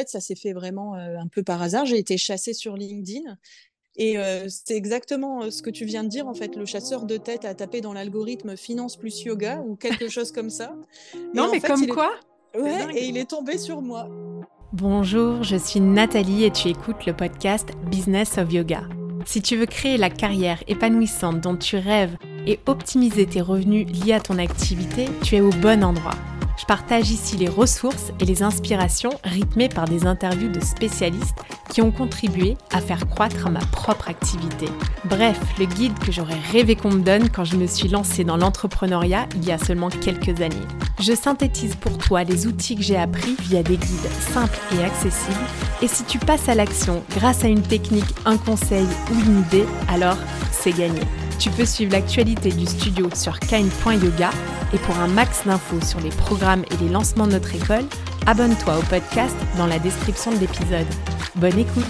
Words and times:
fait, 0.00 0.08
ça 0.08 0.20
s'est 0.20 0.34
fait 0.34 0.52
vraiment 0.52 0.94
un 0.94 1.26
peu 1.28 1.42
par 1.42 1.60
hasard. 1.62 1.86
J'ai 1.86 1.98
été 1.98 2.16
chassée 2.16 2.52
sur 2.52 2.76
LinkedIn. 2.76 3.36
Et 3.96 4.16
c'est 4.48 4.76
exactement 4.76 5.50
ce 5.50 5.62
que 5.62 5.70
tu 5.70 5.84
viens 5.86 6.04
de 6.04 6.08
dire. 6.08 6.28
En 6.28 6.34
fait, 6.34 6.54
le 6.54 6.66
chasseur 6.66 7.06
de 7.06 7.16
tête 7.16 7.44
a 7.44 7.54
tapé 7.54 7.80
dans 7.80 7.94
l'algorithme 7.94 8.56
finance 8.56 8.96
plus 8.96 9.22
yoga 9.22 9.62
ou 9.66 9.74
quelque 9.74 10.08
chose 10.08 10.32
comme 10.32 10.50
ça. 10.50 10.74
non, 11.34 11.48
mais 11.50 11.60
comme 11.60 11.86
quoi? 11.86 12.10
Ouais, 12.54 12.86
et 12.94 13.06
il 13.06 13.16
est 13.16 13.30
tombé 13.30 13.58
sur 13.58 13.80
moi. 13.82 14.08
Bonjour, 14.72 15.42
je 15.42 15.56
suis 15.56 15.80
Nathalie 15.80 16.44
et 16.44 16.50
tu 16.50 16.68
écoutes 16.68 17.06
le 17.06 17.14
podcast 17.14 17.70
Business 17.90 18.36
of 18.38 18.52
Yoga. 18.52 18.82
Si 19.24 19.40
tu 19.40 19.56
veux 19.56 19.66
créer 19.66 19.96
la 19.96 20.10
carrière 20.10 20.62
épanouissante 20.68 21.40
dont 21.40 21.56
tu 21.56 21.76
rêves 21.76 22.16
et 22.46 22.60
optimiser 22.66 23.26
tes 23.26 23.40
revenus 23.40 23.86
liés 23.88 24.12
à 24.12 24.20
ton 24.20 24.38
activité, 24.38 25.06
tu 25.22 25.36
es 25.36 25.40
au 25.40 25.50
bon 25.50 25.82
endroit. 25.82 26.14
Je 26.56 26.64
partage 26.64 27.10
ici 27.10 27.36
les 27.36 27.48
ressources 27.48 28.12
et 28.18 28.24
les 28.24 28.42
inspirations 28.42 29.10
rythmées 29.24 29.68
par 29.68 29.84
des 29.84 30.06
interviews 30.06 30.48
de 30.50 30.60
spécialistes 30.60 31.36
qui 31.68 31.82
ont 31.82 31.90
contribué 31.90 32.56
à 32.72 32.80
faire 32.80 33.06
croître 33.08 33.50
ma 33.50 33.60
propre 33.60 34.08
activité. 34.08 34.66
Bref, 35.04 35.38
le 35.58 35.66
guide 35.66 35.98
que 35.98 36.10
j'aurais 36.10 36.38
rêvé 36.52 36.74
qu'on 36.74 36.92
me 36.92 37.02
donne 37.02 37.28
quand 37.28 37.44
je 37.44 37.56
me 37.56 37.66
suis 37.66 37.88
lancée 37.88 38.24
dans 38.24 38.36
l'entrepreneuriat 38.36 39.26
il 39.36 39.44
y 39.44 39.52
a 39.52 39.58
seulement 39.58 39.90
quelques 39.90 40.40
années. 40.40 40.56
Je 40.98 41.12
synthétise 41.12 41.76
pour 41.76 41.98
toi 41.98 42.24
les 42.24 42.46
outils 42.46 42.76
que 42.76 42.82
j'ai 42.82 42.96
appris 42.96 43.36
via 43.42 43.62
des 43.62 43.76
guides 43.76 44.10
simples 44.32 44.58
et 44.74 44.84
accessibles. 44.84 45.36
Et 45.82 45.88
si 45.88 46.04
tu 46.04 46.18
passes 46.18 46.48
à 46.48 46.54
l'action 46.54 47.02
grâce 47.10 47.44
à 47.44 47.48
une 47.48 47.62
technique, 47.62 48.14
un 48.24 48.38
conseil 48.38 48.86
ou 49.10 49.14
une 49.14 49.40
idée, 49.40 49.66
alors 49.88 50.16
c'est 50.52 50.72
gagné. 50.72 51.02
Tu 51.38 51.50
peux 51.50 51.66
suivre 51.66 51.92
l'actualité 51.92 52.48
du 52.48 52.64
studio 52.64 53.10
sur 53.14 53.38
kind.yoga 53.38 54.30
et 54.72 54.78
pour 54.78 54.96
un 54.96 55.06
max 55.06 55.44
d'infos 55.44 55.82
sur 55.82 56.00
les 56.00 56.08
programmes 56.08 56.64
et 56.70 56.76
les 56.78 56.88
lancements 56.88 57.26
de 57.26 57.32
notre 57.32 57.54
école, 57.54 57.84
abonne-toi 58.26 58.78
au 58.78 58.82
podcast 58.84 59.36
dans 59.58 59.66
la 59.66 59.78
description 59.78 60.32
de 60.32 60.38
l'épisode. 60.38 60.86
Bonne 61.34 61.58
écoute 61.58 61.84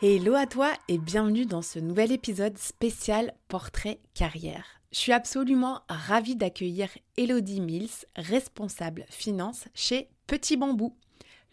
Hello 0.00 0.34
à 0.34 0.46
toi 0.46 0.70
et 0.86 0.98
bienvenue 0.98 1.46
dans 1.46 1.62
ce 1.62 1.80
nouvel 1.80 2.12
épisode 2.12 2.56
spécial 2.58 3.34
Portrait 3.48 3.98
Carrière. 4.14 4.64
Je 4.92 4.98
suis 4.98 5.12
absolument 5.12 5.80
ravie 5.88 6.36
d'accueillir 6.36 6.88
Elodie 7.16 7.60
Mills, 7.60 8.06
responsable 8.14 9.04
finance 9.10 9.64
chez 9.74 10.08
Petit 10.28 10.56
Bambou. 10.56 10.94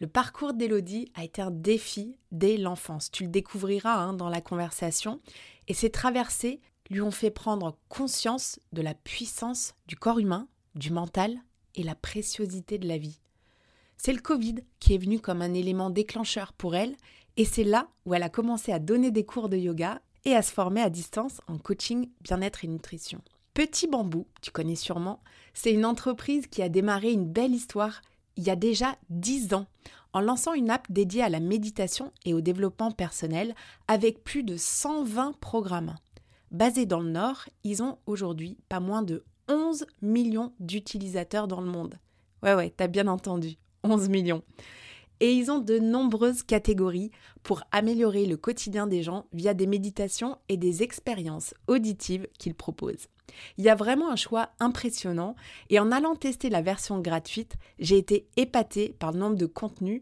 Le 0.01 0.07
parcours 0.07 0.53
d'Elodie 0.53 1.09
a 1.15 1.23
été 1.23 1.41
un 1.41 1.51
défi 1.51 2.17
dès 2.33 2.57
l'enfance. 2.57 3.09
Tu 3.11 3.23
le 3.23 3.29
découvriras 3.29 3.95
hein, 3.95 4.13
dans 4.13 4.27
la 4.27 4.41
conversation. 4.41 5.21
Et 5.67 5.73
ces 5.73 5.89
traversées 5.89 6.61
lui 6.89 7.01
ont 7.01 7.11
fait 7.11 7.31
prendre 7.31 7.77
conscience 7.89 8.59
de 8.71 8.81
la 8.81 8.93
puissance 8.93 9.73
du 9.87 9.95
corps 9.95 10.19
humain, 10.19 10.47
du 10.75 10.91
mental 10.91 11.37
et 11.75 11.83
la 11.83 11.95
préciosité 11.95 12.77
de 12.77 12.87
la 12.87 12.97
vie. 12.97 13.19
C'est 13.97 14.13
le 14.13 14.21
Covid 14.21 14.55
qui 14.79 14.93
est 14.93 14.99
venu 14.99 15.19
comme 15.19 15.41
un 15.41 15.53
élément 15.53 15.89
déclencheur 15.89 16.53
pour 16.53 16.75
elle 16.75 16.95
et 17.37 17.45
c'est 17.45 17.63
là 17.63 17.87
où 18.05 18.13
elle 18.13 18.23
a 18.23 18.29
commencé 18.29 18.71
à 18.71 18.79
donner 18.79 19.11
des 19.11 19.25
cours 19.25 19.49
de 19.49 19.57
yoga 19.57 20.01
et 20.25 20.35
à 20.35 20.41
se 20.41 20.51
former 20.51 20.81
à 20.81 20.89
distance 20.89 21.41
en 21.47 21.57
coaching 21.57 22.09
bien-être 22.21 22.63
et 22.63 22.67
nutrition. 22.67 23.21
Petit 23.53 23.87
Bambou, 23.87 24.27
tu 24.41 24.51
connais 24.51 24.75
sûrement, 24.75 25.21
c'est 25.53 25.71
une 25.71 25.85
entreprise 25.85 26.47
qui 26.47 26.61
a 26.61 26.69
démarré 26.69 27.11
une 27.11 27.25
belle 27.25 27.53
histoire 27.53 28.01
il 28.37 28.43
y 28.43 28.49
a 28.49 28.55
déjà 28.55 28.95
10 29.09 29.53
ans 29.53 29.67
en 30.13 30.21
lançant 30.21 30.53
une 30.53 30.69
app 30.69 30.89
dédiée 30.89 31.23
à 31.23 31.29
la 31.29 31.39
méditation 31.39 32.11
et 32.23 32.33
au 32.33 32.41
développement 32.41 32.91
personnel 32.91 33.53
avec 33.87 34.23
plus 34.23 34.43
de 34.43 34.55
120 34.57 35.33
programmes. 35.39 35.95
Basés 36.51 36.85
dans 36.85 37.01
le 37.01 37.09
Nord, 37.09 37.49
ils 37.63 37.83
ont 37.83 37.97
aujourd'hui 38.05 38.57
pas 38.69 38.79
moins 38.79 39.01
de 39.01 39.25
11 39.49 39.85
millions 40.01 40.53
d'utilisateurs 40.59 41.47
dans 41.47 41.61
le 41.61 41.69
monde. 41.69 41.99
Ouais, 42.43 42.55
ouais, 42.55 42.73
t'as 42.75 42.87
bien 42.87 43.07
entendu, 43.07 43.57
11 43.83 44.09
millions. 44.09 44.41
Et 45.19 45.33
ils 45.33 45.49
ont 45.49 45.59
de 45.59 45.79
nombreuses 45.79 46.43
catégories 46.43 47.11
pour 47.43 47.63
améliorer 47.71 48.25
le 48.25 48.37
quotidien 48.37 48.87
des 48.87 49.03
gens 49.03 49.27
via 49.33 49.53
des 49.53 49.67
méditations 49.67 50.37
et 50.49 50.57
des 50.57 50.83
expériences 50.83 51.53
auditives 51.67 52.27
qu'ils 52.37 52.55
proposent. 52.55 53.07
Il 53.57 53.63
y 53.63 53.69
a 53.69 53.75
vraiment 53.75 54.11
un 54.11 54.15
choix 54.15 54.49
impressionnant 54.59 55.35
et 55.69 55.79
en 55.79 55.91
allant 55.91 56.15
tester 56.15 56.49
la 56.49 56.61
version 56.61 56.99
gratuite, 56.99 57.55
j'ai 57.79 57.97
été 57.97 58.27
épatée 58.37 58.95
par 58.99 59.11
le 59.11 59.19
nombre 59.19 59.37
de 59.37 59.45
contenus 59.45 60.01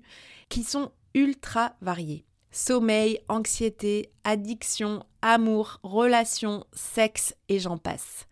qui 0.49 0.63
sont 0.63 0.91
ultra 1.13 1.75
variés. 1.81 2.25
Sommeil, 2.51 3.19
anxiété, 3.29 4.11
addiction, 4.23 5.03
amour, 5.21 5.79
relations, 5.83 6.65
sexe 6.73 7.35
et 7.49 7.59
j'en 7.59 7.77
passe. 7.77 8.27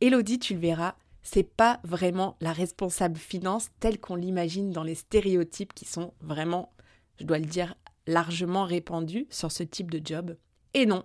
Elodie, 0.00 0.38
tu 0.38 0.54
le 0.54 0.60
verras, 0.60 0.96
c'est 1.24 1.42
pas 1.42 1.80
vraiment 1.82 2.36
la 2.40 2.52
responsable 2.52 3.18
finance 3.18 3.70
telle 3.80 3.98
qu'on 3.98 4.14
l'imagine 4.14 4.70
dans 4.70 4.84
les 4.84 4.94
stéréotypes 4.94 5.74
qui 5.74 5.84
sont 5.84 6.14
vraiment, 6.20 6.72
je 7.18 7.24
dois 7.24 7.40
le 7.40 7.46
dire, 7.46 7.74
largement 8.06 8.64
répandus 8.64 9.26
sur 9.30 9.50
ce 9.50 9.64
type 9.64 9.90
de 9.90 10.00
job. 10.04 10.36
Et 10.74 10.86
non, 10.86 11.04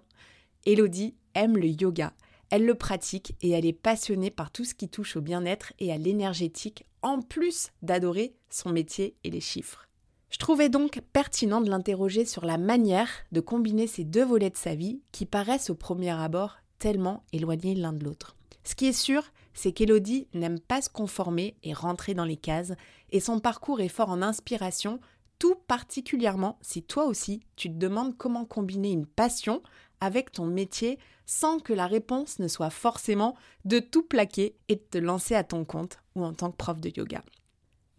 Elodie 0.66 1.16
aime 1.34 1.57
le 1.57 1.69
yoga 1.69 2.13
elle 2.50 2.66
le 2.66 2.75
pratique 2.75 3.35
et 3.41 3.52
elle 3.52 3.66
est 3.66 3.74
passionnée 3.74 4.31
par 4.31 4.52
tout 4.52 4.66
ce 4.66 4.74
qui 4.74 4.90
touche 4.90 5.16
au 5.16 5.22
bien-être 5.22 5.74
et 5.80 5.91
à 5.91 5.97
l'énergétique, 5.97 6.86
en 7.01 7.22
plus 7.22 7.69
d'adorer 7.81 8.36
son 8.50 8.69
métier 8.69 9.16
et 9.24 9.30
les 9.30 9.41
chiffres. 9.41 9.88
Je 10.31 10.38
trouvais 10.38 10.69
donc 10.69 11.01
pertinent 11.13 11.62
de 11.62 11.69
l'interroger 11.69 12.25
sur 12.25 12.46
la 12.46 12.57
manière 12.57 13.09
de 13.31 13.40
combiner 13.40 13.88
ces 13.88 14.03
deux 14.03 14.25
volets 14.25 14.50
de 14.50 14.57
sa 14.57 14.75
vie 14.75 15.01
qui 15.12 15.25
paraissent 15.25 15.69
au 15.69 15.75
premier 15.75 16.12
abord 16.12 16.57
tellement 16.78 17.24
éloignés 17.34 17.75
l'un 17.75 17.94
de 17.94 18.03
l'autre. 18.03 18.36
Ce 18.63 18.75
qui 18.75 18.88
est 18.88 18.94
sûr, 18.94 19.24
c'est 19.54 19.72
qu'Elodie 19.72 20.28
n'aime 20.34 20.60
pas 20.60 20.82
se 20.82 20.90
conformer 20.90 21.56
et 21.64 21.74
rentrer 21.74 22.14
dans 22.14 22.26
les 22.26 22.38
cases, 22.38 22.74
et 23.12 23.20
son 23.20 23.40
parcours 23.40 23.82
est 23.82 23.90
fort 23.90 24.10
en 24.10 24.22
inspiration, 24.22 25.00
tout 25.40 25.56
particulièrement 25.68 26.58
si 26.62 26.84
toi 26.84 27.06
aussi 27.06 27.42
tu 27.56 27.70
te 27.70 27.78
demandes 27.78 28.18
comment 28.18 28.46
combiner 28.46 28.92
une 28.92 29.06
passion 29.06 29.62
avec 30.02 30.32
ton 30.32 30.46
métier 30.46 31.00
sans 31.26 31.60
que 31.60 31.74
la 31.74 31.88
réponse 31.88 32.40
ne 32.40 32.48
soit 32.48 32.70
forcément 32.70 33.36
de 33.66 33.80
tout 33.80 34.04
plaquer 34.04 34.56
et 34.68 34.76
de 34.76 34.84
te 34.90 34.98
lancer 34.98 35.36
à 35.36 35.44
ton 35.44 35.66
compte 35.66 36.00
ou 36.16 36.24
en 36.24 36.34
tant 36.34 36.52
que 36.52 36.58
prof 36.58 36.80
de 36.80 36.92
yoga. 36.96 37.24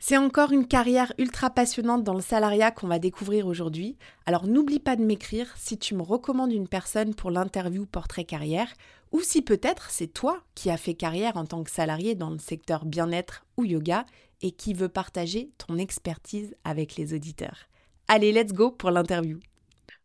C'est 0.03 0.17
encore 0.17 0.53
une 0.53 0.67
carrière 0.67 1.13
ultra 1.19 1.51
passionnante 1.51 2.05
dans 2.05 2.15
le 2.15 2.23
salariat 2.23 2.71
qu'on 2.71 2.89
va 2.89 2.99
découvrir 2.99 3.47
aujourd'hui. 3.47 3.99
Alors 4.25 4.47
n'oublie 4.47 4.81
pas 4.81 4.97
de 4.97 5.05
m'écrire 5.05 5.53
si 5.59 5.77
tu 5.77 5.95
me 5.95 6.03
recommandes 6.03 6.53
une 6.53 6.69
personne 6.69 7.15
pour 7.15 7.31
l'interview 7.31 7.85
portrait 7.85 8.25
carrière 8.25 8.73
ou 9.13 9.21
si 9.21 9.43
peut-être 9.43 9.91
c'est 9.91 10.07
toi 10.07 10.43
qui 10.55 10.71
as 10.71 10.77
fait 10.77 10.95
carrière 10.95 11.37
en 11.37 11.45
tant 11.45 11.63
que 11.65 11.71
salarié 11.71 12.15
dans 12.15 12.31
le 12.31 12.39
secteur 12.39 12.85
bien-être 12.85 13.45
ou 13.57 13.65
yoga 13.65 14.07
et 14.43 14.53
qui 14.53 14.75
veut 14.75 14.89
partager 14.89 15.51
ton 15.59 15.79
expertise 15.79 16.55
avec 16.65 16.97
les 16.97 17.15
auditeurs. 17.15 17.69
Allez, 18.09 18.33
let's 18.33 18.53
go 18.53 18.71
pour 18.71 18.91
l'interview. 18.91 19.39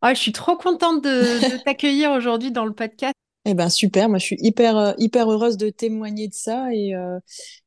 Oh, 0.03 0.09
je 0.09 0.19
suis 0.19 0.31
trop 0.31 0.57
contente 0.57 1.03
de, 1.03 1.63
t'accueillir 1.63 2.11
aujourd'hui 2.11 2.51
dans 2.51 2.65
le 2.65 2.73
podcast. 2.73 3.13
Eh 3.45 3.53
ben 3.53 3.69
super, 3.69 4.09
moi 4.09 4.17
je 4.17 4.25
suis 4.25 4.37
hyper 4.39 4.77
euh, 4.77 4.93
hyper 4.97 5.29
heureuse 5.31 5.57
de 5.57 5.69
témoigner 5.69 6.27
de 6.27 6.33
ça 6.33 6.73
et 6.73 6.95
euh, 6.95 7.19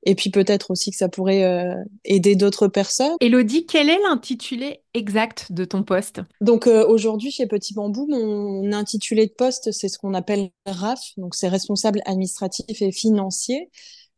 et 0.02 0.14
puis 0.14 0.30
peut-être 0.30 0.70
aussi 0.70 0.90
que 0.90 0.96
ça 0.96 1.08
pourrait 1.08 1.44
euh, 1.44 1.74
aider 2.04 2.34
d'autres 2.34 2.66
personnes. 2.66 3.14
Elodie, 3.20 3.64
quel 3.64 3.88
est 3.88 4.00
l'intitulé 4.02 4.82
exact 4.94 5.52
de 5.52 5.64
ton 5.64 5.84
poste? 5.84 6.20
Donc 6.40 6.66
aujourd'hui 6.66 7.30
chez 7.30 7.46
Petit 7.46 7.74
Bambou, 7.74 8.06
mon 8.08 8.72
intitulé 8.72 9.26
de 9.26 9.32
poste 9.32 9.70
c'est 9.70 9.88
ce 9.88 9.98
qu'on 9.98 10.14
appelle 10.14 10.50
RAF, 10.66 11.00
donc 11.16 11.34
c'est 11.34 11.48
responsable 11.48 12.02
administratif 12.06 12.82
et 12.82 12.90
financier. 12.90 13.70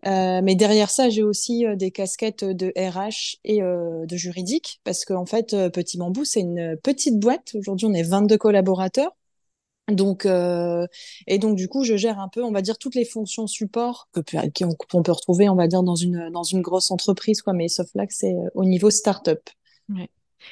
Euh, 0.07 0.41
mais 0.43 0.55
derrière 0.55 0.91
ça, 0.91 1.09
j'ai 1.09 1.23
aussi 1.23 1.67
euh, 1.67 1.77
des 1.77 1.91
casquettes 1.91 2.45
de 2.45 2.73
RH 2.77 3.37
et 3.45 3.63
euh, 3.63 4.07
de 4.07 4.17
juridique, 4.17 4.81
parce 4.85 5.05
qu'en 5.05 5.27
fait, 5.27 5.55
Petit 5.73 5.99
Bambou, 5.99 6.25
c'est 6.25 6.41
une 6.41 6.77
petite 6.83 7.19
boîte. 7.19 7.53
Aujourd'hui, 7.55 7.87
on 7.87 7.93
est 7.93 8.03
22 8.03 8.39
collaborateurs. 8.39 9.15
Donc, 9.89 10.25
et 11.27 11.39
donc, 11.39 11.57
du 11.57 11.69
coup, 11.69 11.83
je 11.85 11.97
gère 11.97 12.21
un 12.21 12.29
peu, 12.29 12.45
on 12.45 12.53
va 12.53 12.63
dire, 12.63 12.79
toutes 12.79 12.95
les 12.95 13.05
fonctions 13.05 13.47
support 13.49 14.09
que 14.13 14.21
qu'on 14.89 15.03
peut 15.03 15.13
retrouver, 15.13 15.49
on 15.49 15.57
va 15.57 15.67
dire, 15.67 15.83
dans 15.83 15.97
une, 15.97 16.31
dans 16.31 16.45
une 16.45 16.61
grosse 16.63 16.91
entreprise, 16.93 17.43
quoi. 17.43 17.53
Mais 17.55 17.69
sauf 17.69 17.89
là 17.95 18.07
que 18.07 18.15
c'est 18.15 18.35
au 18.55 18.65
niveau 18.65 18.91
start-up. 18.91 19.41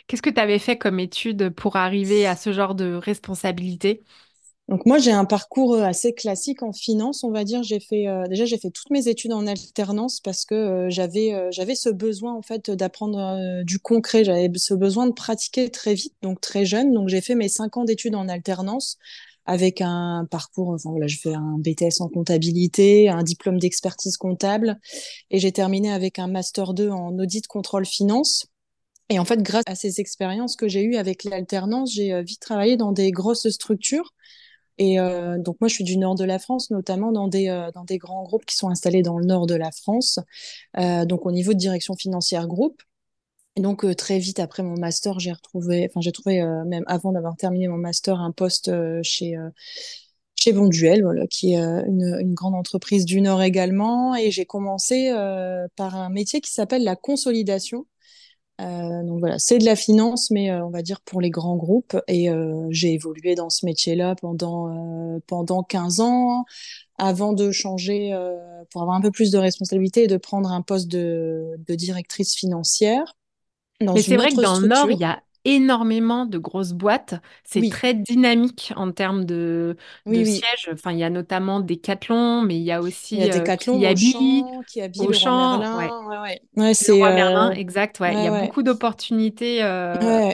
Qu'est-ce 0.07 0.23
que 0.23 0.31
tu 0.31 0.41
avais 0.41 0.59
fait 0.59 0.79
comme 0.79 1.01
étude 1.01 1.51
pour 1.51 1.77
arriver 1.77 2.27
à 2.27 2.37
ce 2.37 2.53
genre 2.53 2.75
de 2.75 2.95
responsabilité? 2.95 4.05
Donc 4.69 4.85
moi 4.85 4.99
j'ai 4.99 5.13
un 5.13 5.25
parcours 5.25 5.75
euh, 5.75 5.83
assez 5.83 6.13
classique 6.13 6.63
en 6.63 6.73
finance, 6.73 7.25
on 7.25 7.31
va 7.31 7.45
dire. 7.45 7.63
J'ai 7.63 7.81
fait 7.81 8.07
euh, 8.07 8.27
déjà 8.27 8.45
j'ai 8.45 8.59
fait 8.59 8.71
toutes 8.71 8.91
mes 8.91 9.09
études 9.09 9.33
en 9.33 9.47
alternance 9.47 10.21
parce 10.21 10.45
que 10.45 10.55
euh, 10.55 10.91
j'avais 10.91 11.35
j'avais 11.51 11.75
ce 11.75 11.89
besoin 11.89 12.35
en 12.35 12.43
fait 12.43 12.71
d'apprendre 12.71 13.63
du 13.65 13.79
concret. 13.79 14.25
J'avais 14.25 14.51
ce 14.57 14.75
besoin 14.75 15.07
de 15.07 15.13
pratiquer 15.13 15.71
très 15.71 15.95
vite, 15.95 16.15
donc 16.23 16.41
très 16.43 16.67
jeune. 16.67 16.93
Donc 16.93 17.09
j'ai 17.09 17.23
fait 17.23 17.35
mes 17.35 17.49
cinq 17.49 17.79
ans 17.79 17.85
d'études 17.85 18.15
en 18.15 18.29
alternance 18.29 18.99
avec 19.47 19.81
un 19.81 20.27
parcours. 20.31 20.69
Enfin 20.71 20.91
voilà, 20.91 21.07
je 21.07 21.17
fais 21.19 21.33
un 21.33 21.57
BTS 21.59 22.01
en 22.01 22.09
comptabilité, 22.09 23.09
un 23.09 23.23
diplôme 23.23 23.59
d'expertise 23.59 24.19
comptable, 24.19 24.79
et 25.31 25.39
j'ai 25.39 25.53
terminé 25.53 25.91
avec 25.91 26.19
un 26.19 26.29
master 26.29 26.75
2 26.75 26.91
en 26.91 27.19
audit 27.19 27.47
contrôle 27.47 27.87
finance. 27.87 28.47
Et 29.09 29.19
en 29.19 29.25
fait, 29.25 29.43
grâce 29.43 29.65
à 29.67 29.75
ces 29.75 30.01
expériences 30.01 30.57
que 30.57 30.69
j'ai 30.69 30.83
eues 30.83 30.97
avec 30.97 31.25
l'alternance, 31.25 31.95
j'ai 31.95 32.23
vite 32.23 32.41
travaillé 32.41 32.77
dans 32.77 32.93
des 32.93 33.11
grosses 33.11 33.49
structures 33.49 34.13
et 34.79 35.01
euh, 35.01 35.39
donc 35.39 35.57
moi, 35.61 35.69
je 35.69 35.75
suis 35.75 35.85
du 35.85 35.99
nord 35.99 36.15
de 36.15 36.25
la 36.25 36.39
France, 36.39 36.71
notamment 36.71 37.13
dans 37.13 37.29
des, 37.29 37.49
euh, 37.49 37.71
dans 37.73 37.85
des 37.85 37.99
grands 37.99 38.23
groupes 38.23 38.47
qui 38.47 38.57
sont 38.57 38.69
installés 38.69 39.03
dans 39.03 39.19
le 39.19 39.27
nord 39.27 39.47
de 39.47 39.55
la 39.55 39.73
France, 39.73 40.21
euh, 40.79 41.05
donc 41.05 41.27
au 41.27 41.33
niveau 41.33 41.53
de 41.53 41.59
direction 41.59 41.95
financière 41.97 42.47
groupe. 42.47 42.83
Et 43.57 43.61
donc 43.61 43.85
très 43.97 44.21
vite 44.21 44.39
après 44.39 44.63
mon 44.63 44.77
master, 44.79 45.19
j'ai 45.19 45.33
retrouvé, 45.33 45.89
enfin 45.91 46.01
j'ai 46.01 46.13
trouvé 46.13 46.41
même 46.67 46.85
avant 46.87 47.11
d'avoir 47.11 47.37
terminé 47.37 47.67
mon 47.67 47.77
master 47.77 48.21
un 48.21 48.31
poste 48.31 48.71
chez 49.03 49.37
chez 50.37 50.53
Bonduel, 50.53 51.03
qui 51.29 51.55
est 51.55 51.57
une, 51.57 52.35
grande 52.35 52.55
entreprise 52.55 53.05
du 53.05 53.21
Nord 53.21 53.43
également. 53.43 54.15
Et 54.15 54.31
j'ai 54.31 54.47
commencé 54.47 55.11
par 55.75 55.97
un 55.97 56.09
métier 56.09 56.41
qui 56.41 56.53
s'appelle 56.53 56.85
la 56.85 56.95
consolidation. 56.95 57.85
Euh, 58.61 59.05
donc 59.05 59.21
voilà, 59.21 59.39
c'est 59.39 59.59
de 59.59 59.65
la 59.65 59.77
finance, 59.77 60.31
mais 60.31 60.51
euh, 60.51 60.65
on 60.65 60.71
va 60.71 60.83
dire 60.83 61.01
pour 61.01 61.21
les 61.21 61.31
grands 61.31 61.57
groupes. 61.57 61.97
Et 62.09 62.29
euh, 62.29 62.67
j'ai 62.71 62.93
évolué 62.93 63.35
dans 63.35 63.51
ce 63.51 63.65
métier-là 63.65 64.17
pendant, 64.17 65.21
pendant 65.27 65.63
15 65.63 66.01
ans, 66.01 66.45
avant 66.97 67.33
de 67.33 67.51
changer 67.53 68.17
pour 68.71 68.83
avoir 68.83 68.97
un 68.97 69.01
peu 69.01 69.11
plus 69.11 69.31
de 69.31 69.39
responsabilité 69.39 70.05
et 70.05 70.09
de 70.09 70.17
prendre 70.17 70.51
un 70.51 70.63
poste 70.63 70.89
de, 70.89 71.57
de 71.67 71.75
directrice 71.75 72.35
financière. 72.35 73.15
mais 73.81 74.03
c'est 74.03 74.17
vrai 74.17 74.31
que 74.31 74.41
dans 74.41 74.59
le 74.59 74.67
Nord, 74.67 74.91
il 74.91 74.99
y 74.99 75.05
a 75.05 75.23
énormément 75.55 76.27
de 76.27 76.39
grosses 76.39 76.73
boîtes. 76.73 77.15
C'est 77.45 77.69
très 77.71 77.95
dynamique 77.95 78.73
en 78.77 78.93
termes 78.93 79.25
de, 79.25 79.77
sièges. 80.07 80.71
Enfin, 80.73 80.93
il 80.93 80.99
y 80.99 81.05
a 81.05 81.11
notamment 81.11 81.61
Decathlon, 81.61 82.43
mais 82.43 82.57
il 82.57 82.63
y 82.63 82.73
a 82.73 82.81
aussi 82.81 83.17
il 83.17 83.25
y 83.25 83.31
a 83.31 83.39
Decathlon, 83.39 83.79
Kiabi, 83.79 84.45
Kiabi, 84.67 85.01
Auchan, 85.01 85.59
Merlin. 85.59 85.79
Ouais. 85.79 86.41
Ouais, 86.57 86.63
ouais. 86.63 86.75
c'est 86.75 86.99
Merlin, 86.99 87.51
exact. 87.53 88.01
Ouais. 88.01 88.13
il 88.13 88.25
y 88.25 88.27
a 88.27 88.45
beaucoup 88.45 88.63
d'opportunités. 88.63 89.63
Euh, 89.63 90.33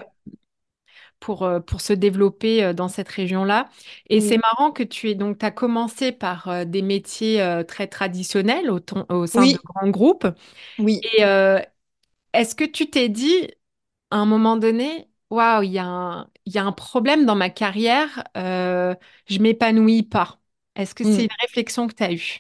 pour, 1.21 1.43
euh, 1.43 1.59
pour 1.59 1.81
se 1.81 1.95
développer 1.95 2.63
euh, 2.63 2.75
dans 2.75 2.89
cette 2.89 3.09
région-là. 3.09 3.71
Et 4.11 4.21
c'est 4.21 4.37
marrant 4.37 4.73
que 4.73 4.83
tu 4.83 5.09
aies 5.09 5.15
donc, 5.15 5.39
tu 5.39 5.47
as 5.47 5.51
commencé 5.51 6.13
par 6.13 6.67
des 6.67 6.83
métiers 6.83 7.63
très 7.67 7.87
traditionnels 7.87 8.71
au, 8.71 8.81
au 9.09 9.27
sein 9.27 9.47
de 9.47 9.59
grands 9.65 9.89
groupes. 9.89 10.27
Oui. 10.79 11.01
Et 11.17 11.23
est-ce 12.35 12.55
que 12.55 12.65
tu 12.65 12.91
t'es 12.91 13.09
dit, 13.09 13.49
à 14.15 14.19
un 14.19 14.27
moment 14.27 14.57
donné, 14.57 15.09
waouh, 15.31 15.65
il 15.65 15.73
y, 15.73 15.79
a 15.81 15.85
un, 15.85 16.31
y 16.47 16.59
a 16.59 16.65
un 16.65 16.71
problème 16.71 17.27
dans 17.27 17.35
ma 17.35 17.51
carrière, 17.51 18.23
euh, 18.37 18.95
je 19.27 19.41
m'épanouis 19.41 20.05
pas. 20.05 20.39
Est-ce 20.77 20.95
que 20.95 21.03
c'est 21.03 21.23
mm. 21.23 21.25
une 21.25 21.37
réflexion 21.41 21.89
que 21.89 21.95
tu 21.95 22.03
as 22.05 22.13
eue? 22.13 22.39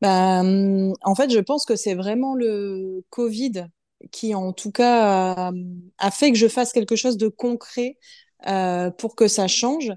Bah, 0.00 0.42
hum, 0.42 0.94
En 1.02 1.16
fait, 1.16 1.28
je 1.30 1.40
pense 1.40 1.66
que 1.66 1.74
c'est 1.74 1.96
vraiment 1.96 2.36
le 2.36 3.04
Covid 3.10 3.66
qui, 4.12 4.32
en 4.36 4.52
tout 4.52 4.70
cas, 4.70 5.50
a, 5.98 6.10
fait 6.12 6.30
que 6.30 6.38
je 6.38 6.46
fasse 6.46 6.72
quelque 6.72 6.94
chose 6.94 7.16
de 7.16 7.26
concret 7.26 7.98
euh, 8.46 8.92
pour 8.92 9.16
que 9.16 9.26
ça 9.26 9.48
change. 9.48 9.90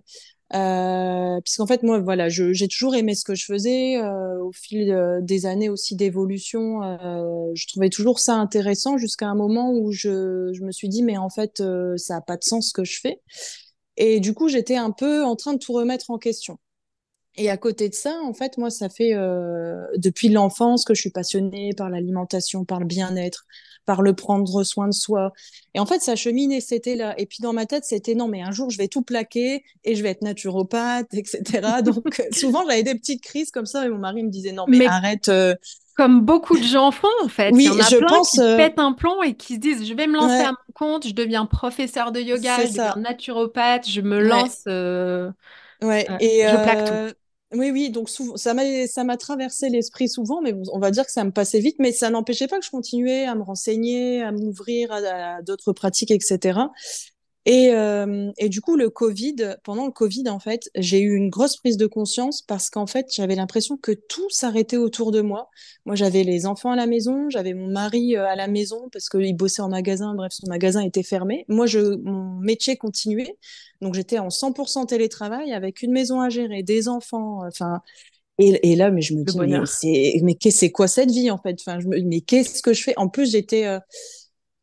Euh, 0.55 1.39
puisqu'en 1.41 1.67
fait 1.67 1.83
moi 1.83 1.99
voilà 1.99 2.27
j'ai 2.27 2.67
toujours 2.67 2.95
aimé 2.95 3.13
ce 3.13 3.23
que 3.23 3.35
je 3.35 3.45
faisais 3.45 3.97
euh, 3.97 4.43
au 4.43 4.51
fil 4.51 4.91
euh, 4.91 5.21
des 5.21 5.45
années 5.45 5.69
aussi 5.69 5.95
d'évolution 5.95 6.81
euh, 6.81 7.51
je 7.53 7.67
trouvais 7.67 7.89
toujours 7.89 8.17
ça 8.17 8.33
intéressant 8.33 8.97
jusqu'à 8.97 9.27
un 9.27 9.35
moment 9.35 9.71
où 9.71 9.91
je, 9.91 10.49
je, 10.51 10.63
me 10.63 10.71
suis 10.71 10.89
dit 10.89 11.03
mais 11.03 11.17
en 11.17 11.29
fait 11.29 11.61
ça 11.97 12.15
a 12.15 12.21
pas 12.21 12.35
de 12.35 12.43
sens 12.43 12.69
ce 12.69 12.73
que 12.73 12.83
je 12.83 12.99
fais. 12.99 13.21
Et 13.97 14.19
du 14.19 14.33
coup 14.33 14.47
j'étais 14.47 14.75
un 14.75 14.91
peu 14.91 15.23
en 15.23 15.35
train 15.35 15.53
de 15.53 15.59
tout 15.59 15.73
remettre 15.73 16.09
en 16.09 16.17
question. 16.17 16.57
Et 17.35 17.49
à 17.49 17.57
côté 17.57 17.87
de 17.89 17.93
ça, 17.93 18.19
en 18.23 18.33
fait, 18.33 18.57
moi, 18.57 18.69
ça 18.69 18.89
fait 18.89 19.13
depuis 19.95 20.29
l'enfance 20.29 20.83
que 20.83 20.93
je 20.93 20.99
suis 20.99 21.11
passionnée 21.11 21.71
par 21.77 21.89
l'alimentation, 21.89 22.65
par 22.65 22.79
le 22.79 22.85
bien-être, 22.85 23.45
par 23.89 24.03
le 24.03 24.13
prendre 24.13 24.63
soin 24.63 24.87
de 24.87 24.93
soi. 24.93 25.33
Et 25.73 25.79
en 25.79 25.87
fait, 25.87 25.99
ça 25.99 26.15
cheminait, 26.15 26.61
c'était 26.61 26.95
là. 26.95 27.15
Et 27.17 27.25
puis 27.25 27.39
dans 27.41 27.53
ma 27.53 27.65
tête, 27.65 27.85
c'était 27.85 28.13
non, 28.13 28.27
mais 28.27 28.43
un 28.43 28.51
jour, 28.51 28.69
je 28.69 28.77
vais 28.77 28.87
tout 28.87 29.01
plaquer 29.01 29.63
et 29.83 29.95
je 29.95 30.03
vais 30.03 30.09
être 30.09 30.21
naturopathe, 30.21 31.11
etc. 31.11 31.67
Donc 31.83 32.21
souvent, 32.31 32.63
j'avais 32.69 32.83
des 32.83 32.93
petites 32.93 33.23
crises 33.23 33.49
comme 33.49 33.65
ça 33.65 33.87
et 33.87 33.89
mon 33.89 33.97
mari 33.97 34.21
me 34.21 34.29
disait 34.29 34.51
non, 34.51 34.65
mais, 34.67 34.85
arrête. 34.85 35.27
Euh. 35.29 35.55
Comme 35.97 36.21
beaucoup 36.21 36.55
de 36.55 36.63
gens 36.63 36.91
font, 36.91 37.07
en 37.23 37.29
fait. 37.29 37.49
Oui, 37.51 37.63
Il 37.63 37.65
y 37.65 37.69
en 37.71 37.79
a 37.79 37.89
je 37.89 37.97
plein 37.97 38.07
pense, 38.09 38.29
qui 38.33 38.41
euh, 38.41 38.57
pètent 38.57 38.77
un 38.77 38.93
plomb 38.93 39.23
et 39.23 39.33
qui 39.33 39.55
se 39.55 39.59
disent 39.59 39.83
je 39.83 39.93
vais 39.95 40.05
me 40.05 40.17
lancer 40.17 40.43
à 40.45 40.51
mon 40.51 40.73
compte, 40.75 41.07
je 41.07 41.13
deviens 41.15 41.47
professeur 41.47 42.11
de 42.11 42.19
yoga, 42.19 42.57
je 42.61 42.67
deviens 42.67 42.95
naturopathe, 42.95 43.89
je 43.89 44.01
me 44.01 44.19
lance. 44.19 44.65
Euh, 44.67 45.31
ouais. 45.81 46.05
et 46.19 46.43
je 46.47 46.63
plaque 46.63 46.85
tout. 46.85 47.15
Oui, 47.51 47.71
oui, 47.71 47.89
donc 47.89 48.09
souvent, 48.11 48.37
ça 48.37 48.53
m'a, 48.53 48.61
ça 48.85 49.03
m'a 49.03 49.17
traversé 49.17 49.69
l'esprit 49.69 50.07
souvent, 50.07 50.39
mais 50.39 50.53
on 50.71 50.77
va 50.77 50.91
dire 50.91 51.03
que 51.03 51.11
ça 51.11 51.23
me 51.23 51.31
passait 51.31 51.59
vite, 51.59 51.77
mais 51.79 51.91
ça 51.91 52.11
n'empêchait 52.11 52.47
pas 52.47 52.59
que 52.59 52.65
je 52.65 52.69
continuais 52.69 53.25
à 53.25 53.33
me 53.33 53.41
renseigner, 53.41 54.21
à 54.21 54.31
m'ouvrir 54.31 54.91
à 54.91 55.41
d'autres 55.41 55.73
pratiques, 55.73 56.11
etc. 56.11 56.71
Et, 57.51 57.73
euh, 57.73 58.31
et, 58.37 58.47
du 58.47 58.61
coup, 58.61 58.75
le 58.75 58.91
Covid, 58.91 59.55
pendant 59.63 59.87
le 59.87 59.91
Covid, 59.91 60.29
en 60.29 60.37
fait, 60.37 60.69
j'ai 60.75 60.99
eu 60.99 61.15
une 61.15 61.31
grosse 61.31 61.57
prise 61.57 61.77
de 61.77 61.87
conscience 61.87 62.43
parce 62.43 62.69
qu'en 62.69 62.85
fait, 62.85 63.07
j'avais 63.11 63.33
l'impression 63.33 63.75
que 63.75 63.91
tout 63.91 64.29
s'arrêtait 64.29 64.77
autour 64.77 65.11
de 65.11 65.21
moi. 65.21 65.49
Moi, 65.87 65.95
j'avais 65.95 66.23
les 66.23 66.45
enfants 66.45 66.69
à 66.69 66.75
la 66.75 66.85
maison, 66.85 67.27
j'avais 67.31 67.55
mon 67.55 67.71
mari 67.71 68.15
euh, 68.15 68.27
à 68.27 68.35
la 68.35 68.47
maison 68.47 68.87
parce 68.91 69.09
qu'il 69.09 69.35
bossait 69.35 69.63
en 69.63 69.69
magasin, 69.69 70.13
bref, 70.13 70.31
son 70.31 70.45
magasin 70.47 70.81
était 70.81 71.01
fermé. 71.01 71.45
Moi, 71.47 71.65
je, 71.65 71.79
mon 71.79 72.35
métier 72.35 72.77
continuait. 72.77 73.35
Donc, 73.81 73.95
j'étais 73.95 74.19
en 74.19 74.29
100% 74.29 74.85
télétravail 74.85 75.51
avec 75.51 75.81
une 75.81 75.91
maison 75.91 76.21
à 76.21 76.29
gérer, 76.29 76.61
des 76.61 76.87
enfants, 76.87 77.39
enfin. 77.47 77.81
Et, 78.37 78.71
et, 78.71 78.75
là, 78.75 78.91
mais 78.91 79.01
je 79.01 79.15
me 79.15 79.23
dis, 79.23 79.39
mais 79.39 79.65
c'est, 79.65 80.21
mais 80.21 80.37
c'est 80.51 80.71
quoi 80.71 80.87
cette 80.87 81.09
vie 81.09 81.31
en 81.31 81.39
fait? 81.39 81.57
Enfin, 81.59 81.79
je 81.79 81.87
me, 81.87 81.99
mais 82.03 82.21
qu'est-ce 82.21 82.61
que 82.61 82.73
je 82.73 82.83
fais? 82.83 82.93
En 82.95 83.09
plus, 83.09 83.31
j'étais, 83.31 83.65
euh, 83.65 83.79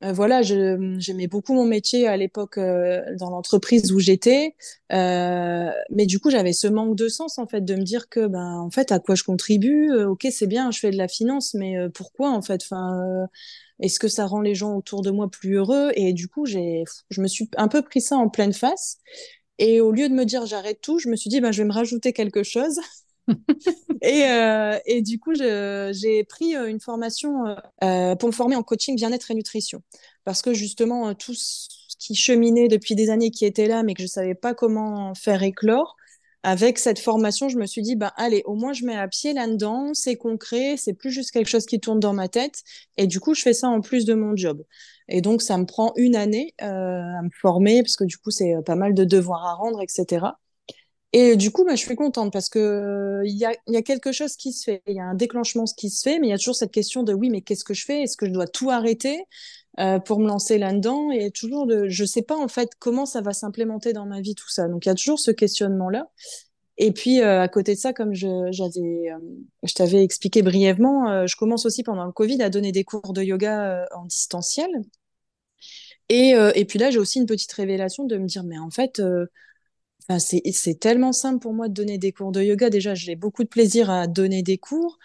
euh, 0.04 0.12
voilà, 0.12 0.42
j'aimais 0.42 1.26
beaucoup 1.26 1.54
mon 1.54 1.64
métier 1.64 2.06
à 2.06 2.18
l'époque 2.18 2.58
euh, 2.58 3.02
dans 3.18 3.30
l'entreprise 3.30 3.92
où 3.92 3.98
j'étais, 3.98 4.54
euh, 4.92 5.70
mais 5.90 6.04
du 6.04 6.20
coup 6.20 6.28
j'avais 6.30 6.52
ce 6.52 6.66
manque 6.66 6.96
de 6.96 7.08
sens 7.08 7.38
en 7.38 7.46
fait 7.46 7.62
de 7.64 7.74
me 7.74 7.82
dire 7.82 8.10
que 8.10 8.26
ben 8.26 8.58
en 8.58 8.70
fait 8.70 8.92
à 8.92 8.98
quoi 8.98 9.14
je 9.14 9.24
contribue, 9.24 9.90
ok 10.04 10.26
c'est 10.30 10.46
bien, 10.46 10.70
je 10.70 10.80
fais 10.80 10.90
de 10.90 10.98
la 10.98 11.08
finance, 11.08 11.54
mais 11.54 11.76
pourquoi 11.94 12.30
en 12.30 12.42
fait, 12.42 12.62
enfin 12.62 13.26
est-ce 13.80 13.98
que 13.98 14.08
ça 14.08 14.26
rend 14.26 14.40
les 14.42 14.54
gens 14.54 14.74
autour 14.76 15.02
de 15.02 15.10
moi 15.10 15.30
plus 15.30 15.54
heureux? 15.56 15.90
Et 15.94 16.12
du 16.12 16.28
coup 16.28 16.44
j'ai, 16.46 16.84
je 17.10 17.20
me 17.22 17.26
suis 17.28 17.48
un 17.56 17.68
peu 17.68 17.80
pris 17.82 18.02
ça 18.02 18.16
en 18.16 18.28
pleine 18.28 18.52
face, 18.52 18.98
et 19.58 19.80
au 19.80 19.92
lieu 19.92 20.08
de 20.10 20.14
me 20.14 20.24
dire 20.26 20.46
j'arrête 20.46 20.80
tout, 20.82 20.98
je 20.98 21.08
me 21.08 21.16
suis 21.16 21.30
dit 21.30 21.40
ben 21.40 21.52
je 21.52 21.62
vais 21.62 21.68
me 21.68 21.72
rajouter 21.74 22.12
quelque 22.12 22.42
chose. 22.42 22.78
et, 24.02 24.24
euh, 24.24 24.78
et, 24.86 25.02
du 25.02 25.18
coup, 25.18 25.34
j'ai 25.34 26.24
pris 26.24 26.56
euh, 26.56 26.68
une 26.68 26.80
formation 26.80 27.56
euh, 27.82 28.16
pour 28.16 28.28
me 28.28 28.34
former 28.34 28.56
en 28.56 28.62
coaching 28.62 28.96
bien-être 28.96 29.30
et 29.30 29.34
nutrition. 29.34 29.82
Parce 30.24 30.42
que 30.42 30.54
justement, 30.54 31.14
tout 31.14 31.34
ce 31.34 31.68
qui 31.98 32.14
cheminait 32.14 32.68
depuis 32.68 32.94
des 32.94 33.10
années, 33.10 33.30
qui 33.30 33.44
était 33.44 33.66
là, 33.66 33.82
mais 33.82 33.94
que 33.94 34.00
je 34.00 34.06
ne 34.06 34.10
savais 34.10 34.34
pas 34.34 34.54
comment 34.54 35.14
faire 35.14 35.42
éclore, 35.42 35.96
avec 36.42 36.78
cette 36.78 37.00
formation, 37.00 37.48
je 37.48 37.58
me 37.58 37.66
suis 37.66 37.82
dit, 37.82 37.96
bah, 37.96 38.12
allez, 38.16 38.42
au 38.44 38.54
moins 38.54 38.72
je 38.72 38.84
mets 38.84 38.96
à 38.96 39.08
pied 39.08 39.32
là-dedans, 39.32 39.94
c'est 39.94 40.16
concret, 40.16 40.76
c'est 40.76 40.92
plus 40.92 41.10
juste 41.10 41.32
quelque 41.32 41.48
chose 41.48 41.66
qui 41.66 41.80
tourne 41.80 41.98
dans 41.98 42.12
ma 42.12 42.28
tête. 42.28 42.62
Et 42.96 43.08
du 43.08 43.18
coup, 43.18 43.34
je 43.34 43.42
fais 43.42 43.52
ça 43.52 43.68
en 43.68 43.80
plus 43.80 44.04
de 44.04 44.14
mon 44.14 44.36
job. 44.36 44.62
Et 45.08 45.20
donc, 45.20 45.42
ça 45.42 45.58
me 45.58 45.66
prend 45.66 45.92
une 45.96 46.14
année 46.14 46.54
à 46.58 47.22
me 47.22 47.30
former, 47.40 47.82
parce 47.82 47.96
que 47.96 48.04
du 48.04 48.16
coup, 48.18 48.30
c'est 48.30 48.54
pas 48.64 48.76
mal 48.76 48.94
de 48.94 49.04
devoirs 49.04 49.44
à 49.44 49.54
rendre, 49.54 49.82
etc. 49.82 50.26
Et 51.18 51.36
du 51.36 51.50
coup, 51.50 51.64
bah, 51.64 51.76
je 51.76 51.80
suis 51.80 51.96
contente 51.96 52.30
parce 52.30 52.50
que 52.50 52.58
euh, 52.58 53.22
il 53.24 53.36
y, 53.38 53.46
a, 53.46 53.52
y, 53.68 53.76
a, 53.76 53.80
quelque 53.80 54.12
chose 54.12 54.36
qui 54.36 54.52
se 54.52 54.64
fait, 54.64 54.82
il 54.86 54.96
y 54.96 55.00
a 55.00 55.04
un 55.04 55.14
déclenchement 55.14 55.64
qui 55.64 55.88
se 55.88 56.02
fait, 56.02 56.18
mais 56.18 56.26
il 56.26 56.30
y 56.30 56.34
a 56.34 56.36
toujours 56.36 56.56
cette 56.56 56.72
question 56.72 57.04
de 57.04 57.14
oui, 57.14 57.30
mais 57.30 57.40
qu'est-ce 57.40 57.64
que 57.64 57.72
je 57.72 57.86
fais? 57.86 58.02
Est-ce 58.02 58.18
que 58.18 58.26
je 58.26 58.32
dois 58.32 58.46
tout 58.46 58.70
arrêter 58.70 59.24
euh, 59.80 59.98
pour 59.98 60.20
me 60.20 60.26
lancer 60.26 60.58
là-dedans? 60.58 61.10
Et 61.10 61.30
toujours 61.30 61.66
de, 61.66 61.88
je 61.88 62.04
sais 62.04 62.20
pas 62.20 62.36
en 62.36 62.48
fait 62.48 62.72
comment 62.78 63.06
ça 63.06 63.22
va 63.22 63.32
s'implémenter 63.32 63.94
dans 63.94 64.04
ma 64.04 64.20
vie 64.20 64.34
tout 64.34 64.50
ça. 64.50 64.68
Donc 64.68 64.84
il 64.84 64.90
y 64.90 64.92
a 64.92 64.94
toujours 64.94 65.18
ce 65.18 65.30
questionnement-là. 65.30 66.10
Et 66.78 66.92
puis 66.92 67.20
euh, 67.22 67.40
à 67.40 67.48
côté 67.48 67.74
de 67.74 67.78
ça, 67.80 67.92
comme 67.92 68.14
je, 68.14 68.48
j'avais, 68.50 69.10
euh, 69.10 69.18
je 69.62 69.72
t'avais 69.74 70.04
expliqué 70.04 70.42
brièvement, 70.42 71.08
euh, 71.10 71.26
je 71.26 71.36
commence 71.36 71.64
aussi 71.64 71.82
pendant 71.82 72.04
le 72.04 72.12
Covid 72.12 72.42
à 72.42 72.50
donner 72.50 72.72
des 72.72 72.84
cours 72.84 73.12
de 73.14 73.22
yoga 73.22 73.86
en 73.94 74.04
distanciel. 74.04 74.68
Et 76.08 76.64
puis 76.68 76.78
là, 76.78 76.90
j'ai 76.90 76.98
aussi 76.98 77.18
une 77.18 77.26
petite 77.26 77.52
révélation 77.52 78.04
de 78.04 78.16
me 78.16 78.26
dire, 78.26 78.44
mais 78.44 78.58
en 78.58 78.70
fait, 78.70 79.02
c'est 80.18 80.78
tellement 80.80 81.12
simple 81.12 81.40
pour 81.40 81.52
moi 81.52 81.68
de 81.68 81.74
donner 81.74 81.98
des 81.98 82.12
cours 82.12 82.32
de 82.32 82.42
yoga. 82.42 82.70
Déjà, 82.70 82.94
j'ai 82.94 83.16
beaucoup 83.16 83.42
de 83.42 83.48
plaisir 83.48 83.90
à 83.90 84.06
donner 84.06 84.42
des 84.42 84.58
cours. 84.58 84.98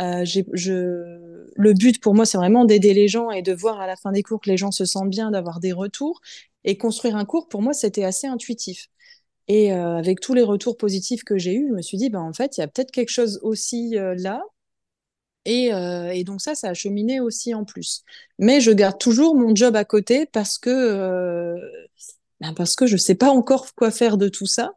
Euh, 0.00 0.24
le 0.24 1.72
but 1.74 2.00
pour 2.00 2.14
moi, 2.14 2.26
c'est 2.26 2.38
vraiment 2.38 2.64
d'aider 2.64 2.92
les 2.94 3.08
gens 3.08 3.30
et 3.30 3.42
de 3.42 3.52
voir 3.52 3.80
à 3.80 3.86
la 3.86 3.96
fin 3.96 4.12
des 4.12 4.22
cours 4.22 4.40
que 4.40 4.50
les 4.50 4.56
gens 4.56 4.70
se 4.72 4.84
sentent 4.84 5.10
bien, 5.10 5.30
d'avoir 5.30 5.60
des 5.60 5.72
retours. 5.72 6.20
Et 6.64 6.76
construire 6.76 7.16
un 7.16 7.24
cours, 7.24 7.48
pour 7.48 7.62
moi, 7.62 7.72
c'était 7.72 8.04
assez 8.04 8.26
intuitif. 8.26 8.88
Et 9.48 9.72
euh, 9.72 9.96
avec 9.96 10.20
tous 10.20 10.34
les 10.34 10.42
retours 10.42 10.76
positifs 10.76 11.24
que 11.24 11.38
j'ai 11.38 11.54
eus, 11.54 11.68
je 11.68 11.74
me 11.74 11.82
suis 11.82 11.96
dit, 11.96 12.10
ben, 12.10 12.20
en 12.20 12.32
fait, 12.32 12.56
il 12.58 12.60
y 12.60 12.64
a 12.64 12.68
peut-être 12.68 12.90
quelque 12.90 13.10
chose 13.10 13.40
aussi 13.42 13.96
euh, 13.96 14.14
là. 14.16 14.42
Et, 15.44 15.70
et, 16.12 16.24
donc 16.24 16.42
ça, 16.42 16.54
ça 16.54 16.68
a 16.68 16.74
cheminé 16.74 17.20
aussi 17.20 17.54
en 17.54 17.64
plus. 17.64 18.04
Mais 18.38 18.60
je 18.60 18.70
garde 18.70 18.98
toujours 18.98 19.34
mon 19.34 19.54
job 19.54 19.76
à 19.76 19.84
côté 19.86 20.26
parce 20.26 20.58
que 20.58 21.56
ben 22.40 22.52
parce 22.54 22.76
que 22.76 22.86
je 22.86 22.96
sais 22.96 23.14
pas 23.14 23.30
encore 23.30 23.74
quoi 23.74 23.90
faire 23.90 24.16
de 24.16 24.28
tout 24.28 24.46
ça. 24.46 24.72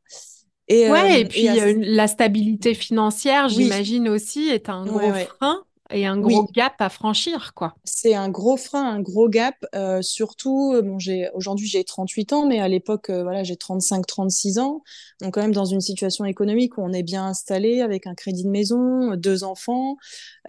Et, 0.68 0.90
ouais, 0.90 1.00
euh, 1.00 1.20
et 1.20 1.26
puis 1.26 1.50
euh, 1.50 1.74
la 1.80 2.08
stabilité 2.08 2.74
financière, 2.74 3.50
j'imagine 3.50 4.08
aussi, 4.08 4.48
est 4.48 4.70
un 4.70 4.86
gros 4.86 5.14
frein. 5.14 5.64
Et 5.92 6.06
un 6.06 6.18
gros 6.18 6.48
gap 6.54 6.74
à 6.80 6.90
franchir, 6.90 7.54
quoi. 7.54 7.76
C'est 7.84 8.14
un 8.14 8.30
gros 8.30 8.58
frein, 8.58 8.84
un 8.84 9.02
gros 9.02 9.30
gap. 9.30 9.56
Euh, 9.76 10.02
surtout, 10.02 10.80
bon, 10.84 11.00
j'ai 11.00 11.30
aujourd'hui 11.34 11.68
j'ai 11.68 11.84
38 11.84 12.34
ans, 12.34 12.46
mais 12.46 12.60
à 12.60 12.68
l'époque, 12.68 13.10
euh, 13.10 13.24
voilà, 13.24 13.44
j'ai 13.44 13.56
35, 13.56 14.06
36 14.06 14.60
ans. 14.60 14.84
Donc 15.22 15.34
quand 15.34 15.42
même 15.42 15.54
dans 15.54 15.66
une 15.66 15.82
situation 15.82 16.26
économique 16.26 16.78
où 16.78 16.82
on 16.82 16.94
est 16.94 17.04
bien 17.04 17.26
installé, 17.26 17.82
avec 17.82 18.08
un 18.08 18.16
crédit 18.16 18.44
de 18.44 18.50
maison, 18.50 19.16
deux 19.16 19.44
enfants. 19.44 19.98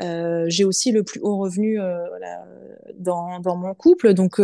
Euh, 0.03 0.45
j'ai 0.49 0.65
aussi 0.65 0.93
le 0.93 1.03
plus 1.03 1.21
haut 1.21 1.39
revenu 1.39 1.77
voilà, 1.77 2.45
dans, 2.99 3.41
dans 3.41 3.57
mon 3.57 3.75
couple. 3.75 4.15
Donc 4.15 4.41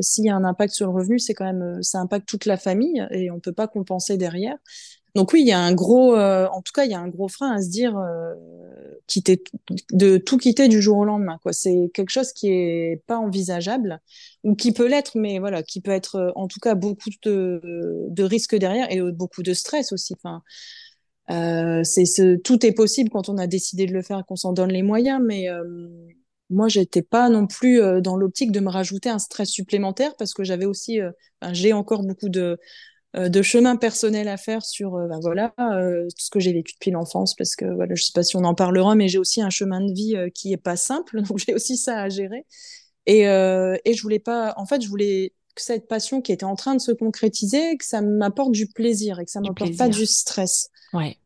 s'il 0.00 0.24
y 0.24 0.30
a 0.30 0.36
un 0.36 0.44
impact 0.44 0.74
sur 0.74 0.86
le 0.86 0.92
revenu, 0.92 1.18
c'est 1.18 1.34
quand 1.34 1.44
même 1.44 1.82
ça 1.82 2.00
impacte 2.00 2.28
toute 2.28 2.46
la 2.46 2.56
famille 2.56 3.06
et 3.10 3.30
on 3.30 3.40
peut 3.40 3.52
pas 3.52 3.68
compenser 3.68 4.16
derrière. 4.16 4.56
Donc 5.16 5.32
oui, 5.32 5.40
il 5.40 5.46
y 5.46 5.52
a 5.52 5.58
un 5.58 5.72
gros, 5.72 6.14
euh, 6.14 6.46
en 6.48 6.60
tout 6.60 6.72
cas, 6.74 6.84
il 6.84 6.90
y 6.90 6.94
a 6.94 7.00
un 7.00 7.08
gros 7.08 7.28
frein 7.28 7.52
à 7.52 7.62
se 7.62 7.70
dire 7.70 7.96
euh, 7.96 8.34
quitter, 9.06 9.42
de 9.90 10.18
tout 10.18 10.36
quitter 10.36 10.68
du 10.68 10.82
jour 10.82 10.98
au 10.98 11.04
lendemain. 11.06 11.38
Quoi, 11.42 11.54
c'est 11.54 11.90
quelque 11.94 12.10
chose 12.10 12.34
qui 12.34 12.48
est 12.48 13.02
pas 13.06 13.16
envisageable 13.16 14.02
ou 14.44 14.54
qui 14.54 14.72
peut 14.72 14.86
l'être, 14.86 15.12
mais 15.16 15.38
voilà, 15.38 15.62
qui 15.62 15.80
peut 15.80 15.90
être 15.90 16.16
euh, 16.16 16.32
en 16.34 16.48
tout 16.48 16.60
cas 16.60 16.74
beaucoup 16.74 17.08
de, 17.22 18.22
risques 18.22 18.56
derrière 18.56 18.92
et 18.92 19.00
beaucoup 19.10 19.42
de 19.42 19.54
stress 19.54 19.90
aussi. 19.92 20.14
Enfin, 20.14 20.42
c'est 21.82 22.04
ce, 22.04 22.36
tout 22.36 22.66
est 22.66 22.72
possible 22.72 23.08
quand 23.08 23.30
on 23.30 23.38
a 23.38 23.46
décidé 23.46 23.86
de 23.86 23.94
le 23.94 24.02
faire, 24.02 24.22
qu'on 24.26 24.36
s'en 24.36 24.52
donne 24.52 24.70
les 24.70 24.82
moyens, 24.82 25.22
mais 25.24 25.46
moi, 26.50 26.68
j'étais 26.68 27.02
pas 27.02 27.30
non 27.30 27.46
plus 27.46 27.80
dans 28.02 28.16
l'optique 28.16 28.52
de 28.52 28.60
me 28.60 28.68
rajouter 28.68 29.08
un 29.08 29.18
stress 29.18 29.48
supplémentaire 29.48 30.14
parce 30.16 30.34
que 30.34 30.44
j'avais 30.44 30.66
aussi, 30.66 31.00
j'ai 31.52 31.72
encore 31.72 32.02
beaucoup 32.02 32.28
de 32.28 32.58
de 33.16 33.42
chemin 33.42 33.76
personnel 33.76 34.28
à 34.28 34.36
faire 34.36 34.62
sur 34.62 34.96
euh, 34.96 35.06
ben 35.06 35.18
voilà 35.22 35.54
euh, 35.58 36.04
tout 36.04 36.24
ce 36.24 36.30
que 36.30 36.38
j'ai 36.38 36.52
vécu 36.52 36.74
depuis 36.74 36.90
l'enfance 36.90 37.34
parce 37.34 37.56
que 37.56 37.64
voilà 37.64 37.94
je 37.94 38.02
sais 38.02 38.12
pas 38.14 38.22
si 38.22 38.36
on 38.36 38.44
en 38.44 38.54
parlera 38.54 38.94
mais 38.94 39.08
j'ai 39.08 39.16
aussi 39.16 39.40
un 39.40 39.48
chemin 39.48 39.80
de 39.80 39.92
vie 39.92 40.16
qui 40.34 40.52
est 40.52 40.58
pas 40.58 40.76
simple 40.76 41.22
donc 41.28 41.38
j'ai 41.38 41.54
aussi 41.54 41.76
ça 41.76 42.00
à 42.00 42.08
gérer. 42.08 42.44
Et 43.06 43.20
et 43.20 43.94
je 43.94 44.02
voulais 44.02 44.18
pas 44.18 44.52
en 44.56 44.66
fait 44.66 44.82
je 44.82 44.88
voulais 44.88 45.32
que 45.54 45.62
cette 45.62 45.88
passion 45.88 46.20
qui 46.20 46.32
était 46.32 46.44
en 46.44 46.56
train 46.56 46.74
de 46.74 46.80
se 46.80 46.92
concrétiser 46.92 47.78
que 47.78 47.84
ça 47.84 48.02
m'apporte 48.02 48.52
du 48.52 48.66
plaisir 48.66 49.18
et 49.20 49.24
que 49.24 49.30
ça 49.30 49.40
m'apporte 49.40 49.76
pas 49.76 49.88
du 49.88 50.04
stress. 50.04 50.68
Ouais. 50.92 51.16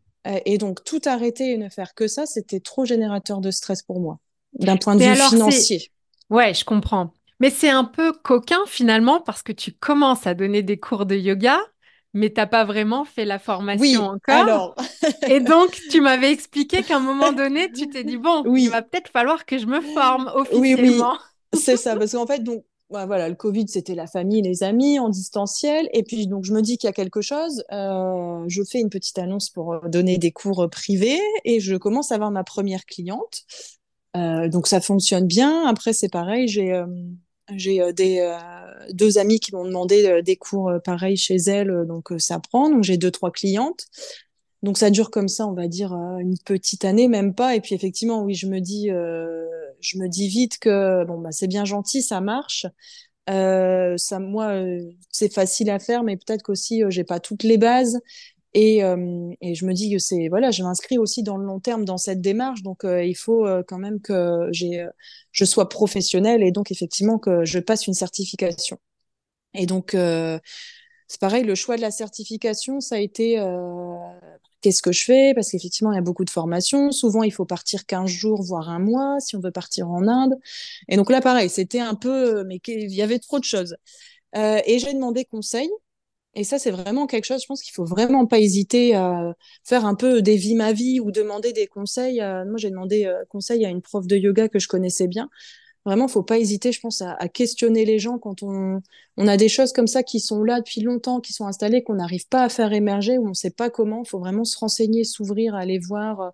Et 0.44 0.58
donc 0.58 0.84
tout 0.84 1.00
arrêter 1.06 1.52
et 1.52 1.56
ne 1.56 1.68
faire 1.70 1.94
que 1.94 2.06
ça 2.06 2.26
c'était 2.26 2.60
trop 2.60 2.84
générateur 2.84 3.40
de 3.40 3.50
stress 3.50 3.82
pour 3.82 4.00
moi 4.00 4.20
d'un 4.52 4.76
point 4.76 4.94
de 4.94 5.02
vue 5.02 5.16
financier. 5.16 5.90
Ouais 6.28 6.54
je 6.54 6.64
comprends. 6.64 7.14
Mais 7.40 7.50
c'est 7.50 7.70
un 7.70 7.84
peu 7.84 8.12
coquin 8.12 8.60
finalement 8.66 9.20
parce 9.20 9.42
que 9.42 9.52
tu 9.52 9.72
commences 9.72 10.26
à 10.26 10.34
donner 10.34 10.62
des 10.62 10.78
cours 10.78 11.06
de 11.06 11.16
yoga 11.16 11.58
mais 12.12 12.30
t'as 12.30 12.46
pas 12.46 12.64
vraiment 12.64 13.04
fait 13.04 13.24
la 13.24 13.38
formation 13.38 13.82
oui, 13.82 13.96
encore. 13.96 14.34
Alors. 14.34 14.76
et 15.28 15.40
donc, 15.40 15.78
tu 15.90 16.00
m'avais 16.00 16.32
expliqué 16.32 16.82
qu'à 16.82 16.96
un 16.96 17.00
moment 17.00 17.32
donné, 17.32 17.70
tu 17.72 17.88
t'es 17.88 18.04
dit 18.04 18.16
bon, 18.16 18.42
il 18.54 18.70
va 18.70 18.82
peut-être 18.82 19.10
falloir 19.10 19.46
que 19.46 19.58
je 19.58 19.66
me 19.66 19.80
forme 19.80 20.30
officiellement. 20.34 21.12
Oui, 21.12 21.54
oui. 21.54 21.60
c'est 21.60 21.76
ça, 21.76 21.96
parce 21.96 22.12
qu'en 22.12 22.26
fait, 22.26 22.42
donc 22.42 22.64
voilà, 22.88 23.28
le 23.28 23.36
Covid, 23.36 23.68
c'était 23.68 23.94
la 23.94 24.08
famille, 24.08 24.42
les 24.42 24.64
amis 24.64 24.98
en 24.98 25.08
distanciel, 25.08 25.88
et 25.92 26.02
puis 26.02 26.26
donc 26.26 26.44
je 26.44 26.52
me 26.52 26.60
dis 26.60 26.76
qu'il 26.76 26.88
y 26.88 26.90
a 26.90 26.92
quelque 26.92 27.20
chose. 27.20 27.62
Euh, 27.72 28.44
je 28.48 28.62
fais 28.64 28.80
une 28.80 28.90
petite 28.90 29.18
annonce 29.18 29.48
pour 29.48 29.74
euh, 29.74 29.80
donner 29.86 30.18
des 30.18 30.32
cours 30.32 30.68
privés, 30.70 31.20
et 31.44 31.60
je 31.60 31.76
commence 31.76 32.10
à 32.10 32.16
avoir 32.16 32.32
ma 32.32 32.42
première 32.42 32.84
cliente. 32.86 33.44
Euh, 34.16 34.48
donc 34.48 34.66
ça 34.66 34.80
fonctionne 34.80 35.26
bien. 35.26 35.66
Après, 35.66 35.92
c'est 35.92 36.08
pareil, 36.08 36.48
j'ai 36.48 36.72
euh, 36.72 36.86
j'ai 37.56 37.80
euh, 37.80 37.92
euh, 37.98 38.38
deux 38.92 39.18
amis 39.18 39.40
qui 39.40 39.54
m'ont 39.54 39.64
demandé 39.64 40.06
euh, 40.06 40.22
des 40.22 40.36
cours 40.36 40.72
pareils 40.84 41.16
chez 41.16 41.36
elles, 41.36 41.84
donc 41.86 42.12
ça 42.18 42.38
prend. 42.38 42.70
Donc 42.70 42.84
j'ai 42.84 42.96
deux 42.96 43.10
trois 43.10 43.30
clientes. 43.30 43.86
Donc 44.62 44.76
ça 44.78 44.90
dure 44.90 45.10
comme 45.10 45.28
ça, 45.28 45.46
on 45.46 45.54
va 45.54 45.68
dire 45.68 45.92
une 45.92 46.36
petite 46.44 46.84
année, 46.84 47.08
même 47.08 47.34
pas. 47.34 47.56
Et 47.56 47.60
puis 47.60 47.74
effectivement, 47.74 48.22
oui, 48.22 48.34
je 48.34 48.46
me 48.46 48.60
dis, 48.60 48.88
je 48.88 49.98
me 49.98 50.06
dis 50.06 50.28
vite 50.28 50.58
que 50.58 51.04
bon 51.04 51.18
bah 51.18 51.32
c'est 51.32 51.46
bien 51.46 51.64
gentil, 51.64 52.02
ça 52.02 52.20
marche. 52.20 52.66
ça, 53.26 54.18
moi, 54.18 54.62
c'est 55.10 55.32
facile 55.32 55.70
à 55.70 55.78
faire, 55.78 56.02
mais 56.02 56.16
peut-être 56.18 56.42
qu'aussi 56.42 56.82
j'ai 56.90 57.04
pas 57.04 57.20
toutes 57.20 57.42
les 57.42 57.56
bases. 57.56 58.00
Et, 58.54 58.82
euh, 58.82 59.32
et, 59.40 59.54
je 59.54 59.64
me 59.64 59.72
dis 59.72 59.92
que 59.92 59.98
c'est 59.98 60.28
voilà, 60.28 60.50
je 60.50 60.62
m'inscris 60.64 60.98
aussi 60.98 61.22
dans 61.22 61.36
le 61.36 61.44
long 61.44 61.60
terme 61.60 61.84
dans 61.84 61.98
cette 61.98 62.20
démarche, 62.20 62.62
donc 62.62 62.84
euh, 62.84 63.04
il 63.04 63.14
faut 63.14 63.46
euh, 63.46 63.62
quand 63.66 63.78
même 63.78 64.00
que 64.00 64.48
j'ai, 64.50 64.84
je 65.30 65.44
sois 65.44 65.68
professionnelle 65.68 66.42
et 66.42 66.50
donc 66.50 66.72
effectivement 66.72 67.18
que 67.18 67.44
je 67.44 67.60
passe 67.60 67.86
une 67.86 67.94
certification. 67.94 68.78
Et 69.54 69.66
donc 69.66 69.92
c'est 69.92 71.20
pareil, 71.20 71.44
le 71.44 71.54
choix 71.54 71.76
de 71.76 71.80
la 71.82 71.90
certification, 71.90 72.80
ça 72.80 72.96
a 72.96 72.98
été 72.98 73.36
qu'est-ce 74.60 74.82
que 74.82 74.92
je 74.92 75.04
fais? 75.04 75.32
Parce 75.34 75.50
qu'effectivement, 75.50 75.92
il 75.92 75.96
y 75.96 75.98
a 75.98 76.02
beaucoup 76.02 76.24
de 76.24 76.30
formations. 76.30 76.92
Souvent, 76.92 77.22
il 77.24 77.32
faut 77.32 77.46
partir 77.46 77.86
15 77.86 78.08
jours, 78.08 78.42
voire 78.42 78.68
un 78.68 78.78
mois, 78.78 79.18
si 79.20 79.34
on 79.36 79.40
veut 79.40 79.50
partir 79.50 79.90
en 79.90 80.06
Inde. 80.06 80.34
Et 80.88 80.96
donc 80.96 81.10
là, 81.10 81.20
pareil, 81.20 81.48
c'était 81.50 81.80
un 81.80 81.94
peu, 81.94 82.44
mais 82.44 82.60
il 82.66 82.94
y 82.94 83.02
avait 83.02 83.18
trop 83.18 83.38
de 83.40 83.44
choses. 83.44 83.76
et 84.34 84.78
j'ai 84.78 84.92
demandé 84.94 85.24
conseil 85.24 85.68
et 86.34 86.44
ça, 86.44 86.58
c'est 86.60 86.70
vraiment 86.70 87.06
quelque 87.06 87.24
chose, 87.24 87.42
je 87.42 87.46
pense 87.46 87.60
qu'il 87.62 87.74
faut 87.74 87.84
vraiment 87.84 88.24
pas 88.26 88.38
hésiter 88.38 88.94
à 88.94 89.34
faire 89.64 89.84
un 89.84 89.96
peu 89.96 90.22
des 90.22 90.36
vies 90.36 90.54
ma 90.54 90.72
vie 90.72 91.00
ou 91.00 91.10
demander 91.10 91.52
des 91.52 91.66
conseils. 91.66 92.20
Moi, 92.20 92.56
j'ai 92.56 92.70
demandé 92.70 93.04
euh, 93.04 93.24
conseil 93.28 93.64
à 93.66 93.68
une 93.68 93.82
prof 93.82 94.06
de 94.06 94.16
yoga 94.16 94.48
que 94.48 94.60
je 94.60 94.68
connaissais 94.68 95.08
bien 95.08 95.28
Vraiment, 95.86 96.08
faut 96.08 96.22
pas 96.22 96.38
hésiter, 96.38 96.72
je 96.72 96.80
pense, 96.80 97.00
à, 97.00 97.16
questionner 97.28 97.86
les 97.86 97.98
gens 97.98 98.18
quand 98.18 98.42
on, 98.42 98.82
a 99.16 99.36
des 99.38 99.48
choses 99.48 99.72
comme 99.72 99.86
ça 99.86 100.02
qui 100.02 100.20
sont 100.20 100.42
là 100.42 100.58
depuis 100.60 100.82
longtemps, 100.82 101.20
qui 101.20 101.32
sont 101.32 101.46
installées, 101.46 101.82
qu'on 101.82 101.94
n'arrive 101.94 102.28
pas 102.28 102.42
à 102.42 102.48
faire 102.50 102.72
émerger, 102.74 103.16
ou 103.16 103.24
on 103.26 103.30
ne 103.30 103.34
sait 103.34 103.50
pas 103.50 103.70
comment. 103.70 104.02
Il 104.04 104.08
faut 104.08 104.18
vraiment 104.18 104.44
se 104.44 104.58
renseigner, 104.58 105.04
s'ouvrir, 105.04 105.54
aller 105.54 105.78
voir. 105.78 106.32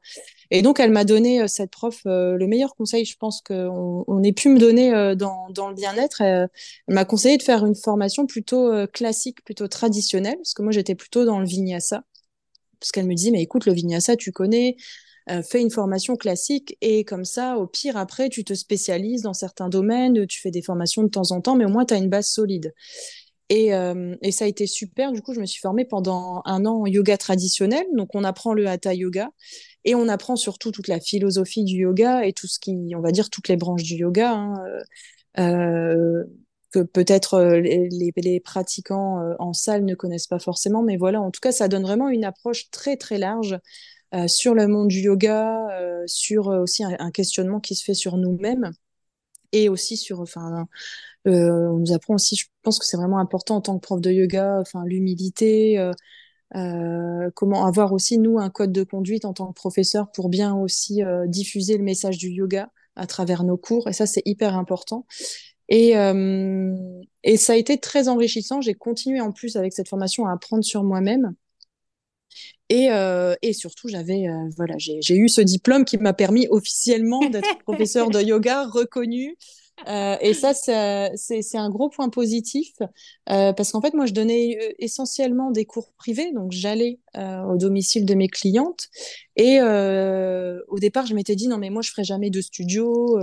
Et 0.51 0.63
donc, 0.63 0.81
elle 0.81 0.91
m'a 0.91 1.05
donné, 1.05 1.43
euh, 1.43 1.47
cette 1.47 1.71
prof, 1.71 2.01
euh, 2.07 2.37
le 2.37 2.47
meilleur 2.49 2.75
conseil, 2.75 3.05
je 3.05 3.17
pense 3.17 3.41
qu'on 3.41 4.05
on 4.09 4.23
ait 4.25 4.33
pu 4.33 4.49
me 4.49 4.59
donner 4.59 4.93
euh, 4.93 5.15
dans, 5.15 5.49
dans, 5.51 5.69
le 5.69 5.75
bien-être. 5.75 6.21
Elle, 6.23 6.49
m'a 6.89 7.05
conseillé 7.05 7.37
de 7.37 7.43
faire 7.43 7.65
une 7.65 7.77
formation 7.77 8.27
plutôt 8.27 8.73
classique, 8.93 9.45
plutôt 9.45 9.69
traditionnelle, 9.69 10.37
parce 10.39 10.55
que 10.55 10.63
moi, 10.63 10.73
j'étais 10.73 10.97
plutôt 10.97 11.25
dans 11.25 11.39
le 11.39 11.47
vinyasa. 11.47 12.03
Parce 12.81 12.93
qu'elle 12.93 13.07
me 13.07 13.15
dit, 13.15 13.31
mais 13.31 13.43
écoute, 13.43 13.67
le 13.67 13.73
vinyasa, 13.73 14.17
tu 14.17 14.33
connais, 14.33 14.77
euh, 15.29 15.43
fais 15.43 15.61
une 15.61 15.71
formation 15.71 16.17
classique 16.17 16.77
et 16.81 17.05
comme 17.05 17.25
ça, 17.25 17.59
au 17.59 17.67
pire, 17.67 17.97
après, 17.97 18.29
tu 18.29 18.45
te 18.45 18.55
spécialises 18.55 19.23
dans 19.23 19.35
certains 19.35 19.69
domaines, 19.69 20.27
tu 20.27 20.41
fais 20.41 20.53
des 20.53 20.63
formations 20.63 21.03
de 21.03 21.09
temps 21.09 21.33
en 21.33 21.41
temps, 21.41 21.57
mais 21.57 21.65
au 21.65 21.69
moins, 21.69 21.85
tu 21.85 21.95
as 21.95 21.97
une 21.97 22.09
base 22.09 22.29
solide. 22.29 22.73
Et, 23.49 23.75
euh, 23.75 24.17
et, 24.23 24.33
ça 24.33 24.45
a 24.45 24.49
été 24.49 24.67
super. 24.67 25.13
Du 25.13 25.23
coup, 25.23 25.35
je 25.35 25.41
me 25.41 25.47
suis 25.47 25.61
formée 25.61 25.85
pendant 25.85 26.43
un 26.47 26.65
an 26.67 26.83
en 26.83 26.87
yoga 26.87 27.17
traditionnel. 27.17 27.85
Donc, 27.95 28.15
on 28.15 28.25
apprend 28.25 28.55
le 28.55 28.67
hatha 28.67 28.95
yoga 28.95 29.31
et 29.85 29.95
on 29.95 30.09
apprend 30.09 30.37
surtout 30.37 30.73
toute 30.73 30.89
la 30.89 31.01
philosophie 31.01 31.65
du 31.65 31.77
yoga 31.77 32.25
et 32.25 32.33
tout 32.33 32.49
ce 32.49 32.59
qui, 32.59 32.93
on 32.97 33.01
va 33.01 33.13
dire, 33.13 33.31
toutes 33.31 33.49
les 33.49 33.57
branches 33.57 33.85
du 33.85 33.95
yoga. 33.95 34.33
Hein, 34.33 34.55
euh, 35.39 36.25
que 36.73 36.81
peut-être 36.81 37.41
les, 37.41 38.41
pratiquants 38.41 39.21
en 39.39 39.53
salle 39.53 39.85
ne 39.85 39.95
connaissent 39.95 40.27
pas 40.27 40.41
forcément. 40.41 40.83
Mais 40.83 40.97
voilà, 40.97 41.21
en 41.21 41.31
tout 41.31 41.41
cas, 41.41 41.53
ça 41.53 41.69
donne 41.69 41.83
vraiment 41.83 42.09
une 42.09 42.25
approche 42.25 42.71
très, 42.71 42.97
très 42.97 43.19
large 43.19 43.57
euh, 44.15 44.29
sur 44.29 44.55
le 44.55 44.69
monde 44.69 44.89
du 44.89 45.01
yoga, 45.01 45.69
euh, 45.73 46.05
sur 46.07 46.49
euh, 46.49 46.63
aussi 46.63 46.85
un, 46.85 47.11
questionnement 47.11 47.59
qui 47.59 47.75
se 47.75 47.85
fait 47.85 47.95
sur 47.95 48.17
nous-mêmes 48.17 48.71
et 49.53 49.69
aussi 49.69 49.97
sur, 49.97 50.21
enfin, 50.21 50.67
on 51.25 51.79
nous 51.79 51.93
apprend 51.93 52.15
aussi, 52.15 52.37
je 52.37 52.47
pense 52.63 52.79
que 52.79 52.85
c'est 52.87 52.97
vraiment 52.97 53.19
important 53.19 53.57
en 53.57 53.61
tant 53.61 53.79
que 53.79 53.83
prof 53.83 54.01
de 54.01 54.11
yoga, 54.11 54.59
enfin, 54.61 54.85
l'humilité, 54.85 55.91
comment 57.35 57.65
avoir 57.65 57.93
aussi 57.93 58.19
nous 58.19 58.39
un 58.39 58.51
code 58.51 58.73
de 58.73 58.83
conduite 58.85 59.25
en 59.25 59.33
tant 59.33 59.49
que 59.49 59.55
professeur 59.55 60.11
pour 60.13 60.29
bien 60.29 60.55
aussi 60.55 61.03
diffuser 61.27 61.79
le 61.79 61.85
message 61.85 62.19
du 62.19 62.29
yoga 62.31 62.71
à 62.97 63.07
travers 63.07 63.45
nos 63.45 63.57
cours 63.57 63.89
et 63.89 63.93
ça 63.93 64.07
c'est 64.07 64.23
hyper 64.25 64.57
important. 64.57 65.07
Et, 65.69 65.95
et 67.25 67.37
ça 67.37 67.53
a 67.53 67.57
été 67.57 67.79
très 67.79 68.09
enrichissant. 68.09 68.61
J'ai 68.61 68.75
continué 68.75 69.21
en 69.21 69.33
plus 69.33 69.57
avec 69.57 69.73
cette 69.73 69.89
formation 69.89 70.27
à 70.27 70.33
apprendre 70.33 70.65
sur 70.65 70.85
moi-même 70.85 71.35
et, 72.69 72.91
euh, 72.91 73.35
et 73.43 73.53
surtout, 73.53 73.89
j'avais, 73.89 74.29
euh, 74.29 74.49
voilà, 74.57 74.75
j'ai 74.79 75.17
eu 75.17 75.29
ce 75.29 75.41
diplôme 75.41 75.85
qui 75.85 75.99
m'a 75.99 76.13
permis 76.13 76.49
officiellement 76.51 77.21
d'être 77.29 77.59
professeur 77.65 78.11
de 78.11 78.21
yoga 78.21 78.67
reconnu. 78.67 79.37
Euh, 79.89 80.17
et 80.21 80.33
ça, 80.33 80.55
c'est 80.55 81.59
un 81.59 81.71
gros 81.71 81.91
point 81.91 82.09
positif 82.09 82.73
euh, 83.31 83.53
parce 83.53 83.73
qu'en 83.73 83.81
fait, 83.81 83.93
moi, 83.95 84.07
je 84.07 84.15
donnais 84.15 84.57
euh, 84.61 84.73
essentiellement 84.79 85.51
des 85.51 85.67
cours 85.67 85.93
privés, 85.99 86.33
donc 86.33 86.53
j'allais 86.53 86.99
euh, 87.17 87.43
au 87.43 87.57
domicile 87.57 88.07
de 88.07 88.15
mes 88.15 88.29
clientes. 88.29 88.89
Et 89.37 89.61
au 89.61 90.79
départ, 90.79 91.07
je 91.07 91.15
m'étais 91.15 91.37
dit 91.37 91.47
non, 91.47 91.59
mais 91.59 91.71
moi, 91.71 91.83
je 91.83 91.91
ferai 91.91 92.05
jamais 92.05 92.31
de 92.31 92.41
studio. 92.41 93.19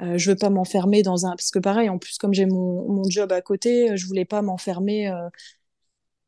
je 0.00 0.30
veux 0.30 0.36
pas 0.36 0.50
m'enfermer 0.50 1.02
dans 1.02 1.24
un 1.24 1.30
parce 1.30 1.50
que 1.50 1.58
pareil, 1.58 1.88
en 1.88 1.98
plus, 1.98 2.18
comme 2.18 2.34
j'ai 2.34 2.44
mon, 2.44 2.86
mon 2.88 3.08
job 3.08 3.32
à 3.32 3.40
côté, 3.40 3.96
je 3.96 4.06
voulais 4.06 4.26
pas 4.26 4.42
m'enfermer 4.42 5.10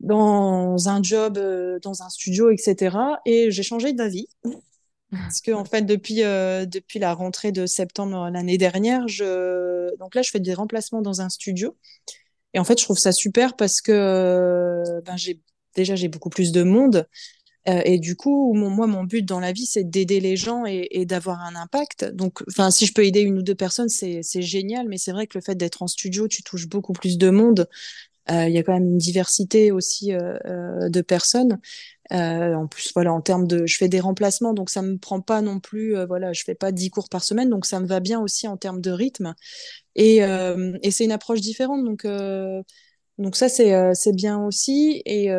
dans 0.00 0.88
un 0.88 1.02
job, 1.02 1.38
euh, 1.38 1.78
dans 1.80 2.02
un 2.02 2.08
studio, 2.08 2.50
etc. 2.50 2.96
Et 3.26 3.50
j'ai 3.50 3.62
changé 3.62 3.92
d'avis. 3.92 4.26
Parce 5.10 5.40
que 5.40 5.50
en 5.50 5.64
fait, 5.64 5.82
depuis 5.82 6.22
euh, 6.22 6.66
depuis 6.66 7.00
la 7.00 7.14
rentrée 7.14 7.50
de 7.50 7.66
septembre 7.66 8.30
l'année 8.30 8.58
dernière, 8.58 9.08
je 9.08 9.96
donc 9.98 10.14
là, 10.14 10.22
je 10.22 10.30
fais 10.30 10.40
des 10.40 10.54
remplacements 10.54 11.02
dans 11.02 11.20
un 11.20 11.28
studio. 11.28 11.76
Et 12.54 12.58
en 12.60 12.64
fait, 12.64 12.78
je 12.78 12.84
trouve 12.84 12.98
ça 12.98 13.12
super 13.12 13.56
parce 13.56 13.80
que 13.80 15.00
ben, 15.04 15.16
déjà 15.74 15.96
j'ai 15.96 16.08
beaucoup 16.08 16.30
plus 16.30 16.52
de 16.52 16.62
monde. 16.62 17.06
et 17.66 17.98
du 17.98 18.16
coup, 18.16 18.54
moi, 18.54 18.86
mon 18.86 19.04
but 19.04 19.22
dans 19.22 19.40
la 19.40 19.52
vie, 19.52 19.66
c'est 19.66 19.84
d'aider 19.84 20.20
les 20.20 20.36
gens 20.36 20.64
et, 20.64 21.06
d'avoir 21.06 21.40
un 21.40 21.56
impact. 21.56 22.04
Donc, 22.04 22.42
si 22.70 22.86
je 22.86 22.92
peux 22.92 23.04
aider 23.04 23.20
une 23.20 23.38
ou 23.38 23.42
deux 23.42 23.54
personnes, 23.56 23.88
c'est 23.88 24.22
génial. 24.42 24.88
Mais 24.88 24.96
c'est 24.98 25.12
vrai 25.12 25.26
que 25.26 25.38
le 25.38 25.42
fait 25.42 25.56
d'être 25.56 25.82
en 25.82 25.88
studio, 25.88 26.28
tu 26.28 26.42
touches 26.44 26.68
beaucoup 26.68 26.92
plus 26.92 27.18
de 27.18 27.30
monde. 27.30 27.68
Il 28.28 28.50
y 28.50 28.58
a 28.58 28.62
quand 28.62 28.74
même 28.74 28.84
une 28.84 28.98
diversité 28.98 29.72
aussi 29.72 30.12
de 30.12 31.00
personnes. 31.00 31.58
Euh, 32.12 32.54
en 32.54 32.66
plus, 32.66 32.92
voilà, 32.94 33.12
en 33.14 33.20
termes 33.20 33.46
de, 33.46 33.66
je 33.66 33.76
fais 33.76 33.88
des 33.88 34.00
remplacements, 34.00 34.54
donc 34.54 34.70
ça 34.70 34.82
me 34.82 34.98
prend 34.98 35.20
pas 35.20 35.42
non 35.42 35.60
plus, 35.60 35.96
euh, 35.96 36.06
voilà, 36.06 36.32
je 36.32 36.42
fais 36.44 36.56
pas 36.56 36.72
10 36.72 36.90
cours 36.90 37.08
par 37.08 37.22
semaine, 37.24 37.50
donc 37.50 37.66
ça 37.66 37.80
me 37.80 37.86
va 37.86 38.00
bien 38.00 38.20
aussi 38.20 38.48
en 38.48 38.56
termes 38.56 38.80
de 38.80 38.90
rythme. 38.90 39.34
Et, 39.96 40.24
euh, 40.24 40.78
c'est 40.90 41.04
une 41.04 41.12
approche 41.12 41.40
différente, 41.40 41.84
donc, 41.84 43.36
ça, 43.36 43.48
c'est, 43.48 43.94
c'est 43.94 44.14
bien 44.14 44.44
aussi. 44.44 45.02
Et, 45.06 45.30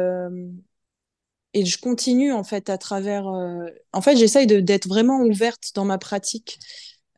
et 1.54 1.66
je 1.66 1.78
continue, 1.80 2.32
en 2.32 2.44
fait, 2.44 2.70
à 2.70 2.78
travers, 2.78 3.26
en 3.28 4.02
fait, 4.02 4.16
j'essaye 4.16 4.48
d'être 4.48 4.88
vraiment 4.88 5.22
ouverte 5.22 5.72
dans 5.76 5.86
ma 5.86 5.98
pratique. 5.98 6.60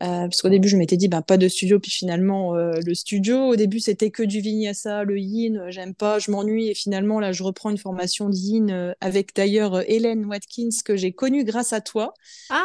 Euh, 0.03 0.23
parce 0.23 0.41
qu'au 0.41 0.49
début, 0.49 0.67
je 0.67 0.75
m'étais 0.75 0.97
dit, 0.97 1.07
bah, 1.07 1.21
pas 1.21 1.37
de 1.37 1.47
studio. 1.47 1.79
Puis 1.79 1.91
finalement, 1.91 2.55
euh, 2.55 2.73
le 2.85 2.93
studio, 2.93 3.47
au 3.47 3.55
début, 3.55 3.79
c'était 3.79 4.11
que 4.11 4.23
du 4.23 4.41
vinyasa, 4.41 5.05
le 5.05 5.17
yin. 5.17 5.57
Euh, 5.57 5.71
j'aime 5.71 5.93
pas, 5.93 6.19
je 6.19 6.29
m'ennuie. 6.29 6.67
Et 6.67 6.73
finalement, 6.73 7.21
là, 7.21 7.31
je 7.31 7.41
reprends 7.43 7.69
une 7.69 7.77
formation 7.77 8.29
de 8.29 8.35
yin 8.35 8.95
avec 8.99 9.33
d'ailleurs 9.35 9.89
Hélène 9.89 10.25
Watkins, 10.25 10.69
que 10.83 10.97
j'ai 10.97 11.13
connue 11.13 11.45
grâce 11.45 11.71
à 11.71 11.79
toi. 11.79 12.13
Ah, 12.49 12.63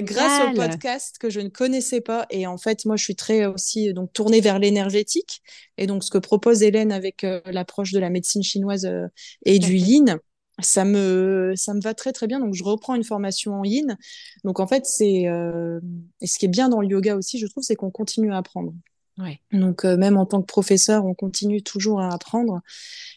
grâce 0.00 0.48
au 0.48 0.54
podcast 0.54 1.16
que 1.18 1.28
je 1.28 1.40
ne 1.40 1.48
connaissais 1.48 2.00
pas. 2.00 2.26
Et 2.30 2.46
en 2.46 2.56
fait, 2.56 2.84
moi, 2.84 2.96
je 2.96 3.02
suis 3.02 3.16
très 3.16 3.46
aussi 3.46 3.92
donc 3.92 4.12
tournée 4.12 4.40
vers 4.40 4.58
l'énergétique. 4.58 5.42
Et 5.76 5.86
donc, 5.86 6.04
ce 6.04 6.10
que 6.10 6.18
propose 6.18 6.62
Hélène 6.62 6.92
avec 6.92 7.26
l'approche 7.46 7.92
de 7.92 7.98
la 7.98 8.10
médecine 8.10 8.42
chinoise 8.42 8.88
et 9.44 9.58
du 9.58 9.74
yin 9.74 10.20
ça 10.62 10.84
me 10.84 11.54
ça 11.56 11.74
me 11.74 11.80
va 11.80 11.94
très 11.94 12.12
très 12.12 12.26
bien. 12.26 12.40
Donc 12.40 12.54
je 12.54 12.64
reprends 12.64 12.94
une 12.94 13.04
formation 13.04 13.54
en 13.54 13.64
yin. 13.64 13.96
Donc 14.44 14.60
en 14.60 14.66
fait 14.66 14.86
c'est 14.86 15.28
euh, 15.28 15.80
et 16.20 16.26
ce 16.26 16.38
qui 16.38 16.46
est 16.46 16.48
bien 16.48 16.68
dans 16.68 16.80
le 16.80 16.88
yoga 16.88 17.16
aussi 17.16 17.38
je 17.38 17.46
trouve 17.46 17.62
c'est 17.62 17.76
qu'on 17.76 17.90
continue 17.90 18.32
à 18.32 18.38
apprendre. 18.38 18.72
Ouais. 19.18 19.38
donc 19.52 19.84
euh, 19.84 19.98
même 19.98 20.16
en 20.16 20.24
tant 20.24 20.40
que 20.40 20.46
professeur 20.46 21.04
on 21.04 21.14
continue 21.14 21.62
toujours 21.62 22.00
à 22.00 22.12
apprendre. 22.12 22.60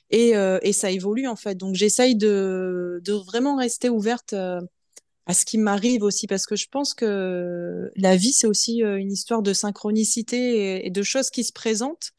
Et, 0.10 0.36
euh, 0.36 0.60
et 0.62 0.74
ça 0.74 0.92
évolue 0.92 1.28
en 1.28 1.36
fait. 1.36 1.56
Donc 1.56 1.76
j'essaye 1.76 2.16
de, 2.16 3.02
de 3.04 3.14
vraiment 3.14 3.56
rester 3.56 3.90
ouverte 3.90 4.34
à 4.34 5.34
ce 5.34 5.46
qui 5.46 5.58
m'arrive 5.58 6.04
aussi. 6.04 6.28
Parce 6.28 6.46
que 6.46 6.56
je 6.56 6.68
pense 6.70 6.94
que 6.94 7.90
la 7.96 8.16
vie 8.16 8.34
c'est 8.34 8.48
aussi 8.48 8.80
une 8.80 9.12
histoire 9.12 9.42
de 9.42 9.54
synchronicité 9.54 10.86
et 10.86 10.90
de 10.90 11.04
choses 11.04 11.30
qui 11.30 11.44
se 11.44 11.54
présentent 11.54 12.12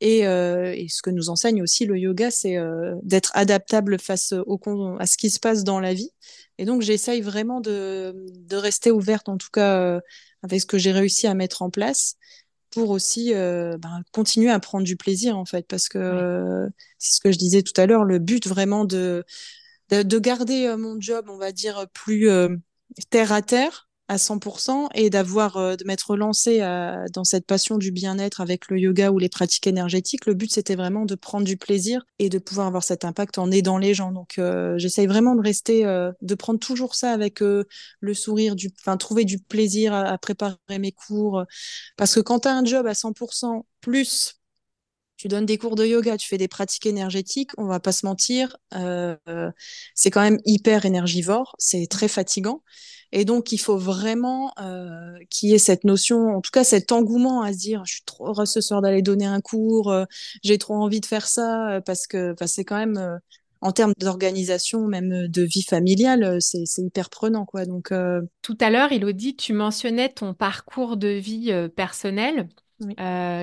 et, 0.00 0.26
euh, 0.26 0.74
et, 0.74 0.88
ce 0.88 1.00
que 1.02 1.10
nous 1.10 1.30
enseigne 1.30 1.62
aussi 1.62 1.86
le 1.86 1.98
yoga, 1.98 2.30
c'est 2.30 2.56
euh, 2.56 2.94
d'être 3.02 3.30
adaptable 3.34 3.98
face 3.98 4.32
au, 4.32 4.60
à 4.98 5.06
ce 5.06 5.16
qui 5.16 5.30
se 5.30 5.40
passe 5.40 5.64
dans 5.64 5.80
la 5.80 5.94
vie. 5.94 6.10
Et 6.58 6.64
donc, 6.64 6.82
j'essaye 6.82 7.22
vraiment 7.22 7.60
de, 7.60 8.14
de, 8.34 8.56
rester 8.56 8.90
ouverte, 8.90 9.28
en 9.28 9.38
tout 9.38 9.48
cas 9.52 9.80
euh, 9.80 10.00
avec 10.42 10.60
ce 10.60 10.66
que 10.66 10.78
j'ai 10.78 10.92
réussi 10.92 11.26
à 11.26 11.34
mettre 11.34 11.62
en 11.62 11.70
place, 11.70 12.16
pour 12.70 12.90
aussi 12.90 13.32
euh, 13.34 13.78
ben, 13.78 14.02
continuer 14.12 14.50
à 14.50 14.60
prendre 14.60 14.84
du 14.84 14.96
plaisir, 14.96 15.38
en 15.38 15.46
fait. 15.46 15.66
Parce 15.66 15.88
que 15.88 16.66
c'est 16.98 17.16
ce 17.16 17.20
que 17.20 17.32
je 17.32 17.38
disais 17.38 17.62
tout 17.62 17.78
à 17.80 17.86
l'heure, 17.86 18.04
le 18.04 18.18
but 18.18 18.46
vraiment 18.46 18.84
de, 18.84 19.24
de, 19.90 20.02
de 20.02 20.18
garder 20.18 20.74
mon 20.76 21.00
job, 21.00 21.26
on 21.30 21.38
va 21.38 21.52
dire, 21.52 21.86
plus 21.94 22.28
terre 23.10 23.32
à 23.32 23.40
terre 23.40 23.85
à 24.08 24.16
100% 24.16 24.88
et 24.94 25.10
d'avoir 25.10 25.56
euh, 25.56 25.76
de 25.76 25.84
m'être 25.84 26.16
lancée 26.16 26.60
dans 27.12 27.24
cette 27.24 27.46
passion 27.46 27.78
du 27.78 27.90
bien-être 27.90 28.40
avec 28.40 28.68
le 28.68 28.78
yoga 28.78 29.10
ou 29.10 29.18
les 29.18 29.28
pratiques 29.28 29.66
énergétiques. 29.66 30.26
Le 30.26 30.34
but 30.34 30.50
c'était 30.50 30.76
vraiment 30.76 31.04
de 31.04 31.14
prendre 31.14 31.44
du 31.44 31.56
plaisir 31.56 32.04
et 32.18 32.28
de 32.28 32.38
pouvoir 32.38 32.66
avoir 32.66 32.82
cet 32.82 33.04
impact 33.04 33.38
en 33.38 33.50
aidant 33.50 33.78
les 33.78 33.94
gens. 33.94 34.12
Donc 34.12 34.38
euh, 34.38 34.78
j'essaye 34.78 35.06
vraiment 35.06 35.34
de 35.34 35.42
rester, 35.42 35.84
euh, 35.84 36.12
de 36.22 36.34
prendre 36.34 36.58
toujours 36.58 36.94
ça 36.94 37.12
avec 37.12 37.40
le 37.40 38.14
sourire, 38.14 38.56
du, 38.56 38.70
enfin 38.80 38.96
trouver 38.96 39.24
du 39.24 39.38
plaisir 39.38 39.92
à, 39.92 40.02
à, 40.02 40.18
préparer 40.18 40.56
mes 40.78 40.92
cours. 40.92 41.44
Parce 41.96 42.14
que 42.14 42.20
quand 42.20 42.40
tu 42.40 42.48
as 42.48 42.54
un 42.54 42.64
job 42.64 42.86
à 42.86 42.94
100% 42.94 43.64
plus 43.80 44.40
tu 45.16 45.28
donnes 45.28 45.46
des 45.46 45.58
cours 45.58 45.76
de 45.76 45.86
yoga, 45.86 46.16
tu 46.16 46.28
fais 46.28 46.38
des 46.38 46.48
pratiques 46.48 46.86
énergétiques, 46.86 47.50
on 47.58 47.66
va 47.66 47.80
pas 47.80 47.92
se 47.92 48.06
mentir, 48.06 48.56
euh, 48.74 49.16
c'est 49.94 50.10
quand 50.10 50.20
même 50.22 50.38
hyper 50.44 50.84
énergivore, 50.84 51.54
c'est 51.58 51.86
très 51.88 52.08
fatigant. 52.08 52.62
Et 53.12 53.24
donc, 53.24 53.52
il 53.52 53.58
faut 53.58 53.78
vraiment 53.78 54.52
euh, 54.60 55.14
qu'il 55.30 55.50
y 55.50 55.54
ait 55.54 55.58
cette 55.58 55.84
notion, 55.84 56.36
en 56.36 56.40
tout 56.40 56.50
cas 56.52 56.64
cet 56.64 56.92
engouement 56.92 57.42
à 57.42 57.52
se 57.52 57.58
dire, 57.58 57.82
je 57.86 57.94
suis 57.94 58.02
trop 58.04 58.28
heureuse 58.28 58.50
ce 58.50 58.60
soir 58.60 58.82
d'aller 58.82 59.02
donner 59.02 59.26
un 59.26 59.40
cours, 59.40 59.90
euh, 59.90 60.04
j'ai 60.42 60.58
trop 60.58 60.74
envie 60.74 61.00
de 61.00 61.06
faire 61.06 61.26
ça, 61.26 61.76
euh, 61.76 61.80
parce 61.80 62.06
que 62.06 62.34
c'est 62.46 62.64
quand 62.64 62.76
même, 62.76 62.96
euh, 62.96 63.16
en 63.60 63.72
termes 63.72 63.94
d'organisation, 63.98 64.86
même 64.86 65.28
de 65.28 65.42
vie 65.42 65.62
familiale, 65.62 66.42
c'est 66.42 66.64
hyper 66.78 67.08
prenant. 67.08 67.46
Quoi. 67.46 67.64
Donc, 67.64 67.90
Tout 68.42 68.58
à 68.60 68.70
l'heure, 68.70 68.92
Elodie, 68.92 69.34
tu 69.34 69.54
mentionnais 69.54 70.10
ton 70.10 70.34
parcours 70.34 70.96
de 70.98 71.08
vie 71.08 71.52
personnel. 71.74 72.48
Oui. 72.80 72.94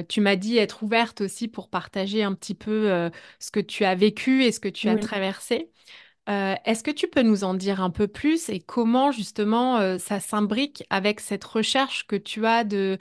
tu 0.09 0.21
m'as 0.21 0.35
dit 0.35 0.57
être 0.57 0.83
ouverte 0.83 1.21
aussi 1.21 1.47
pour 1.47 1.69
partager 1.69 2.23
un 2.23 2.33
petit 2.33 2.55
peu 2.55 3.09
ce 3.39 3.51
que 3.51 3.59
tu 3.59 3.83
as 3.83 3.95
vécu 3.95 4.43
et 4.43 4.51
ce 4.51 4.59
que 4.59 4.69
tu 4.69 4.89
as 4.89 4.97
traversé. 4.97 5.69
Euh, 6.29 6.55
est-ce 6.63 6.83
que 6.83 6.91
tu 6.91 7.07
peux 7.07 7.21
nous 7.21 7.43
en 7.43 7.53
dire 7.53 7.81
un 7.81 7.89
peu 7.89 8.07
plus 8.07 8.47
et 8.47 8.61
comment 8.61 9.11
justement 9.11 9.79
euh, 9.79 9.97
ça 9.97 10.21
s'imbrique 10.21 10.83
avec 10.89 11.19
cette 11.19 11.43
recherche 11.43 12.07
que 12.07 12.15
tu 12.15 12.45
as 12.45 12.63
de 12.63 12.97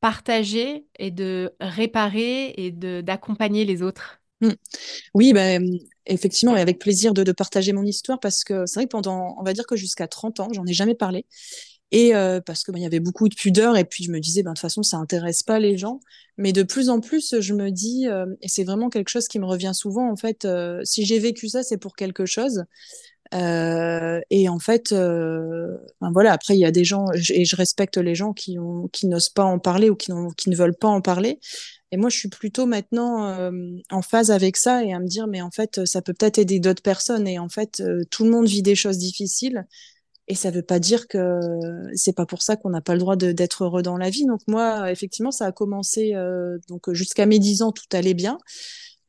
partager 0.00 0.86
et 0.98 1.10
de 1.10 1.54
réparer 1.60 2.54
et 2.56 2.70
d'accompagner 2.70 3.64
les 3.66 3.82
autres? 3.82 4.20
Mmh. 4.40 4.50
Oui, 5.14 5.32
bah, 5.34 5.58
effectivement, 6.06 6.56
et 6.56 6.60
avec 6.60 6.78
plaisir 6.78 7.12
de, 7.12 7.22
de, 7.22 7.32
partager 7.32 7.72
mon 7.72 7.84
histoire 7.84 8.18
parce 8.18 8.42
que 8.42 8.66
c'est 8.66 8.80
vrai 8.80 8.86
que 8.86 8.90
pendant, 8.90 9.36
on 9.38 9.42
va 9.44 9.52
dire 9.52 9.66
que 9.66 9.76
jusqu'à 9.76 10.08
30 10.08 10.40
ans, 10.40 10.48
j'en 10.52 10.66
ai 10.66 10.72
jamais 10.72 10.94
parlé. 10.94 11.26
Et 11.92 12.14
euh, 12.14 12.40
parce 12.40 12.64
que 12.64 12.72
bah, 12.72 12.78
il 12.78 12.82
y 12.82 12.86
avait 12.86 13.00
beaucoup 13.00 13.28
de 13.28 13.34
pudeur 13.34 13.76
et 13.76 13.84
puis 13.84 14.02
je 14.02 14.10
me 14.10 14.18
disais 14.18 14.42
ben 14.42 14.52
de 14.52 14.54
toute 14.54 14.62
façon 14.62 14.82
ça 14.82 14.96
intéresse 14.96 15.42
pas 15.42 15.60
les 15.60 15.76
gens. 15.76 16.00
Mais 16.38 16.52
de 16.52 16.62
plus 16.62 16.88
en 16.88 17.00
plus 17.00 17.38
je 17.38 17.54
me 17.54 17.70
dis 17.70 18.08
euh, 18.08 18.26
et 18.40 18.48
c'est 18.48 18.64
vraiment 18.64 18.88
quelque 18.88 19.10
chose 19.10 19.28
qui 19.28 19.38
me 19.38 19.44
revient 19.44 19.72
souvent 19.74 20.10
en 20.10 20.16
fait. 20.16 20.46
Euh, 20.46 20.80
si 20.84 21.04
j'ai 21.04 21.18
vécu 21.18 21.48
ça 21.48 21.62
c'est 21.62 21.76
pour 21.76 21.94
quelque 21.94 22.24
chose. 22.24 22.64
et 23.32 24.48
en 24.48 24.58
fait, 24.58 24.92
ben 24.92 26.10
voilà. 26.12 26.32
Après 26.32 26.54
il 26.56 26.60
y 26.60 26.64
a 26.64 26.70
des 26.70 26.84
gens 26.84 27.06
et 27.12 27.44
je 27.44 27.56
respecte 27.56 27.98
les 27.98 28.14
gens 28.14 28.32
qui 28.32 28.56
n'osent 29.04 29.28
pas 29.28 29.44
en 29.44 29.58
parler 29.58 29.90
ou 29.90 29.96
qui 29.96 30.12
ne 30.12 30.56
veulent 30.56 30.76
pas 30.76 30.88
en 30.88 31.02
parler. 31.02 31.40
Et 31.94 31.98
moi, 31.98 32.08
je 32.08 32.16
suis 32.16 32.28
plutôt 32.30 32.64
maintenant 32.66 33.50
en 33.90 34.02
phase 34.02 34.30
avec 34.30 34.56
ça 34.56 34.82
et 34.84 34.94
à 34.94 34.98
me 34.98 35.06
dire, 35.06 35.26
mais 35.26 35.42
en 35.42 35.50
fait, 35.50 35.84
ça 35.84 36.00
peut 36.02 36.14
peut-être 36.14 36.38
aider 36.38 36.58
d'autres 36.58 36.82
personnes. 36.82 37.26
Et 37.28 37.38
en 37.38 37.50
fait, 37.50 37.82
tout 38.10 38.24
le 38.24 38.30
monde 38.30 38.46
vit 38.46 38.62
des 38.62 38.74
choses 38.74 38.98
difficiles. 38.98 39.66
Et 40.28 40.34
ça 40.34 40.50
veut 40.50 40.62
pas 40.62 40.78
dire 40.78 41.08
que 41.08 41.40
c'est 41.94 42.14
pas 42.14 42.26
pour 42.26 42.42
ça 42.42 42.56
qu'on 42.56 42.70
n'a 42.70 42.80
pas 42.80 42.94
le 42.94 43.00
droit 43.00 43.16
d'être 43.16 43.64
heureux 43.64 43.82
dans 43.82 43.96
la 43.96 44.08
vie. 44.08 44.24
Donc 44.24 44.40
moi, 44.46 44.90
effectivement, 44.90 45.32
ça 45.32 45.46
a 45.46 45.52
commencé 45.52 46.14
euh, 46.14 46.58
donc 46.68 46.92
jusqu'à 46.92 47.26
mes 47.26 47.38
10 47.38 47.62
ans, 47.62 47.72
tout 47.72 47.84
allait 47.92 48.14
bien. 48.14 48.38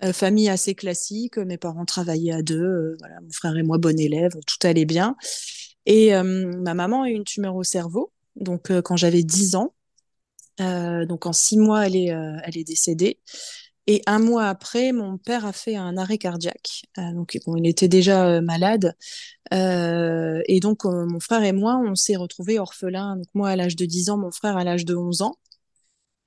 Euh, 0.04 0.12
famille 0.12 0.50
assez 0.50 0.74
classique, 0.74 1.38
mes 1.38 1.58
parents 1.58 1.86
travaillaient 1.86 2.34
à 2.34 2.42
deux, 2.42 2.64
euh, 2.64 2.98
mon 3.22 3.32
frère 3.32 3.56
et 3.56 3.64
moi 3.64 3.78
bon 3.78 3.98
élève, 4.00 4.34
tout 4.48 4.68
allait 4.68 4.86
bien. 4.86 5.16
Et 5.86 6.14
ma 6.14 6.74
maman 6.74 7.04
a 7.04 7.10
eu 7.10 7.14
une 7.14 7.26
tumeur 7.26 7.56
au 7.56 7.64
cerveau, 7.64 8.14
donc 8.38 8.72
quand 8.84 8.96
j'avais 8.96 9.22
10 9.24 9.56
ans. 9.56 9.74
donc 10.60 11.26
en 11.26 11.34
six 11.34 11.58
mois, 11.58 11.86
elle 11.86 11.98
est, 11.98 12.08
elle 12.08 12.58
est 12.58 12.64
décédée. 12.64 13.20
Et 13.86 14.02
un 14.06 14.20
mois 14.20 14.48
après, 14.48 14.94
mon 14.94 15.18
père 15.18 15.46
a 15.46 15.52
fait 15.52 15.76
un 15.76 15.98
arrêt 15.98 16.18
cardiaque. 16.18 16.84
Euh, 16.98 17.12
donc, 17.14 17.38
bon, 17.46 17.58
il 17.58 17.68
était 17.68 17.90
déjà 17.90 18.28
euh, 18.28 18.42
malade. 18.42 18.96
Euh, 19.54 20.42
et 20.48 20.62
donc, 20.62 20.86
euh, 20.86 21.06
mon 21.06 21.20
frère 21.20 21.44
et 21.44 21.52
moi, 21.52 21.82
on 21.86 21.96
s'est 21.96 22.16
retrouvés 22.16 22.60
orphelins. 22.60 23.18
Donc, 23.18 23.28
moi 23.34 23.50
à 23.50 23.56
l'âge 23.56 23.76
de 23.76 23.86
10 23.86 24.10
ans, 24.10 24.18
mon 24.18 24.32
frère 24.32 24.56
à 24.56 24.64
l'âge 24.64 24.86
de 24.86 24.96
11 24.96 25.22
ans. 25.22 25.36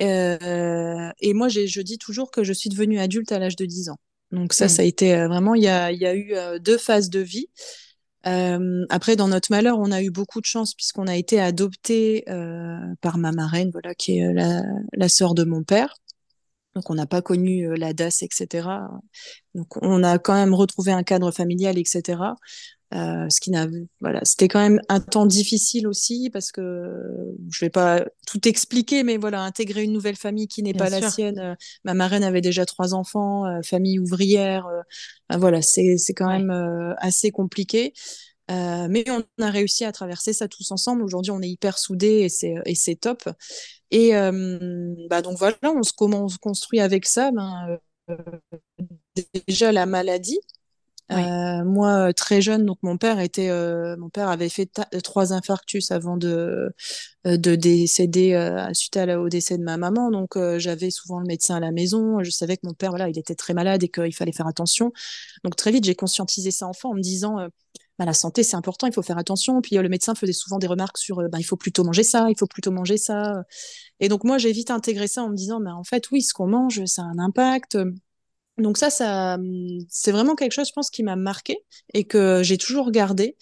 et 0.00 1.34
moi, 1.34 1.48
je 1.48 1.80
dis 1.80 1.98
toujours 1.98 2.30
que 2.30 2.44
je 2.44 2.52
suis 2.52 2.68
devenue 2.68 2.98
adulte 2.98 3.32
à 3.32 3.38
l'âge 3.38 3.56
de 3.56 3.64
10 3.64 3.88
ans. 3.88 3.98
Donc, 4.32 4.52
ça, 4.52 4.66
mmh. 4.66 4.68
ça 4.68 4.82
a 4.82 4.84
été 4.84 5.26
vraiment, 5.26 5.54
il 5.54 5.62
y 5.62 5.68
a, 5.68 5.92
y 5.92 6.04
a 6.04 6.14
eu 6.14 6.34
deux 6.60 6.76
phases 6.76 7.08
de 7.08 7.20
vie. 7.20 7.48
après, 8.90 9.16
dans 9.16 9.28
notre 9.28 9.50
malheur, 9.50 9.78
on 9.78 9.90
a 9.92 10.02
eu 10.02 10.10
beaucoup 10.10 10.42
de 10.42 10.46
chance 10.46 10.74
puisqu'on 10.74 11.06
a 11.06 11.16
été 11.16 11.40
adopté 11.40 12.24
par 13.00 13.16
ma 13.16 13.32
marraine, 13.32 13.70
voilà, 13.72 13.94
qui 13.94 14.18
est 14.18 14.34
la, 14.34 14.62
la 14.92 15.08
sœur 15.08 15.34
de 15.34 15.44
mon 15.44 15.62
père. 15.62 15.94
Donc, 16.76 16.90
on 16.90 16.94
n'a 16.94 17.06
pas 17.06 17.22
connu 17.22 17.66
euh, 17.66 17.74
la 17.74 17.92
DAS, 17.94 18.22
etc. 18.22 18.68
Donc, 19.54 19.82
on 19.82 20.04
a 20.04 20.18
quand 20.18 20.34
même 20.34 20.54
retrouvé 20.54 20.92
un 20.92 21.02
cadre 21.02 21.32
familial, 21.32 21.78
etc. 21.78 22.34
Euh, 22.94 23.28
ce 23.30 23.40
qui 23.40 23.50
n'a, 23.50 23.66
voilà, 24.00 24.20
c'était 24.22 24.46
quand 24.46 24.60
même 24.60 24.80
un 24.88 25.00
temps 25.00 25.26
difficile 25.26 25.88
aussi 25.88 26.30
parce 26.32 26.52
que 26.52 26.88
je 27.50 27.64
vais 27.64 27.70
pas 27.70 28.04
tout 28.28 28.46
expliquer, 28.46 29.02
mais 29.02 29.16
voilà, 29.16 29.42
intégrer 29.42 29.82
une 29.82 29.92
nouvelle 29.92 30.14
famille 30.14 30.46
qui 30.46 30.62
n'est 30.62 30.74
pas 30.74 30.88
la 30.88 31.10
sienne. 31.10 31.38
Euh, 31.38 31.54
ma 31.84 31.94
marraine 31.94 32.22
avait 32.22 32.40
déjà 32.40 32.64
trois 32.64 32.94
enfants, 32.94 33.44
euh, 33.46 33.60
famille 33.64 33.98
ouvrière. 33.98 34.68
voilà, 35.34 35.62
c'est 35.62 35.96
c'est 35.96 36.14
quand 36.14 36.28
même 36.28 36.52
assez 36.98 37.30
compliqué. 37.30 37.92
Mais 38.48 39.04
on 39.11 39.24
a 39.42 39.50
réussi 39.50 39.85
à 39.85 39.92
traverser 39.92 40.32
ça 40.32 40.48
tous 40.48 40.70
ensemble. 40.70 41.02
Aujourd'hui, 41.02 41.32
on 41.32 41.42
est 41.42 41.48
hyper 41.48 41.78
soudés 41.78 42.20
et 42.22 42.28
c'est 42.28 42.54
et 42.64 42.74
c'est 42.74 42.96
top. 42.96 43.28
Et 43.90 44.12
bah 45.11 45.22
donc 45.22 45.38
voilà, 45.38 45.56
on 45.64 45.82
se, 45.82 45.92
comment 45.92 46.24
on 46.24 46.28
se 46.28 46.38
construit 46.38 46.80
avec 46.80 47.06
ça 47.06 47.30
ben, 47.32 47.78
euh, 48.11 48.16
Déjà 49.46 49.72
la 49.72 49.87
maladie, 49.87 50.38
Euh, 51.12 51.64
moi, 51.64 52.12
très 52.14 52.42
jeune, 52.42 52.66
donc 52.66 52.78
mon 52.82 52.98
père 52.98 53.20
était, 53.20 53.50
euh, 53.50 53.96
mon 53.98 54.11
père 54.11 54.28
avait 54.30 54.48
fait 54.48 54.70
trois 55.04 55.32
infarctus 55.35 55.92
avant 55.92 56.16
de 56.16 56.72
euh, 57.26 57.37
de 57.38 57.56
décéder 57.56 58.35
suite 58.74 58.96
à 58.98 59.20
au 59.20 59.28
décès 59.28 59.59
de 59.59 59.64
ma 59.64 59.76
maman. 59.78 60.11
Donc 60.11 60.38
j'avais 60.59 60.90
souvent 60.90 61.20
le 61.20 61.26
médecin 61.26 61.56
à 61.56 61.61
la 61.61 61.72
maison. 61.72 62.22
Je 62.24 62.30
savais 62.30 62.56
que 62.56 62.66
mon 62.66 62.74
père, 62.74 62.90
voilà, 62.90 63.09
il 63.11 63.18
était 63.18 63.35
très 63.37 63.54
malade 63.54 63.85
et 63.85 63.88
qu'il 63.90 64.14
fallait 64.14 64.32
faire 64.32 64.48
attention. 64.48 64.92
Donc 65.44 65.56
très 65.56 65.72
vite, 65.72 65.85
j'ai 65.85 65.96
conscientisé 65.96 66.50
ça 66.52 66.68
enfant 66.68 66.90
en 66.92 66.94
me 66.94 67.02
disant. 67.02 67.48
Bah, 67.98 68.04
la 68.04 68.12
santé, 68.12 68.42
c'est 68.42 68.56
important, 68.56 68.87
il 68.87 68.92
faut 68.92 69.02
faire 69.02 69.18
attention. 69.18 69.61
Puis 69.62 69.76
le 69.76 69.88
médecin 69.88 70.14
faisait 70.14 70.32
souvent 70.32 70.59
des 70.59 70.66
remarques 70.66 70.98
sur 70.98 71.16
bah, 71.30 71.38
il 71.38 71.44
faut 71.44 71.56
plutôt 71.56 71.85
manger 71.85 72.02
ça, 72.02 72.28
il 72.30 72.38
faut 72.38 72.46
plutôt 72.46 72.70
manger 72.70 72.98
ça. 72.98 73.44
Et 74.00 74.09
donc 74.09 74.24
moi, 74.24 74.38
j'ai 74.38 74.52
vite 74.52 74.70
intégré 74.70 75.09
ça 75.09 75.22
en 75.22 75.30
me 75.30 75.37
disant, 75.37 75.61
mais 75.61 75.70
en 75.70 75.85
fait, 75.85 76.11
oui, 76.11 76.22
ce 76.22 76.35
qu'on 76.35 76.46
mange, 76.48 76.85
ça 76.87 77.02
a 77.02 77.06
un 77.06 77.18
impact. 77.18 77.78
Donc 78.59 78.78
ça, 78.78 78.90
ça, 78.90 79.38
c'est 79.90 80.12
vraiment 80.12 80.35
quelque 80.35 80.52
chose, 80.52 80.68
je 80.68 80.72
pense, 80.72 80.90
qui 80.90 81.02
m'a 81.02 81.16
marqué 81.16 81.59
et 81.94 82.04
que 82.04 82.42
j'ai 82.42 82.59
toujours 82.59 82.90
gardé. 82.90 83.37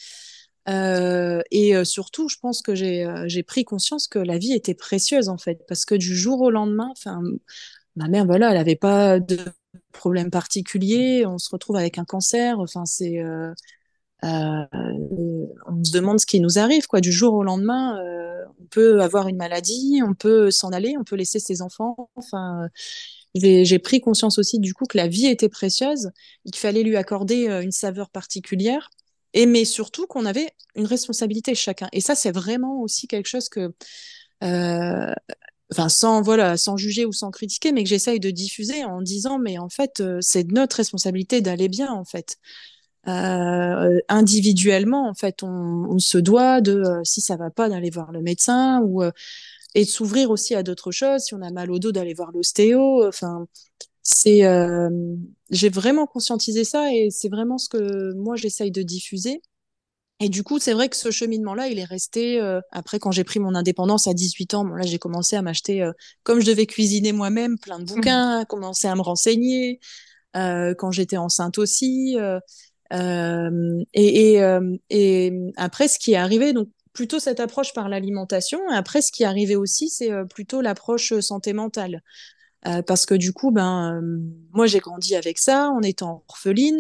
Euh, 0.68 1.42
et 1.50 1.76
euh, 1.76 1.84
surtout, 1.84 2.28
je 2.28 2.38
pense 2.40 2.62
que 2.62 2.74
j'ai 2.74 3.04
euh, 3.04 3.28
pris 3.46 3.64
conscience 3.64 4.08
que 4.08 4.18
la 4.18 4.38
vie 4.38 4.52
était 4.54 4.74
précieuse 4.74 5.28
en 5.28 5.36
fait, 5.38 5.64
parce 5.68 5.84
que 5.84 5.94
du 5.94 6.16
jour 6.16 6.40
au 6.40 6.50
lendemain, 6.50 6.88
enfin, 6.92 7.20
ma 7.96 8.08
mère, 8.08 8.26
voilà, 8.26 8.50
elle 8.52 8.56
avait 8.56 8.76
pas 8.76 9.20
de 9.20 9.38
problème 9.92 10.30
particulier. 10.30 11.24
On 11.26 11.38
se 11.38 11.50
retrouve 11.50 11.76
avec 11.76 11.98
un 11.98 12.04
cancer. 12.04 12.58
Enfin, 12.60 12.84
c'est 12.86 13.20
euh, 13.20 13.52
euh, 13.52 13.54
on 14.24 15.84
se 15.84 15.92
demande 15.92 16.20
ce 16.20 16.26
qui 16.26 16.40
nous 16.40 16.58
arrive 16.58 16.86
quoi. 16.86 17.00
Du 17.00 17.12
jour 17.12 17.34
au 17.34 17.44
lendemain, 17.44 17.98
on 18.60 18.64
peut 18.70 19.00
avoir 19.02 19.28
une 19.28 19.36
maladie, 19.36 20.00
on 20.06 20.14
peut 20.14 20.50
s'en 20.50 20.70
aller, 20.70 20.96
on 20.98 21.04
peut 21.04 21.16
laisser 21.16 21.38
ses 21.38 21.62
enfants. 21.62 22.10
Enfin 22.16 22.68
j'ai 23.34 23.78
pris 23.78 24.00
conscience 24.00 24.38
aussi 24.38 24.58
du 24.58 24.74
coup 24.74 24.84
que 24.86 24.96
la 24.96 25.08
vie 25.08 25.26
était 25.26 25.48
précieuse, 25.48 26.10
qu'il 26.44 26.56
fallait 26.56 26.82
lui 26.82 26.96
accorder 26.96 27.48
euh, 27.48 27.62
une 27.62 27.72
saveur 27.72 28.10
particulière, 28.10 28.90
et 29.32 29.46
mais 29.46 29.64
surtout 29.64 30.06
qu'on 30.06 30.24
avait 30.26 30.52
une 30.76 30.86
responsabilité 30.86 31.54
chacun. 31.54 31.88
Et 31.92 32.00
ça, 32.00 32.14
c'est 32.14 32.30
vraiment 32.30 32.80
aussi 32.80 33.08
quelque 33.08 33.26
chose 33.26 33.48
que, 33.48 33.74
euh, 34.44 35.12
sans 35.88 36.22
voilà, 36.22 36.56
sans 36.56 36.76
juger 36.76 37.04
ou 37.04 37.12
sans 37.12 37.30
critiquer, 37.32 37.72
mais 37.72 37.82
que 37.82 37.88
j'essaye 37.88 38.20
de 38.20 38.30
diffuser 38.30 38.84
en 38.84 39.02
disant, 39.02 39.38
mais 39.40 39.58
en 39.58 39.68
fait, 39.68 40.00
euh, 40.00 40.18
c'est 40.20 40.50
notre 40.52 40.76
responsabilité 40.76 41.40
d'aller 41.40 41.68
bien, 41.68 41.92
en 41.92 42.04
fait. 42.04 42.36
Euh, 43.06 44.00
individuellement, 44.08 45.08
en 45.08 45.14
fait, 45.14 45.42
on, 45.42 45.86
on, 45.90 45.98
se 45.98 46.16
doit 46.18 46.60
de, 46.60 46.72
euh, 46.72 47.00
si 47.04 47.20
ça 47.20 47.36
va 47.36 47.50
pas, 47.50 47.68
d'aller 47.68 47.90
voir 47.90 48.12
le 48.12 48.22
médecin 48.22 48.80
ou 48.82 49.02
et 49.74 49.84
de 49.84 49.90
s'ouvrir 49.90 50.30
aussi 50.30 50.54
à 50.54 50.62
d'autres 50.62 50.92
choses. 50.92 51.22
Si 51.22 51.34
on 51.34 51.42
a 51.42 51.50
mal 51.50 51.70
au 51.70 51.78
dos, 51.78 51.92
d'aller 51.92 52.14
voir 52.14 52.32
l'ostéo. 52.32 53.06
Enfin, 53.06 53.46
c'est, 54.02 54.44
euh, 54.44 54.90
j'ai 55.50 55.68
vraiment 55.70 56.06
conscientisé 56.06 56.64
ça 56.64 56.92
et 56.92 57.10
c'est 57.10 57.28
vraiment 57.28 57.58
ce 57.58 57.68
que 57.68 58.12
moi 58.14 58.36
j'essaye 58.36 58.70
de 58.70 58.82
diffuser. 58.82 59.42
Et 60.20 60.28
du 60.28 60.44
coup, 60.44 60.58
c'est 60.60 60.72
vrai 60.72 60.88
que 60.88 60.96
ce 60.96 61.10
cheminement-là, 61.10 61.68
il 61.68 61.78
est 61.78 61.84
resté. 61.84 62.40
Euh, 62.40 62.60
après, 62.70 62.98
quand 63.00 63.10
j'ai 63.10 63.24
pris 63.24 63.40
mon 63.40 63.54
indépendance 63.54 64.06
à 64.06 64.14
18 64.14 64.54
ans, 64.54 64.64
bon, 64.64 64.74
là, 64.74 64.86
j'ai 64.86 64.98
commencé 64.98 65.34
à 65.34 65.42
m'acheter, 65.42 65.82
euh, 65.82 65.92
comme 66.22 66.40
je 66.40 66.46
devais 66.46 66.66
cuisiner 66.66 67.12
moi-même, 67.12 67.58
plein 67.58 67.80
de 67.80 67.84
bouquins, 67.84 68.42
mmh. 68.42 68.46
commencer 68.46 68.86
à 68.86 68.94
me 68.94 69.02
renseigner. 69.02 69.80
Euh, 70.36 70.74
quand 70.76 70.90
j'étais 70.90 71.16
enceinte 71.16 71.58
aussi. 71.58 72.16
Et, 72.90 73.84
et, 73.94 74.40
et 74.90 75.32
après, 75.56 75.88
ce 75.88 75.98
qui 75.98 76.12
est 76.12 76.16
arrivé, 76.16 76.52
donc 76.52 76.68
plutôt 76.94 77.18
cette 77.18 77.40
approche 77.40 77.74
par 77.74 77.90
l'alimentation. 77.90 78.60
Après, 78.70 79.02
ce 79.02 79.12
qui 79.12 79.24
est 79.24 79.26
arrivé 79.26 79.56
aussi, 79.56 79.90
c'est 79.90 80.10
euh, 80.10 80.24
plutôt 80.24 80.62
l'approche 80.62 81.12
euh, 81.12 81.20
santé 81.20 81.52
mentale. 81.52 82.02
Euh, 82.66 82.80
parce 82.80 83.04
que 83.04 83.14
du 83.14 83.34
coup, 83.34 83.50
ben, 83.50 84.00
moi, 84.52 84.66
j'ai 84.66 84.78
grandi 84.78 85.14
avec 85.16 85.38
ça, 85.38 85.68
en 85.68 85.82
étant 85.82 86.24
orpheline, 86.28 86.78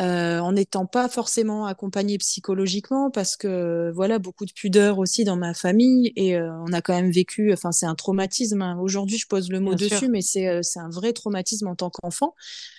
en 0.00 0.52
n'étant 0.52 0.86
pas 0.86 1.08
forcément 1.08 1.66
accompagnée 1.66 2.18
psychologiquement, 2.18 3.10
parce 3.10 3.36
que 3.36 3.92
voilà, 3.94 4.18
beaucoup 4.18 4.46
de 4.46 4.52
pudeur 4.52 4.98
aussi 4.98 5.24
dans 5.24 5.36
ma 5.36 5.54
famille, 5.54 6.12
et 6.16 6.40
on 6.40 6.72
a 6.72 6.80
quand 6.80 6.94
même 6.94 7.10
vécu, 7.10 7.52
enfin, 7.52 7.70
c'est 7.72 7.86
un 7.86 7.94
traumatisme. 7.94 8.62
Hein. 8.62 8.78
Aujourd'hui, 8.80 9.18
je 9.18 9.26
pose 9.26 9.50
le 9.50 9.60
mot 9.60 9.74
dessus, 9.74 10.08
mais 10.08 10.22
c'est 10.22 10.60
c'est 10.62 10.80
un 10.80 10.88
vrai 10.88 11.12
traumatisme 11.12 11.68
en 11.68 11.74
tant 11.74 11.90
qu'enfant. 11.90 12.34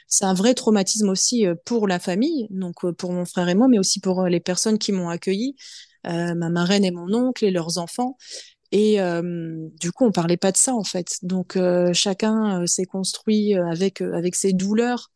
C'est 0.08 0.26
un 0.26 0.34
vrai 0.34 0.54
traumatisme 0.54 1.10
aussi 1.10 1.46
pour 1.66 1.88
la 1.88 2.00
famille, 2.00 2.48
donc 2.50 2.90
pour 2.94 3.14
mon 3.14 3.26
frère 3.26 3.48
et 3.50 3.56
moi, 3.56 3.68
mais 3.68 3.80
aussi 3.80 4.00
pour 4.00 4.26
les 4.26 4.40
personnes 4.40 4.78
qui 4.78 4.92
m'ont 4.92 5.10
accueilli. 5.10 5.56
Euh, 6.08 6.34
ma 6.34 6.50
marraine 6.50 6.84
et 6.84 6.92
mon 6.92 7.14
oncle 7.14 7.46
et 7.46 7.52
leurs 7.52 7.78
enfants. 7.78 8.18
Et 8.72 9.02
euh, 9.02 9.68
du 9.80 9.92
coup, 9.92 10.06
on 10.06 10.12
parlait 10.12 10.38
pas 10.38 10.52
de 10.52 10.58
ça 10.58 10.74
en 10.74 10.84
fait. 10.84 11.18
Donc 11.22 11.56
euh, 11.58 11.94
chacun 11.94 12.66
s'est 12.66 12.86
construit 12.86 13.54
avec 13.54 14.02
avec 14.02 14.36
ses 14.36 14.54
douleurs. 14.54 15.12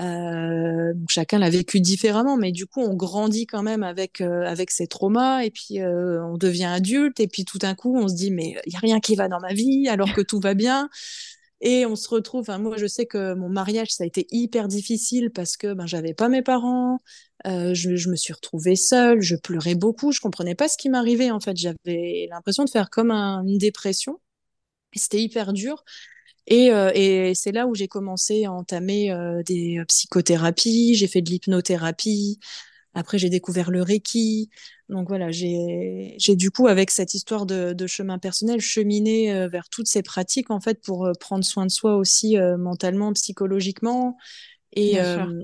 Euh, 0.00 0.92
chacun 1.08 1.38
l'a 1.38 1.48
vécu 1.48 1.80
différemment, 1.80 2.36
mais 2.36 2.52
du 2.52 2.66
coup, 2.66 2.80
on 2.82 2.94
grandit 2.94 3.46
quand 3.46 3.62
même 3.62 3.82
avec 3.82 4.20
avec 4.20 4.70
ses 4.70 4.86
traumas 4.86 5.40
et 5.42 5.50
puis 5.50 5.82
on 5.82 6.36
devient 6.36 6.64
adulte 6.66 7.20
et 7.20 7.28
puis 7.28 7.44
tout 7.44 7.58
d'un 7.58 7.74
coup, 7.74 7.96
on 7.96 8.08
se 8.08 8.14
dit 8.14 8.30
mais 8.30 8.56
il 8.66 8.72
y 8.72 8.76
a 8.76 8.80
rien 8.80 9.00
qui 9.00 9.16
va 9.16 9.28
dans 9.28 9.40
ma 9.40 9.54
vie 9.54 9.88
alors 9.88 10.12
que 10.12 10.20
tout 10.20 10.40
va 10.40 10.54
bien. 10.54 10.90
Et 11.60 11.86
on 11.86 11.96
se 11.96 12.08
retrouve, 12.08 12.42
enfin, 12.42 12.58
moi 12.58 12.76
je 12.76 12.86
sais 12.86 13.06
que 13.06 13.34
mon 13.34 13.48
mariage 13.48 13.90
ça 13.90 14.04
a 14.04 14.06
été 14.06 14.26
hyper 14.30 14.68
difficile 14.68 15.30
parce 15.30 15.56
que 15.56 15.72
ben 15.72 15.86
j'avais 15.86 16.12
pas 16.12 16.28
mes 16.28 16.42
parents, 16.42 16.98
euh, 17.46 17.72
je, 17.74 17.96
je, 17.96 18.10
me 18.10 18.16
suis 18.16 18.34
retrouvée 18.34 18.76
seule, 18.76 19.22
je 19.22 19.36
pleurais 19.36 19.74
beaucoup, 19.74 20.12
je 20.12 20.20
comprenais 20.20 20.54
pas 20.54 20.68
ce 20.68 20.76
qui 20.76 20.90
m'arrivait 20.90 21.30
en 21.30 21.40
fait, 21.40 21.56
j'avais 21.56 22.28
l'impression 22.30 22.64
de 22.64 22.70
faire 22.70 22.90
comme 22.90 23.10
un, 23.10 23.42
une 23.46 23.56
dépression, 23.58 24.20
et 24.94 24.98
c'était 24.98 25.22
hyper 25.22 25.52
dur. 25.52 25.84
Et, 26.46 26.72
euh, 26.72 26.90
et 26.94 27.34
c'est 27.34 27.52
là 27.52 27.66
où 27.66 27.74
j'ai 27.74 27.88
commencé 27.88 28.44
à 28.44 28.52
entamer 28.52 29.10
euh, 29.12 29.42
des 29.42 29.80
psychothérapies, 29.88 30.94
j'ai 30.94 31.08
fait 31.08 31.22
de 31.22 31.30
l'hypnothérapie, 31.30 32.38
après 32.94 33.18
j'ai 33.18 33.30
découvert 33.30 33.70
le 33.70 33.82
Reiki, 33.82 34.50
donc 34.88 35.08
voilà, 35.08 35.32
j'ai 35.32 36.16
du 36.36 36.50
coup, 36.50 36.68
avec 36.68 36.90
cette 36.92 37.14
histoire 37.14 37.44
de, 37.44 37.72
de 37.72 37.86
chemin 37.88 38.18
personnel, 38.18 38.60
cheminé 38.60 39.32
euh, 39.34 39.48
vers 39.48 39.68
toutes 39.68 39.88
ces 39.88 40.02
pratiques, 40.02 40.50
en 40.50 40.60
fait, 40.60 40.80
pour 40.80 41.06
euh, 41.06 41.12
prendre 41.18 41.44
soin 41.44 41.66
de 41.66 41.72
soi 41.72 41.96
aussi 41.96 42.38
euh, 42.38 42.56
mentalement, 42.56 43.12
psychologiquement, 43.12 44.16
et, 44.78 44.98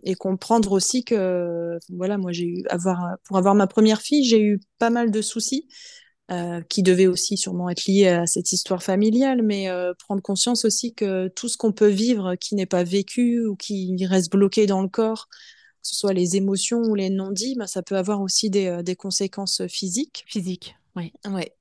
et 0.05 0.15
comprendre 0.15 0.73
aussi 0.73 1.05
que, 1.05 1.79
voilà, 1.88 2.19
moi, 2.19 2.33
j'ai 2.33 2.45
eu, 2.45 2.65
avoir, 2.69 3.17
pour 3.25 3.38
avoir 3.38 3.55
ma 3.55 3.67
première 3.67 4.03
fille, 4.03 4.25
j'ai 4.25 4.43
eu 4.43 4.61
pas 4.79 4.91
mal 4.91 5.11
de 5.11 5.23
soucis. 5.23 5.69
Qui 6.69 6.83
devaient 6.83 7.09
aussi 7.09 7.37
sûrement 7.37 7.69
être 7.69 7.85
liés 7.87 8.09
à 8.09 8.27
cette 8.27 8.53
histoire 8.53 8.83
familiale, 8.83 9.43
mais 9.43 9.69
prendre 9.99 10.23
conscience 10.23 10.65
aussi 10.65 10.95
que 10.95 11.29
tout 11.29 11.49
ce 11.49 11.59
qu'on 11.59 11.73
peut 11.73 11.89
vivre 11.89 12.37
qui 12.37 12.55
n'est 12.55 12.65
pas 12.65 12.85
vécu 12.85 13.45
ou 13.47 13.55
qui 13.55 13.95
reste 14.07 14.33
bloqué 14.33 14.67
dans 14.67 14.81
le 14.81 14.89
corps, 14.89 15.29
que 15.83 15.89
ce 15.89 15.97
soit 15.97 16.13
les 16.13 16.37
émotions 16.37 16.81
ou 16.81 16.95
les 16.95 17.11
non-dits, 17.11 17.57
bah, 17.59 17.67
ça 17.67 17.83
peut 17.83 17.97
avoir 17.97 18.21
aussi 18.21 18.51
des, 18.51 18.67
euh, 18.67 18.83
des 18.83 18.95
conséquences 18.95 19.67
physiques. 19.67 20.25
Physiques, 20.29 20.77
oui. 20.97 21.13
Ouais. 21.27 21.53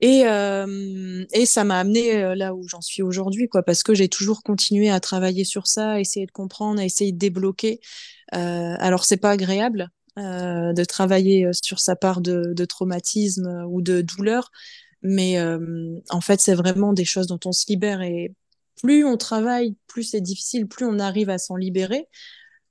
Et, 0.00 0.22
euh, 0.24 1.24
et 1.32 1.44
ça 1.44 1.64
m'a 1.64 1.78
amené 1.78 2.14
euh, 2.14 2.34
là 2.34 2.54
où 2.54 2.66
j'en 2.66 2.80
suis 2.80 3.02
aujourd'hui, 3.02 3.48
quoi, 3.48 3.62
parce 3.62 3.82
que 3.82 3.92
j'ai 3.92 4.08
toujours 4.08 4.42
continué 4.42 4.88
à 4.88 4.98
travailler 5.00 5.44
sur 5.44 5.66
ça, 5.66 5.92
à 5.92 6.00
essayer 6.00 6.26
de 6.26 6.30
comprendre, 6.30 6.80
à 6.80 6.84
essayer 6.84 7.12
de 7.12 7.18
débloquer. 7.18 7.80
Euh, 8.34 8.76
alors 8.78 9.04
c'est 9.04 9.18
pas 9.18 9.30
agréable 9.32 9.90
euh, 10.20 10.72
de 10.72 10.84
travailler 10.84 11.46
euh, 11.46 11.52
sur 11.52 11.80
sa 11.80 11.96
part 11.96 12.20
de, 12.20 12.64
traumatisme 12.64 13.64
ou 13.68 13.82
de 13.82 14.02
douleur, 14.02 14.50
mais 15.02 15.40
en 16.10 16.20
fait 16.20 16.40
c'est 16.40 16.54
vraiment 16.54 16.92
des 16.92 17.04
choses 17.04 17.26
dont 17.26 17.40
on 17.46 17.52
se 17.52 17.64
libère. 17.68 18.02
Et 18.02 18.34
plus 18.82 19.04
on 19.04 19.16
travaille, 19.16 19.76
plus 19.86 20.04
c'est 20.04 20.20
difficile, 20.20 20.68
plus 20.68 20.86
on 20.86 20.98
arrive 20.98 21.30
à 21.30 21.38
s'en 21.38 21.56
libérer. 21.56 22.06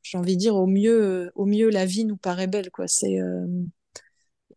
J'ai 0.03 0.17
envie 0.17 0.35
de 0.35 0.41
dire 0.41 0.55
au 0.55 0.67
mieux 0.67 1.31
au 1.35 1.45
mieux 1.45 1.69
la 1.69 1.85
vie 1.85 2.05
nous 2.05 2.17
paraît 2.17 2.47
belle 2.47 2.69
quoi. 2.71 2.87
C'est 2.87 3.19
euh, 3.19 3.45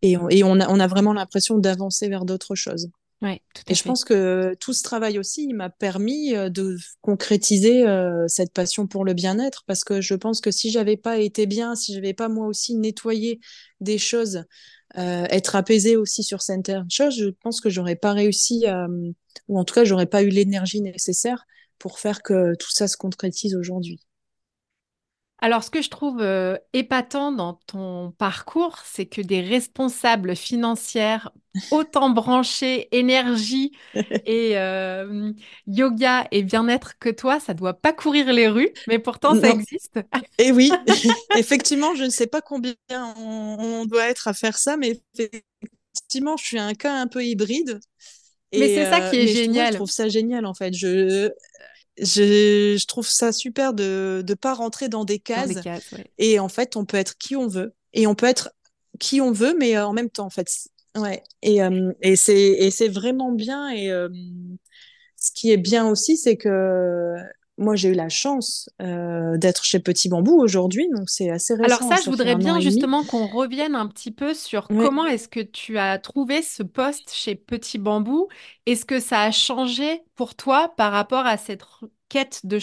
et, 0.03 0.17
on 0.45 0.59
a 0.59 0.87
vraiment 0.87 1.13
l'impression 1.13 1.59
d'avancer 1.59 2.09
vers 2.09 2.25
d'autres 2.25 2.55
choses 2.55 2.91
ouais, 3.23 3.41
tout 3.55 3.63
à 3.69 3.73
et 3.73 3.75
je 3.75 3.83
pense 3.83 4.05
que 4.05 4.55
tout 4.61 4.73
ce 4.73 4.83
travail 4.83 5.19
aussi 5.19 5.53
m'a 5.55 5.71
permis 5.71 6.35
euh, 6.35 6.51
de 6.51 6.77
concrétiser 7.01 7.87
euh, 7.87 8.25
cette 8.29 8.53
passion 8.53 8.87
pour 8.87 9.05
le 9.05 9.15
bien-être. 9.15 9.65
Parce 9.67 9.85
que 9.85 10.01
je 10.01 10.15
pense 10.15 10.41
que 10.41 10.51
si 10.51 10.71
j'avais 10.71 10.97
pas 10.97 11.19
été 11.19 11.47
bien 11.47 11.75
si 11.75 11.95
j'avais 11.95 12.15
pas 12.15 12.29
moi 12.29 12.47
aussi 12.47 12.75
nettoyé 12.75 13.41
des 13.81 13.99
choses 13.99 14.45
euh, 14.99 15.25
être 15.31 15.57
apaisée 15.57 15.97
aussi 15.97 16.23
sur 16.23 16.43
certaines 16.43 16.91
choses 16.91 17.17
je 17.17 17.31
pense 17.31 17.61
que 17.63 17.71
j'aurais 17.71 17.97
pas 17.97 18.13
réussi 18.13 18.67
à, 18.67 18.87
ou 19.49 19.59
en 19.59 19.65
tout 19.65 19.75
cas 19.75 19.85
j'aurais 19.85 20.07
pas 20.07 20.23
eu 20.23 20.29
l'énergie 20.29 20.83
nécessaire 20.83 21.47
pour 21.79 21.99
faire 21.99 22.23
que 22.23 22.55
tout 22.57 22.71
ça 22.71 22.89
se 22.89 22.99
concrétise 22.99 23.57
aujourd'hui 23.57 24.01
alors, 25.43 25.65
ce 25.65 25.71
que 25.71 25.83
je 25.83 25.91
trouve 25.91 26.21
euh, 26.21 26.57
épatant 26.73 27.33
dans 27.33 27.55
ton 27.67 28.13
parcours, 28.13 28.79
c'est 28.85 29.07
que 29.07 29.21
des 29.21 29.41
responsables 29.41 30.37
financières 30.37 31.33
autant 31.73 32.11
branchés 32.11 32.87
énergie 32.97 33.73
et 34.25 34.57
euh, 34.57 35.33
yoga 35.67 36.29
et 36.31 36.45
bien-être 36.45 36.97
que 37.01 37.09
toi, 37.09 37.41
ça 37.41 37.55
doit 37.55 37.75
pas 37.75 37.93
courir 37.93 38.33
les 38.33 38.47
rues, 38.47 38.71
mais 38.87 39.01
pourtant 39.01 39.35
ça 39.35 39.51
existe. 39.51 39.97
Et 40.39 40.47
eh 40.47 40.53
oui, 40.53 40.71
effectivement, 41.37 41.97
je 41.97 42.05
ne 42.05 42.11
sais 42.11 42.29
pas 42.29 42.41
combien 42.41 42.77
on, 43.17 43.85
doit 43.87 44.07
être 44.07 44.29
à 44.29 44.35
faire 44.35 44.57
ça, 44.57 44.77
mais 44.77 45.01
effectivement, 45.19 46.37
je 46.37 46.45
suis 46.45 46.59
un 46.61 46.75
cas 46.75 46.95
un 46.95 47.09
peu 47.09 47.25
hybride. 47.25 47.81
mais 48.53 48.69
c'est 48.69 48.89
ça 48.89 49.11
qui 49.11 49.17
est 49.17 49.27
génial. 49.27 49.73
Je 49.73 49.79
trouve, 49.79 49.91
ça 49.91 50.09
génial 50.09 50.47
en 50.47 50.55
fait. 50.55 50.73
Je 50.73 51.33
Je, 51.99 52.77
je, 52.79 52.87
trouve 52.87 53.07
ça 53.07 53.33
super 53.33 53.75
de 53.75 54.25
ne 54.27 54.35
pas 54.35 54.55
rentrer 54.55 54.89
dans 54.89 55.05
des 55.05 55.19
cases. 55.19 55.51
Et 56.19 56.39
en 56.39 56.49
fait, 56.49 56.77
on 56.77 56.85
peut 56.85 56.97
être 56.97 57.19
qui 57.19 57.37
on 57.37 57.49
veut. 57.49 57.75
Et 57.93 58.07
on 58.07 58.15
peut 58.15 58.27
être 58.27 58.51
qui 58.99 59.21
on 59.21 59.33
veut, 59.33 59.55
mais 59.59 59.79
en 59.79 59.93
même 59.93 60.11
temps, 60.11 60.27
en 60.27 60.31
fait. 60.31 60.49
Ouais. 60.97 61.23
Et, 61.43 61.59
et 62.01 62.17
c'est 62.17 62.89
vraiment 62.89 63.33
bien. 63.33 63.71
Et 63.71 63.91
ce 65.17 65.31
qui 65.33 65.53
est 65.53 65.59
bien 65.59 65.89
aussi, 65.89 66.17
c'est 66.17 66.37
que 66.37 67.15
moi, 67.63 67.77
j'ai 67.77 67.89
eu 67.89 67.95
la 67.95 68.09
chance 68.09 68.69
euh, 68.81 69.37
d'être 69.37 69.65
chez 69.65 69.79
Petit 69.79 70.09
Bambou 70.09 70.39
aujourd'hui, 70.39 70.89
donc 70.95 71.09
c'est 71.09 71.31
assez 71.31 71.55
récent. 71.55 71.65
Alors 71.65 71.97
ça, 71.97 72.03
je 72.05 72.11
voudrais 72.11 72.37
bien 72.37 72.61
justement 72.61 73.05
qu'on 73.05 73.27
revienne 73.27 73.75
un 73.75 73.87
petit 73.87 74.11
peu 74.11 74.35
sur 74.35 74.69
comment 74.69 75.07
est-ce 75.07 75.29
que 75.29 75.41
tu 75.41 75.79
as 75.79 75.99
trouvé 75.99 76.43
ce 76.43 76.63
poste 76.63 77.13
chez 77.13 77.35
Petit 77.35 77.79
Bambou. 77.79 78.29
Est-ce 78.67 78.85
que 78.85 79.01
ça 79.01 79.23
a 79.23 79.31
changé 79.31 80.03
pour 80.15 80.35
toi 80.35 80.73
par 80.77 80.93
rapport 80.93 81.27
à 81.27 81.37
cette 81.37 81.63
quête 82.09 82.41
de, 82.45 82.59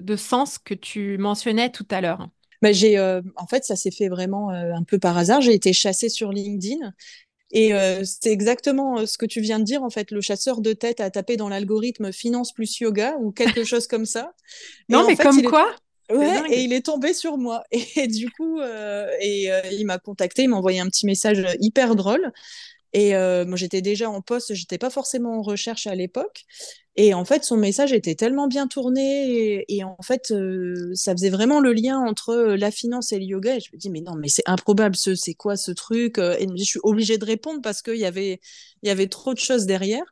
de, 0.00 0.16
sens 0.16 0.58
que 0.58 0.74
tu 0.74 1.18
mentionnais 1.18 1.70
tout 1.70 1.86
à 1.90 2.00
l'heure? 2.00 2.28
Bah, 2.62 2.72
j'ai, 2.72 2.98
euh, 2.98 3.22
en 3.36 3.46
fait, 3.46 3.64
ça 3.64 3.76
s'est 3.76 3.90
fait 3.90 4.08
vraiment 4.08 4.50
euh, 4.50 4.72
un 4.74 4.82
peu 4.82 4.98
par 4.98 5.16
hasard. 5.16 5.40
J'ai 5.40 5.54
été 5.54 5.72
chassée 5.72 6.08
sur 6.08 6.32
LinkedIn 6.32 6.92
et 7.50 7.72
euh, 7.72 8.02
c'est 8.04 8.30
exactement 8.30 8.98
euh, 8.98 9.06
ce 9.06 9.16
que 9.16 9.26
tu 9.26 9.40
viens 9.40 9.58
de 9.58 9.64
dire, 9.64 9.82
en 9.82 9.90
fait. 9.90 10.10
Le 10.10 10.20
chasseur 10.20 10.60
de 10.60 10.72
tête 10.72 11.00
a 11.00 11.10
tapé 11.10 11.36
dans 11.36 11.48
l'algorithme 11.48 12.12
finance 12.12 12.52
plus 12.52 12.78
yoga 12.80 13.16
ou 13.20 13.32
quelque 13.32 13.64
chose 13.64 13.86
comme 13.86 14.04
ça. 14.04 14.34
non, 14.88 15.06
mais 15.06 15.16
comme 15.16 15.42
quoi? 15.42 15.74
Ouais, 16.10 16.40
et 16.50 16.62
il 16.62 16.72
est 16.72 16.86
tombé 16.86 17.12
sur 17.12 17.36
moi. 17.36 17.64
Et, 17.70 18.06
du 18.06 18.30
coup, 18.30 18.60
euh, 18.60 19.10
et, 19.20 19.50
il 19.72 19.84
m'a 19.84 19.98
contacté, 19.98 20.44
il 20.44 20.48
m'a 20.48 20.56
envoyé 20.56 20.80
un 20.80 20.86
petit 20.86 21.04
message 21.04 21.44
hyper 21.60 21.96
drôle. 21.96 22.32
Et 22.92 23.12
moi, 23.12 23.56
j'étais 23.56 23.82
déjà 23.82 24.10
en 24.10 24.22
poste, 24.22 24.54
j'étais 24.54 24.78
pas 24.78 24.90
forcément 24.90 25.38
en 25.38 25.42
recherche 25.42 25.86
à 25.86 25.94
l'époque. 25.94 26.44
Et 27.00 27.14
en 27.14 27.24
fait, 27.24 27.44
son 27.44 27.56
message 27.56 27.92
était 27.92 28.16
tellement 28.16 28.48
bien 28.48 28.66
tourné 28.66 29.64
et, 29.68 29.84
en 29.84 30.02
fait, 30.02 30.32
euh, 30.32 30.90
ça 30.94 31.12
faisait 31.12 31.30
vraiment 31.30 31.60
le 31.60 31.72
lien 31.72 31.96
entre 32.00 32.30
euh, 32.30 32.56
la 32.56 32.72
finance 32.72 33.12
et 33.12 33.20
le 33.20 33.24
yoga. 33.24 33.54
Et 33.54 33.60
je 33.60 33.70
me 33.72 33.78
dis, 33.78 33.88
mais 33.88 34.00
non, 34.00 34.16
mais 34.16 34.26
c'est 34.26 34.42
improbable, 34.46 34.96
ce, 34.96 35.14
c'est 35.14 35.34
quoi 35.34 35.56
ce 35.56 35.70
truc 35.70 36.18
euh, 36.18 36.34
Et 36.40 36.48
je 36.56 36.64
suis 36.64 36.80
obligée 36.82 37.16
de 37.16 37.24
répondre 37.24 37.60
parce 37.62 37.82
qu'il 37.82 37.98
y 37.98 38.04
avait, 38.04 38.40
il 38.82 38.88
y 38.88 38.90
avait 38.90 39.06
trop 39.06 39.32
de 39.32 39.38
choses 39.38 39.64
derrière. 39.64 40.02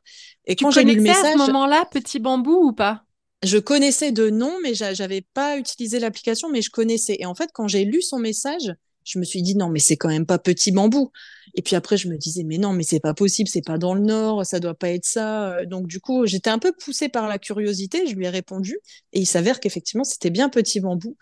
Et 0.45 0.55
tu 0.55 0.63
quand 0.63 0.71
j'ai 0.71 0.85
lu 0.85 0.95
le 0.95 1.01
message, 1.01 1.25
à 1.25 1.33
ce 1.33 1.37
moment-là, 1.39 1.83
Petit 1.91 2.19
Bambou 2.19 2.69
ou 2.69 2.71
pas? 2.71 3.03
Je 3.43 3.57
connaissais 3.57 4.13
de 4.13 4.29
nom, 4.29 4.53
mais 4.63 4.73
j'avais 4.73 5.25
pas 5.33 5.57
utilisé 5.57 5.99
l'application, 5.99 6.49
mais 6.49 6.61
je 6.61 6.69
connaissais. 6.69 7.17
Et 7.19 7.25
en 7.25 7.35
fait, 7.35 7.49
quand 7.53 7.67
j'ai 7.67 7.83
lu 7.83 8.01
son 8.01 8.17
message, 8.17 8.73
je 9.07 9.19
me 9.19 9.23
suis 9.23 9.41
dit 9.41 9.55
non 9.55 9.69
mais 9.69 9.79
c'est 9.79 9.97
quand 9.97 10.09
même 10.09 10.25
pas 10.25 10.37
petit 10.39 10.71
bambou. 10.71 11.11
Et 11.55 11.61
puis 11.61 11.75
après 11.75 11.97
je 11.97 12.07
me 12.09 12.17
disais 12.17 12.43
mais 12.43 12.57
non 12.57 12.73
mais 12.73 12.83
c'est 12.83 12.99
pas 12.99 13.13
possible 13.13 13.49
c'est 13.49 13.65
pas 13.65 13.77
dans 13.77 13.93
le 13.93 14.01
nord 14.01 14.45
ça 14.45 14.59
doit 14.59 14.75
pas 14.75 14.89
être 14.89 15.05
ça. 15.05 15.65
Donc 15.65 15.87
du 15.87 15.99
coup 15.99 16.25
j'étais 16.25 16.49
un 16.49 16.59
peu 16.59 16.73
poussée 16.73 17.09
par 17.09 17.27
la 17.27 17.39
curiosité 17.39 18.05
je 18.07 18.15
lui 18.15 18.25
ai 18.25 18.29
répondu. 18.29 18.77
Et 19.13 19.21
il 19.21 19.25
s'avère 19.25 19.59
qu'effectivement 19.59 20.03
c'était 20.03 20.29
bien 20.29 20.49
petit 20.49 20.79
bambou. 20.79 21.15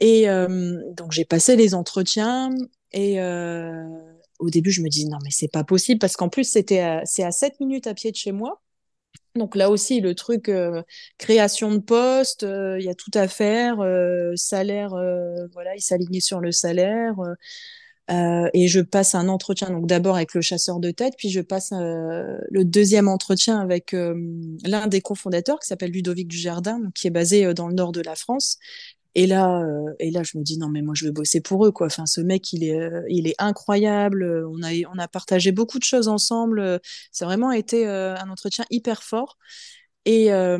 Et 0.00 0.28
euh, 0.28 0.80
donc 0.96 1.12
j'ai 1.12 1.24
passé 1.24 1.56
les 1.56 1.74
entretiens. 1.74 2.50
Et 2.92 3.20
euh, 3.20 3.84
au 4.40 4.50
début 4.50 4.70
je 4.70 4.82
me 4.82 4.88
dis 4.88 5.06
non 5.08 5.18
mais 5.22 5.30
c'est 5.30 5.48
pas 5.48 5.64
possible 5.64 5.98
parce 6.00 6.16
qu'en 6.16 6.28
plus 6.28 6.44
c'était 6.44 7.00
c'est 7.04 7.24
à 7.24 7.30
7 7.30 7.60
minutes 7.60 7.86
à 7.86 7.94
pied 7.94 8.10
de 8.10 8.16
chez 8.16 8.32
moi 8.32 8.63
donc 9.36 9.56
là 9.56 9.68
aussi, 9.68 10.00
le 10.00 10.14
truc 10.14 10.48
euh, 10.48 10.82
création 11.18 11.72
de 11.72 11.78
poste, 11.78 12.44
euh, 12.44 12.78
il 12.78 12.84
y 12.86 12.88
a 12.88 12.94
tout 12.94 13.10
à 13.14 13.26
faire, 13.26 13.80
euh, 13.80 14.32
salaire, 14.36 14.90
voilà, 15.52 15.74
il 15.76 15.80
s'alignait 15.80 16.20
sur 16.20 16.40
le 16.40 16.52
salaire. 16.52 17.14
et 18.08 18.68
je 18.68 18.80
passe 18.80 19.14
un 19.14 19.28
entretien, 19.28 19.70
donc 19.70 19.86
d'abord 19.86 20.16
avec 20.16 20.34
le 20.34 20.40
chasseur 20.40 20.78
de 20.78 20.90
tête, 20.90 21.14
puis 21.18 21.30
je 21.30 21.40
passe 21.40 21.72
le 21.72 22.62
deuxième 22.64 23.08
entretien 23.08 23.58
avec 23.60 23.92
l'un 23.92 24.86
des 24.86 25.00
cofondateurs 25.00 25.58
qui 25.58 25.66
s'appelle 25.68 25.90
Ludovic 25.90 26.28
Dujardin, 26.28 26.80
qui 26.94 27.06
est 27.08 27.10
basé 27.10 27.54
dans 27.54 27.68
le 27.68 27.74
nord 27.74 27.92
de 27.92 28.02
la 28.02 28.14
France 28.14 28.58
et 29.14 29.26
là, 29.26 29.60
euh, 29.62 29.94
et 30.00 30.10
là, 30.10 30.22
je 30.24 30.36
me 30.38 30.42
dis 30.42 30.58
non 30.58 30.68
mais 30.68 30.82
moi 30.82 30.94
je 30.96 31.04
veux 31.06 31.12
bosser 31.12 31.40
pour 31.40 31.64
eux 31.66 31.72
quoi. 31.72 31.86
Enfin, 31.86 32.06
ce 32.06 32.20
mec 32.20 32.52
il 32.52 32.64
est, 32.64 32.78
euh, 32.80 33.02
il 33.08 33.26
est 33.28 33.34
incroyable. 33.38 34.24
On 34.50 34.62
a, 34.62 34.70
on 34.92 34.98
a 34.98 35.08
partagé 35.08 35.52
beaucoup 35.52 35.78
de 35.78 35.84
choses 35.84 36.08
ensemble. 36.08 36.80
Ça 37.12 37.24
a 37.24 37.28
vraiment 37.28 37.52
été 37.52 37.86
euh, 37.86 38.16
un 38.16 38.28
entretien 38.30 38.64
hyper 38.70 39.02
fort. 39.02 39.38
Et, 40.06 40.26
et, 40.26 40.30
là, 40.30 40.58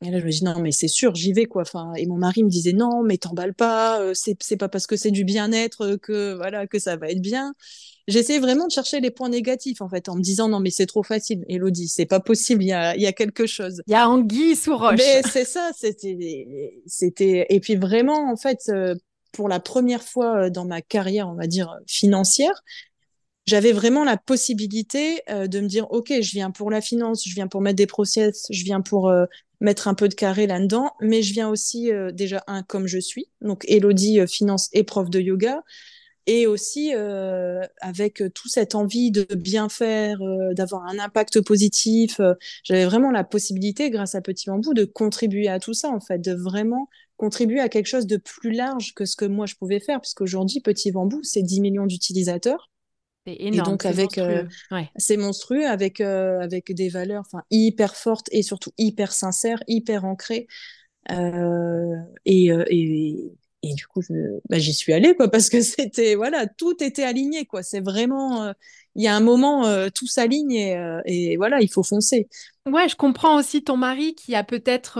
je 0.00 0.24
me 0.24 0.30
dis 0.30 0.44
non, 0.44 0.58
mais 0.60 0.72
c'est 0.72 0.88
sûr, 0.88 1.14
j'y 1.14 1.32
vais 1.32 1.46
quoi. 1.46 1.62
Enfin, 1.62 1.92
et 1.96 2.06
mon 2.06 2.16
mari 2.16 2.44
me 2.44 2.50
disait 2.50 2.72
non, 2.72 3.02
mais 3.02 3.16
t'emballes 3.16 3.54
pas. 3.54 4.14
c'est, 4.14 4.36
c'est 4.42 4.56
pas 4.56 4.68
parce 4.68 4.86
que 4.86 4.96
c'est 4.96 5.10
du 5.10 5.24
bien-être 5.24 5.96
que 5.96 6.34
voilà 6.34 6.66
que 6.66 6.78
ça 6.78 6.96
va 6.96 7.08
être 7.08 7.22
bien 7.22 7.54
j'essayais 8.08 8.38
vraiment 8.38 8.66
de 8.66 8.72
chercher 8.72 9.00
les 9.00 9.10
points 9.10 9.28
négatifs 9.28 9.80
en 9.80 9.88
fait 9.88 10.08
en 10.08 10.16
me 10.16 10.20
disant 10.20 10.48
non 10.48 10.60
mais 10.60 10.70
c'est 10.70 10.86
trop 10.86 11.02
facile 11.02 11.44
Elodie 11.48 11.88
c'est 11.88 12.06
pas 12.06 12.20
possible 12.20 12.62
il 12.62 12.68
y 12.68 12.72
a, 12.72 12.96
y 12.96 13.06
a 13.06 13.12
quelque 13.12 13.46
chose 13.46 13.82
il 13.86 13.92
y 13.92 13.94
a 13.94 14.08
anguille 14.08 14.56
sous 14.56 14.76
roche 14.76 14.98
mais 14.98 15.22
c'est 15.22 15.44
ça 15.44 15.70
c'était 15.76 16.82
c'était 16.86 17.46
et 17.48 17.60
puis 17.60 17.76
vraiment 17.76 18.30
en 18.30 18.36
fait 18.36 18.60
euh, 18.68 18.94
pour 19.32 19.48
la 19.48 19.60
première 19.60 20.02
fois 20.02 20.44
euh, 20.44 20.50
dans 20.50 20.66
ma 20.66 20.82
carrière 20.82 21.28
on 21.28 21.34
va 21.34 21.46
dire 21.46 21.74
financière 21.86 22.62
j'avais 23.46 23.72
vraiment 23.72 24.04
la 24.04 24.16
possibilité 24.16 25.20
euh, 25.30 25.46
de 25.46 25.60
me 25.60 25.66
dire 25.66 25.90
ok 25.90 26.12
je 26.20 26.30
viens 26.32 26.50
pour 26.50 26.70
la 26.70 26.80
finance 26.80 27.24
je 27.26 27.34
viens 27.34 27.48
pour 27.48 27.60
mettre 27.60 27.76
des 27.76 27.86
process 27.86 28.46
je 28.50 28.64
viens 28.64 28.80
pour 28.80 29.12
mettre 29.60 29.88
un 29.88 29.94
peu 29.94 30.08
de 30.08 30.14
carré 30.14 30.46
là-dedans 30.46 30.90
mais 31.00 31.22
je 31.22 31.32
viens 31.32 31.48
aussi 31.48 31.90
déjà 32.12 32.42
un 32.46 32.62
comme 32.62 32.86
je 32.86 32.98
suis 32.98 33.26
donc 33.40 33.64
Elodie 33.68 34.20
finance 34.26 34.68
et 34.72 34.82
prof 34.82 35.10
de 35.10 35.20
yoga 35.20 35.62
et 36.26 36.46
aussi 36.46 36.92
euh, 36.94 37.62
avec 37.80 38.22
tout 38.34 38.48
cette 38.48 38.74
envie 38.74 39.10
de 39.10 39.26
bien 39.34 39.68
faire, 39.68 40.20
euh, 40.22 40.54
d'avoir 40.54 40.84
un 40.86 40.98
impact 40.98 41.40
positif. 41.42 42.20
Euh, 42.20 42.34
j'avais 42.62 42.86
vraiment 42.86 43.10
la 43.10 43.24
possibilité, 43.24 43.90
grâce 43.90 44.14
à 44.14 44.20
Petit 44.20 44.48
Bambou, 44.48 44.74
de 44.74 44.84
contribuer 44.84 45.48
à 45.48 45.60
tout 45.60 45.74
ça, 45.74 45.90
en 45.90 46.00
fait, 46.00 46.18
de 46.18 46.32
vraiment 46.32 46.88
contribuer 47.16 47.60
à 47.60 47.68
quelque 47.68 47.86
chose 47.86 48.06
de 48.06 48.16
plus 48.16 48.52
large 48.52 48.94
que 48.94 49.04
ce 49.04 49.16
que 49.16 49.24
moi 49.24 49.46
je 49.46 49.54
pouvais 49.54 49.80
faire, 49.80 50.00
puisqu'aujourd'hui, 50.00 50.60
Petit 50.60 50.92
Bambou, 50.92 51.22
c'est 51.22 51.42
10 51.42 51.60
millions 51.60 51.86
d'utilisateurs. 51.86 52.70
C'est 53.26 53.36
énorme. 53.38 53.68
Et 53.68 53.70
donc 53.70 53.86
avec, 53.86 54.16
monstrueux. 54.16 54.48
Ouais. 54.70 54.90
c'est 54.96 55.16
monstrueux 55.16 55.66
avec 55.66 56.00
avec 56.00 56.72
des 56.72 56.88
valeurs, 56.88 57.22
enfin 57.26 57.42
hyper 57.50 57.96
fortes 57.96 58.28
et 58.32 58.42
surtout 58.42 58.72
hyper 58.78 59.12
sincères, 59.12 59.62
hyper 59.66 60.04
ancrées. 60.04 60.46
et, 61.10 62.46
et 62.46 63.32
et 63.64 63.74
du 63.74 63.86
coup, 63.86 64.02
bah, 64.50 64.58
j'y 64.58 64.74
suis 64.74 64.92
allée, 64.92 65.14
quoi, 65.14 65.28
parce 65.30 65.48
que 65.48 65.60
c'était, 65.60 66.14
voilà, 66.14 66.46
tout 66.46 66.82
était 66.82 67.02
aligné, 67.02 67.46
quoi. 67.46 67.62
C'est 67.62 67.80
vraiment, 67.80 68.42
euh, 68.42 68.52
il 68.94 69.02
y 69.02 69.08
a 69.08 69.16
un 69.16 69.20
moment, 69.20 69.66
euh, 69.66 69.88
tout 69.94 70.06
s'aligne 70.06 70.52
et, 70.52 70.76
euh, 70.76 71.00
et, 71.06 71.36
voilà, 71.36 71.60
il 71.60 71.68
faut 71.68 71.82
foncer. 71.82 72.28
Ouais, 72.66 72.88
je 72.88 72.96
comprends 72.96 73.38
aussi 73.38 73.64
ton 73.64 73.76
mari 73.76 74.14
qui 74.14 74.34
a 74.34 74.44
peut-être, 74.44 74.98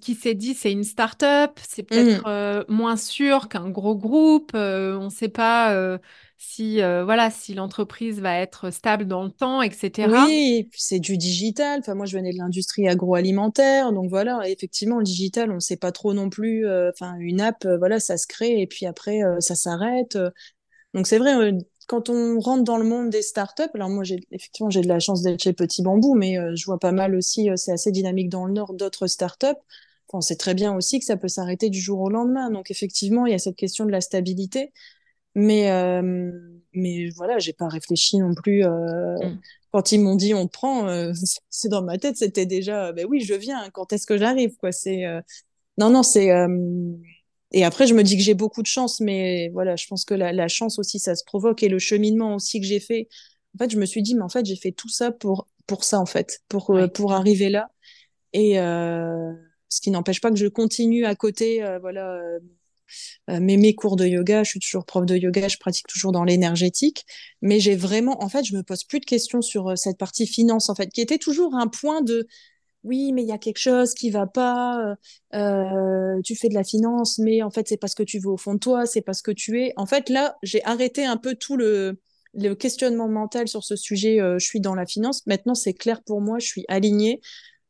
qui 0.00 0.14
s'est 0.14 0.34
dit, 0.34 0.54
c'est 0.54 0.72
une 0.72 0.84
start-up, 0.84 1.58
c'est 1.68 1.82
peut-être 1.82 2.28
mmh. 2.28 2.72
moins 2.72 2.96
sûr 2.96 3.48
qu'un 3.48 3.70
gros 3.70 3.96
groupe, 3.96 4.52
on 4.54 5.04
ne 5.04 5.10
sait 5.10 5.28
pas 5.28 5.98
si 6.44 6.82
euh, 6.82 7.04
voilà 7.04 7.30
si 7.30 7.54
l'entreprise 7.54 8.20
va 8.20 8.36
être 8.38 8.70
stable 8.70 9.06
dans 9.06 9.22
le 9.22 9.30
temps, 9.30 9.62
etc. 9.62 10.08
Oui, 10.26 10.68
c'est 10.76 10.98
du 10.98 11.16
digital. 11.16 11.78
Enfin, 11.80 11.94
moi, 11.94 12.04
je 12.04 12.16
venais 12.16 12.32
de 12.32 12.38
l'industrie 12.38 12.88
agroalimentaire, 12.88 13.92
donc 13.92 14.10
voilà, 14.10 14.40
effectivement, 14.50 14.98
le 14.98 15.04
digital, 15.04 15.52
on 15.52 15.56
ne 15.56 15.60
sait 15.60 15.76
pas 15.76 15.92
trop 15.92 16.14
non 16.14 16.30
plus. 16.30 16.66
Euh, 16.66 16.90
enfin, 16.90 17.14
une 17.20 17.40
app, 17.40 17.64
euh, 17.64 17.78
voilà, 17.78 18.00
ça 18.00 18.16
se 18.16 18.26
crée 18.26 18.60
et 18.60 18.66
puis 18.66 18.86
après, 18.86 19.20
ça 19.38 19.54
s'arrête. 19.54 20.18
Donc 20.94 21.06
c'est 21.06 21.18
vrai, 21.18 21.52
quand 21.86 22.10
on 22.10 22.40
rentre 22.40 22.64
dans 22.64 22.76
le 22.76 22.84
monde 22.84 23.10
des 23.10 23.22
startups, 23.22 23.62
alors 23.74 23.88
moi, 23.88 24.02
j'ai 24.02 24.16
effectivement, 24.32 24.68
j'ai 24.68 24.82
de 24.82 24.88
la 24.88 24.98
chance 24.98 25.22
d'être 25.22 25.40
chez 25.40 25.52
Petit 25.52 25.82
Bambou, 25.82 26.14
mais 26.16 26.36
je 26.56 26.64
vois 26.66 26.80
pas 26.80 26.92
mal 26.92 27.14
aussi, 27.14 27.50
c'est 27.54 27.72
assez 27.72 27.92
dynamique 27.92 28.28
dans 28.28 28.46
le 28.46 28.52
Nord, 28.52 28.74
d'autres 28.74 29.06
startups. 29.06 29.46
Enfin, 29.46 30.18
on 30.18 30.20
sait 30.20 30.36
très 30.36 30.54
bien 30.54 30.74
aussi 30.74 30.98
que 30.98 31.04
ça 31.04 31.16
peut 31.16 31.28
s'arrêter 31.28 31.70
du 31.70 31.80
jour 31.80 32.00
au 32.00 32.10
lendemain. 32.10 32.50
Donc 32.50 32.70
effectivement, 32.72 33.26
il 33.26 33.32
y 33.32 33.34
a 33.36 33.38
cette 33.38 33.56
question 33.56 33.86
de 33.86 33.92
la 33.92 34.00
stabilité. 34.00 34.72
Mais, 35.34 35.70
euh, 35.70 36.30
mais 36.74 37.08
voilà, 37.10 37.38
j'ai 37.38 37.52
pas 37.52 37.68
réfléchi 37.68 38.18
non 38.18 38.34
plus. 38.34 38.64
Euh, 38.64 39.16
mm. 39.16 39.40
Quand 39.72 39.92
ils 39.92 40.00
m'ont 40.00 40.16
dit 40.16 40.34
on 40.34 40.48
prend, 40.48 40.88
euh, 40.88 41.12
c'est 41.50 41.68
dans 41.68 41.82
ma 41.82 41.98
tête, 41.98 42.16
c'était 42.16 42.46
déjà, 42.46 42.92
ben 42.92 43.06
oui, 43.08 43.20
je 43.20 43.34
viens. 43.34 43.70
Quand 43.70 43.92
est-ce 43.92 44.06
que 44.06 44.18
j'arrive, 44.18 44.56
quoi 44.56 44.72
C'est 44.72 45.04
non, 45.78 45.90
non, 45.90 46.02
c'est. 46.02 46.30
Et 47.54 47.64
après, 47.64 47.86
je 47.86 47.94
me 47.94 48.02
dis 48.02 48.16
que 48.16 48.22
j'ai 48.22 48.34
beaucoup 48.34 48.62
de 48.62 48.66
chance, 48.66 49.00
mais 49.00 49.50
voilà, 49.50 49.76
je 49.76 49.86
pense 49.86 50.06
que 50.06 50.14
la, 50.14 50.32
la, 50.32 50.48
chance 50.48 50.78
aussi, 50.78 50.98
ça 50.98 51.14
se 51.14 51.22
provoque 51.22 51.62
et 51.62 51.68
le 51.68 51.78
cheminement 51.78 52.34
aussi 52.34 52.60
que 52.60 52.66
j'ai 52.66 52.80
fait. 52.80 53.08
En 53.54 53.58
fait, 53.58 53.70
je 53.70 53.78
me 53.78 53.84
suis 53.84 54.00
dit, 54.02 54.14
mais 54.14 54.22
en 54.22 54.30
fait, 54.30 54.46
j'ai 54.46 54.56
fait 54.56 54.72
tout 54.72 54.88
ça 54.88 55.12
pour 55.12 55.48
pour 55.66 55.84
ça, 55.84 56.00
en 56.00 56.06
fait, 56.06 56.40
pour 56.48 56.74
pour 56.94 57.12
arriver 57.12 57.50
là. 57.50 57.70
Et 58.32 58.56
ce 58.56 59.80
qui 59.80 59.90
n'empêche 59.90 60.20
pas 60.20 60.30
que 60.30 60.36
je 60.36 60.46
continue 60.46 61.06
à 61.06 61.14
côté, 61.14 61.64
voilà 61.80 62.14
euh, 62.14 62.38
mais 63.28 63.56
mes 63.56 63.74
cours 63.74 63.96
de 63.96 64.06
yoga, 64.06 64.42
je 64.44 64.50
suis 64.50 64.60
toujours 64.60 64.84
prof 64.84 65.06
de 65.06 65.16
yoga, 65.16 65.48
je 65.48 65.58
pratique 65.58 65.86
toujours 65.86 66.12
dans 66.12 66.24
l'énergétique, 66.24 67.04
mais 67.40 67.60
j'ai 67.60 67.76
vraiment, 67.76 68.22
en 68.22 68.28
fait, 68.28 68.44
je 68.44 68.56
me 68.56 68.62
pose 68.62 68.84
plus 68.84 69.00
de 69.00 69.04
questions 69.04 69.42
sur 69.42 69.70
euh, 69.70 69.76
cette 69.76 69.98
partie 69.98 70.26
finance, 70.26 70.68
en 70.70 70.74
fait, 70.74 70.88
qui 70.88 71.00
était 71.00 71.18
toujours 71.18 71.54
un 71.54 71.68
point 71.68 72.02
de 72.02 72.26
oui, 72.84 73.12
mais 73.12 73.22
il 73.22 73.28
y 73.28 73.32
a 73.32 73.38
quelque 73.38 73.58
chose 73.58 73.94
qui 73.94 74.10
va 74.10 74.26
pas. 74.26 74.96
Euh, 75.34 76.20
tu 76.24 76.34
fais 76.34 76.48
de 76.48 76.54
la 76.54 76.64
finance, 76.64 77.18
mais 77.18 77.40
en 77.42 77.50
fait, 77.50 77.68
c'est 77.68 77.76
parce 77.76 77.94
que 77.94 78.02
tu 78.02 78.18
veux 78.18 78.30
au 78.30 78.36
fond 78.36 78.54
de 78.54 78.58
toi, 78.58 78.86
c'est 78.86 79.02
parce 79.02 79.22
que 79.22 79.30
tu 79.30 79.62
es. 79.62 79.72
En 79.76 79.86
fait, 79.86 80.08
là, 80.08 80.36
j'ai 80.42 80.64
arrêté 80.64 81.04
un 81.04 81.16
peu 81.16 81.36
tout 81.36 81.56
le 81.56 81.96
questionnement 82.58 83.08
mental 83.08 83.46
sur 83.46 83.62
ce 83.62 83.76
sujet. 83.76 84.18
je 84.18 84.44
suis 84.44 84.60
dans 84.60 84.74
la 84.74 84.84
finance. 84.84 85.24
Maintenant, 85.28 85.54
c'est 85.54 85.74
clair 85.74 86.02
pour 86.02 86.20
moi, 86.20 86.40
je 86.40 86.46
suis 86.46 86.64
alignée. 86.68 87.20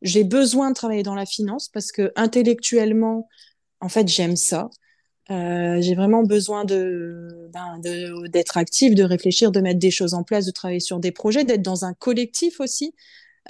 j'ai 0.00 0.24
besoin 0.24 0.70
de 0.70 0.74
travailler 0.74 1.02
dans 1.02 1.14
la 1.14 1.26
finance 1.26 1.68
parce 1.68 1.92
que 1.92 2.10
intellectuellement, 2.16 3.28
en 3.80 3.90
fait, 3.90 4.08
j'aime 4.08 4.36
ça. 4.36 4.70
Euh, 5.30 5.80
j'ai 5.80 5.94
vraiment 5.94 6.24
besoin 6.24 6.64
de, 6.64 7.48
ben, 7.52 7.78
de, 7.78 8.26
d'être 8.28 8.56
active, 8.56 8.94
de 8.94 9.04
réfléchir, 9.04 9.52
de 9.52 9.60
mettre 9.60 9.78
des 9.78 9.90
choses 9.90 10.14
en 10.14 10.24
place, 10.24 10.46
de 10.46 10.50
travailler 10.50 10.80
sur 10.80 10.98
des 10.98 11.12
projets, 11.12 11.44
d'être 11.44 11.62
dans 11.62 11.84
un 11.84 11.94
collectif 11.94 12.60
aussi. 12.60 12.94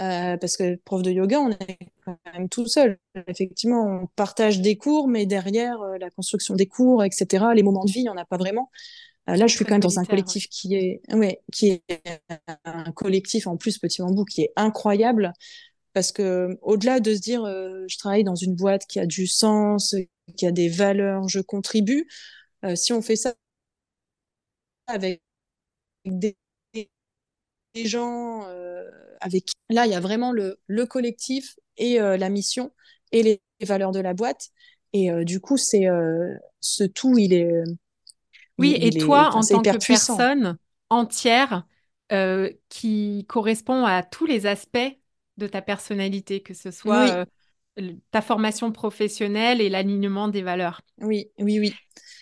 Euh, 0.01 0.39
parce 0.39 0.57
que 0.57 0.77
prof 0.77 1.03
de 1.03 1.11
yoga, 1.11 1.39
on 1.39 1.51
est 1.51 1.79
quand 2.05 2.19
même 2.33 2.49
tout 2.49 2.67
seul. 2.67 2.99
Effectivement, 3.27 4.03
on 4.03 4.07
partage 4.17 4.61
des 4.61 4.77
cours, 4.77 5.07
mais 5.07 5.27
derrière 5.27 5.81
euh, 5.83 5.99
la 5.99 6.11
construction 6.11 6.55
des 6.55 6.67
cours, 6.67 7.05
etc., 7.05 7.45
les 7.55 7.63
moments 7.63 7.85
de 7.85 7.91
vie, 7.91 8.01
il 8.01 8.05
n'y 8.05 8.09
en 8.09 8.17
a 8.17 8.25
pas 8.25 8.39
vraiment. 8.39 8.71
Euh, 9.29 9.37
là, 9.37 9.47
je 9.47 9.55
suis 9.55 9.65
quand 9.65 9.75
même 9.75 9.83
dans 9.83 9.99
un 9.99 10.05
collectif 10.05 10.49
qui 10.49 10.75
est, 10.75 11.03
ouais, 11.13 11.43
qui 11.53 11.71
est 11.71 11.83
un 12.65 12.91
collectif 12.93 13.47
en 13.47 13.57
plus 13.57 13.79
Petit 13.79 14.03
Bambou 14.03 14.25
qui 14.25 14.43
est 14.43 14.53
incroyable 14.57 15.33
parce 15.93 16.11
que 16.11 16.59
au-delà 16.63 17.01
de 17.01 17.15
se 17.15 17.21
dire 17.21 17.45
je 17.45 17.99
travaille 17.99 18.25
dans 18.25 18.35
une 18.35 18.57
boîte 18.57 18.87
qui 18.87 18.99
a 18.99 19.07
du 19.07 19.27
sens, 19.27 19.95
qui 20.37 20.47
a 20.47 20.53
des 20.53 20.68
valeurs, 20.68 21.29
je 21.29 21.40
contribue, 21.40 22.07
euh, 22.64 22.77
si 22.77 22.92
on 22.92 23.03
fait 23.03 23.16
ça 23.16 23.35
avec 24.87 25.23
des, 26.05 26.37
des 27.75 27.87
gens 27.87 28.45
euh, 28.47 28.85
avec 29.21 29.51
là 29.71 29.87
il 29.87 29.92
y 29.92 29.95
a 29.95 30.01
vraiment 30.01 30.33
le, 30.33 30.59
le 30.66 30.87
collectif 30.87 31.57
et 31.77 32.01
euh, 32.01 32.16
la 32.16 32.29
mission 32.29 32.73
et 33.12 33.23
les, 33.23 33.40
les, 33.61 33.66
valeurs 33.66 33.92
de 33.92 34.01
la 34.01 34.14
boîte 34.14 34.51
et 34.92 35.11
euh, 35.11 35.25
du 35.25 35.40
coup 35.40 35.57
c'est 35.57 35.87
ce 36.61 36.85
tout 36.85 37.18
il 37.18 37.33
est 37.33 37.51
oui, 38.59 38.77
et 38.81 38.90
toi, 38.90 39.31
est, 39.33 39.37
en 39.37 39.40
tant 39.42 39.62
que 39.62 39.79
puissant. 39.79 40.16
personne 40.16 40.59
entière 40.90 41.66
qui 42.68 43.25
correspond 43.29 43.87
à 43.87 44.03
tous 44.03 44.27
les 44.27 44.45
aspects 44.45 44.79
de 45.38 45.47
ta 45.47 45.62
personnalité, 45.62 46.42
que 46.42 46.53
ce 46.53 46.71
soit 46.71 47.21
oui. 47.21 47.25
Ta 48.11 48.21
formation 48.21 48.73
professionnelle 48.73 49.61
et 49.61 49.69
l'alignement 49.69 50.29
des 50.29 50.43
valeurs. 50.43 50.83
Oui, 51.01 51.29
oui, 51.39 51.59
oui. 51.59 51.75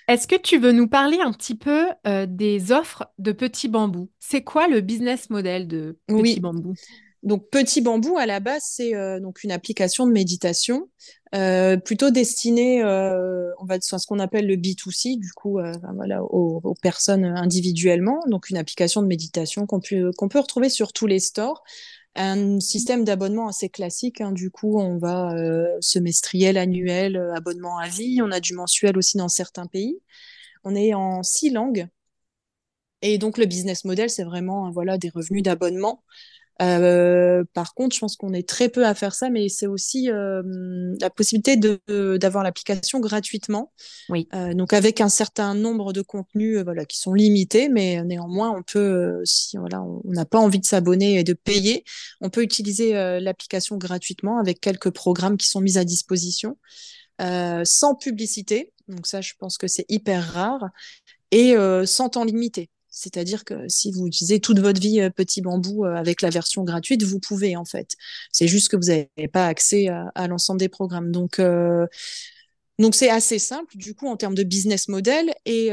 Est-ce 0.09 0.27
que 0.27 0.37
tu 0.37 0.59
veux 0.59 0.73
nous 0.73 0.89
parler 0.89 1.19
un 1.21 1.33
petit 1.33 1.55
peu 1.55 1.87
euh, 2.07 2.27
des 2.29 2.73
offres 2.73 3.05
de 3.19 3.33
Petit 3.33 3.69
Bambou 3.69 4.11
C'est 4.19 4.43
quoi 4.43 4.67
le 4.67 4.81
business 4.81 5.31
model 5.31 5.69
de 5.69 5.99
Petit 6.07 6.21
oui. 6.21 6.41
Bambou 6.41 6.75
donc 7.23 7.51
Petit 7.51 7.81
Bambou 7.81 8.17
à 8.17 8.27
la 8.27 8.41
base 8.41 8.63
c'est 8.65 8.95
euh, 8.95 9.21
donc 9.21 9.45
une 9.45 9.53
application 9.53 10.07
de 10.07 10.13
méditation 10.13 10.89
euh, 11.35 11.77
plutôt 11.77 12.11
destinée 12.11 12.83
euh, 12.83 13.51
on 13.59 13.67
va 13.67 13.75
à 13.75 13.81
ce 13.81 14.07
qu'on 14.07 14.19
appelle 14.19 14.47
le 14.47 14.57
B2C 14.57 15.19
du 15.19 15.31
coup 15.33 15.59
voilà 15.95 16.23
aux, 16.25 16.61
aux, 16.65 16.75
personnes 16.75 17.25
individuellement 17.25 18.21
donc 18.27 18.49
une 18.49 18.57
application 18.57 19.03
de 19.03 19.07
méditation 19.07 19.67
qu'on 19.67 19.81
peut 19.81 20.13
qu'on 20.17 20.29
peut 20.29 20.41
retrouver 20.41 20.71
sur 20.71 20.93
tous 20.93 21.07
les 21.07 21.21
stores 21.21 21.63
un 22.17 22.61
système 22.61 23.05
d'abonnement 23.05 23.49
assez 23.49 23.69
classique 23.69 24.21
hein, 24.21 24.33
du 24.33 24.51
coup 24.51 24.79
on 24.81 24.99
va 24.99 25.33
euh, 25.35 25.77
semestriel 25.81 26.59
annuel 26.59 27.17
euh, 27.17 27.35
abonnement 27.35 27.79
à 27.79 27.89
vie. 27.89 28.21
On 28.23 28.31
a 28.33 28.41
du 28.41 28.55
mensuel 28.55 28.99
aussi 28.99 29.17
dans 29.17 29.29
certains 29.29 29.67
pays. 29.67 30.01
On 30.65 30.75
est 30.75 30.95
en 30.95 31.23
six 31.23 31.51
langues. 31.51 31.89
Et 33.03 33.19
donc 33.19 33.39
le 33.39 33.47
business 33.47 33.85
model 33.85 34.11
c'est 34.11 34.25
vraiment 34.25 34.71
voilà 34.71 34.99
des 34.99 35.11
revenus 35.11 35.43
d'abonnement 35.43 36.05
euh, 36.61 37.45
par 37.55 37.75
contre, 37.75 37.95
je 37.95 38.01
pense 38.01 38.17
qu'on 38.17 38.33
est 38.33 38.49
très 38.49 38.69
peu 38.69 38.85
à 38.85 38.95
faire 38.95 39.15
ça, 39.15 39.31
mais 39.31 39.49
c'est 39.49 39.67
aussi 39.67 40.11
euh, 40.11 40.43
la 41.01 41.09
possibilité 41.09 41.57
de, 41.57 42.17
d'avoir 42.19 42.45
l'application 42.45 43.01
gratuitement. 43.01 43.73
Oui. 44.09 44.29
Euh, 44.35 44.53
donc 44.55 44.73
avec 44.73 45.01
un 45.01 45.09
certain 45.09 45.55
nombre 45.55 45.93
de 45.93 46.03
contenus, 46.03 46.59
euh, 46.59 46.63
voilà, 46.63 46.85
qui 46.85 46.99
sont 46.99 47.15
limités, 47.15 47.69
mais 47.69 48.03
néanmoins, 48.05 48.51
on 48.51 48.63
peut, 48.63 48.79
euh, 48.79 49.23
si 49.25 49.57
voilà, 49.57 49.83
on 49.83 50.03
n'a 50.05 50.27
pas 50.27 50.39
envie 50.39 50.61
de 50.61 50.67
s'abonner 50.67 51.19
et 51.19 51.25
de 51.25 51.33
payer, 51.33 51.85
on 52.21 52.29
peut 52.29 52.43
utiliser 52.43 52.97
euh, 52.97 53.21
l'application 53.21 53.77
gratuitement 53.77 54.39
avec 54.39 54.61
quelques 54.61 54.91
programmes 54.91 55.37
qui 55.37 55.49
sont 55.49 55.61
mis 55.61 55.79
à 55.79 55.85
disposition, 55.85 56.59
sans 57.65 57.95
publicité. 57.95 58.73
Donc 58.89 59.07
ça, 59.07 59.21
je 59.21 59.35
pense 59.39 59.59
que 59.59 59.67
c'est 59.67 59.85
hyper 59.89 60.33
rare 60.33 60.71
et 61.31 61.55
sans 61.85 62.09
temps 62.09 62.25
limité. 62.25 62.71
C'est-à-dire 62.91 63.45
que 63.45 63.69
si 63.69 63.93
vous 63.93 64.07
utilisez 64.07 64.41
toute 64.41 64.59
votre 64.59 64.81
vie 64.81 65.01
euh, 65.01 65.11
Petit 65.11 65.41
Bambou 65.41 65.85
euh, 65.85 65.95
avec 65.95 66.23
la 66.23 66.31
version 66.31 66.65
gratuite, 66.65 67.03
vous 67.03 67.21
pouvez 67.21 67.57
en 67.57 67.65
fait. 67.65 67.95
C'est 68.33 68.49
juste 68.49 68.69
que 68.69 68.77
vous 68.77 68.89
n'avez 68.89 69.29
pas 69.33 69.47
accès 69.47 69.89
à, 69.89 70.29
l'ensemble 70.29 70.59
des 70.61 70.69
programmes. 70.69 71.13
Donc, 71.13 71.39
euh, 71.39 71.87
donc 72.79 72.95
c'est 72.95 73.11
assez 73.11 73.39
simple 73.39 73.77
du 73.77 73.95
coup 73.95 74.09
en 74.09 74.17
termes 74.17 74.35
de 74.35 74.43
business 74.43 74.89
model. 74.89 75.31
Et 75.45 75.71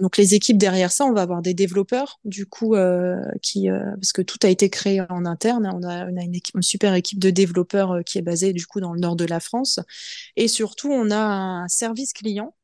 donc 0.00 0.18
les 0.18 0.34
équipes 0.34 0.58
derrière 0.58 0.92
ça, 0.92 1.06
on 1.06 1.12
va 1.12 1.22
avoir 1.22 1.40
des 1.40 1.54
développeurs 1.54 2.20
du 2.24 2.44
coup 2.44 2.76
qui 3.40 3.68
parce 3.70 4.12
que 4.12 4.20
tout 4.20 4.38
a 4.42 4.48
été 4.48 4.68
créé 4.68 5.00
en 5.08 5.24
interne. 5.24 5.70
On 5.72 5.82
a, 5.82 6.06
on 6.06 6.16
a 6.18 6.22
une, 6.22 6.38
une, 6.54 6.62
super 6.62 6.94
équipe 6.94 7.18
de 7.18 7.30
développeurs 7.30 8.04
qui 8.04 8.18
est 8.18 8.22
basée 8.22 8.52
du 8.52 8.66
coup 8.66 8.80
dans 8.80 8.92
le 8.92 9.00
nord 9.00 9.16
de 9.16 9.24
la 9.24 9.40
France. 9.40 9.80
Et 10.36 10.48
surtout, 10.48 10.90
on 10.90 11.10
a 11.10 11.16
un 11.16 11.68
service 11.68 12.12
client 12.12 12.54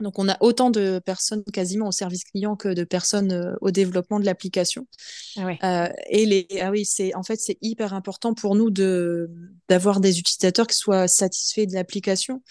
donc, 0.00 0.18
on 0.18 0.28
a 0.28 0.36
autant 0.40 0.70
de 0.70 0.98
personnes 0.98 1.44
quasiment 1.52 1.88
au 1.88 1.92
service 1.92 2.24
client 2.24 2.56
que 2.56 2.68
de 2.68 2.82
personnes 2.82 3.32
euh, 3.32 3.54
au 3.60 3.70
développement 3.70 4.18
de 4.18 4.24
l'application. 4.24 4.88
Ah 5.36 5.46
ouais. 5.46 5.58
euh, 5.62 5.88
et 6.08 6.26
les, 6.26 6.48
ah 6.60 6.70
oui, 6.70 6.84
c'est 6.84 7.14
en 7.14 7.22
fait 7.22 7.36
c'est 7.36 7.58
hyper 7.62 7.94
important 7.94 8.34
pour 8.34 8.56
nous 8.56 8.70
de 8.70 9.30
d'avoir 9.68 10.00
des 10.00 10.18
utilisateurs 10.18 10.66
qui 10.66 10.76
soient 10.76 11.06
satisfaits 11.06 11.66
de 11.66 11.74
l'application. 11.74 12.42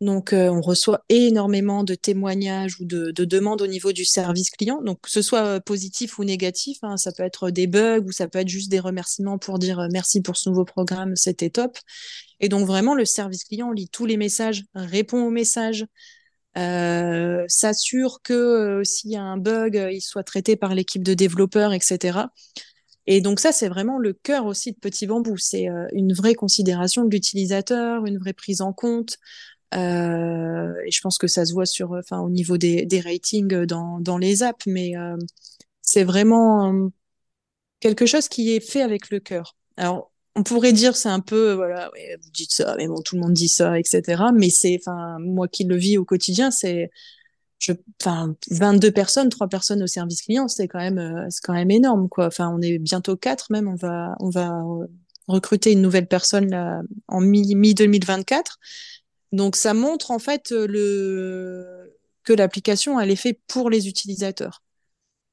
Donc, 0.00 0.32
euh, 0.32 0.50
on 0.50 0.60
reçoit 0.60 1.04
énormément 1.08 1.82
de 1.82 1.94
témoignages 1.94 2.78
ou 2.80 2.84
de, 2.84 3.10
de, 3.10 3.24
demandes 3.24 3.62
au 3.62 3.66
niveau 3.66 3.92
du 3.92 4.04
service 4.04 4.50
client. 4.50 4.82
Donc, 4.82 5.00
que 5.02 5.10
ce 5.10 5.22
soit 5.22 5.60
positif 5.60 6.18
ou 6.18 6.24
négatif, 6.24 6.78
hein, 6.82 6.96
ça 6.96 7.12
peut 7.12 7.22
être 7.22 7.50
des 7.50 7.66
bugs 7.66 8.04
ou 8.04 8.12
ça 8.12 8.28
peut 8.28 8.40
être 8.40 8.48
juste 8.48 8.70
des 8.70 8.80
remerciements 8.80 9.38
pour 9.38 9.58
dire 9.58 9.86
merci 9.92 10.20
pour 10.20 10.36
ce 10.36 10.48
nouveau 10.48 10.64
programme, 10.64 11.16
c'était 11.16 11.48
top. 11.48 11.78
Et 12.40 12.48
donc, 12.48 12.66
vraiment, 12.66 12.94
le 12.94 13.04
service 13.04 13.44
client 13.44 13.70
lit 13.70 13.88
tous 13.88 14.04
les 14.04 14.16
messages, 14.16 14.64
répond 14.74 15.24
aux 15.24 15.30
messages, 15.30 15.86
euh, 16.56 17.44
s'assure 17.48 18.20
que 18.22 18.32
euh, 18.32 18.84
s'il 18.84 19.10
y 19.10 19.16
a 19.16 19.22
un 19.22 19.36
bug, 19.36 19.76
euh, 19.76 19.92
il 19.92 20.00
soit 20.00 20.22
traité 20.22 20.56
par 20.56 20.74
l'équipe 20.74 21.02
de 21.02 21.14
développeurs, 21.14 21.72
etc. 21.72 22.20
Et 23.06 23.20
donc 23.20 23.40
ça, 23.40 23.52
c'est 23.52 23.68
vraiment 23.68 23.98
le 23.98 24.12
cœur 24.12 24.46
aussi 24.46 24.72
de 24.72 24.78
Petit 24.78 25.06
Bambou. 25.06 25.36
C'est 25.36 25.66
une 25.92 26.14
vraie 26.14 26.34
considération 26.34 27.04
de 27.04 27.10
l'utilisateur, 27.10 28.06
une 28.06 28.18
vraie 28.18 28.32
prise 28.32 28.62
en 28.62 28.72
compte. 28.72 29.18
Et 29.72 29.76
je 29.76 31.00
pense 31.02 31.18
que 31.18 31.26
ça 31.26 31.44
se 31.44 31.52
voit 31.52 31.66
sur, 31.66 31.92
enfin, 31.92 32.20
au 32.20 32.30
niveau 32.30 32.56
des, 32.56 32.86
des 32.86 33.00
ratings 33.00 33.66
dans, 33.66 34.00
dans 34.00 34.16
les 34.16 34.42
apps, 34.42 34.66
mais 34.66 34.94
c'est 35.82 36.04
vraiment 36.04 36.90
quelque 37.80 38.06
chose 38.06 38.28
qui 38.28 38.52
est 38.54 38.60
fait 38.60 38.80
avec 38.80 39.10
le 39.10 39.20
cœur. 39.20 39.54
Alors, 39.76 40.13
on 40.36 40.42
pourrait 40.42 40.72
dire 40.72 40.96
c'est 40.96 41.08
un 41.08 41.20
peu 41.20 41.52
voilà 41.52 41.90
vous 42.22 42.30
dites 42.30 42.52
ça 42.54 42.74
mais 42.76 42.88
bon 42.88 43.00
tout 43.02 43.16
le 43.16 43.22
monde 43.22 43.32
dit 43.32 43.48
ça 43.48 43.78
etc 43.78 44.24
mais 44.34 44.50
c'est 44.50 44.78
enfin 44.80 45.18
moi 45.20 45.48
qui 45.48 45.64
le 45.64 45.76
vis 45.76 45.98
au 45.98 46.04
quotidien 46.04 46.50
c'est 46.50 46.90
je 47.58 47.72
enfin 48.02 48.34
22 48.50 48.90
personnes 48.90 49.28
trois 49.28 49.48
personnes 49.48 49.82
au 49.82 49.86
service 49.86 50.22
client 50.22 50.48
c'est 50.48 50.68
quand 50.68 50.80
même 50.80 50.98
euh, 50.98 51.26
c'est 51.30 51.40
quand 51.42 51.54
même 51.54 51.70
énorme 51.70 52.08
quoi. 52.08 52.26
Enfin 52.26 52.50
on 52.54 52.60
est 52.60 52.78
bientôt 52.78 53.16
quatre 53.16 53.50
même 53.50 53.68
on 53.68 53.76
va 53.76 54.16
on 54.20 54.30
va 54.30 54.62
recruter 55.28 55.72
une 55.72 55.82
nouvelle 55.82 56.08
personne 56.08 56.50
là 56.50 56.82
en 57.08 57.20
mi, 57.20 57.54
mi 57.54 57.74
2024 57.74 58.58
donc 59.32 59.56
ça 59.56 59.74
montre 59.74 60.10
en 60.10 60.18
fait 60.18 60.50
le 60.50 61.92
que 62.24 62.32
l'application 62.32 62.98
elle 62.98 63.10
est 63.10 63.16
faite 63.16 63.40
pour 63.46 63.70
les 63.70 63.88
utilisateurs. 63.88 64.62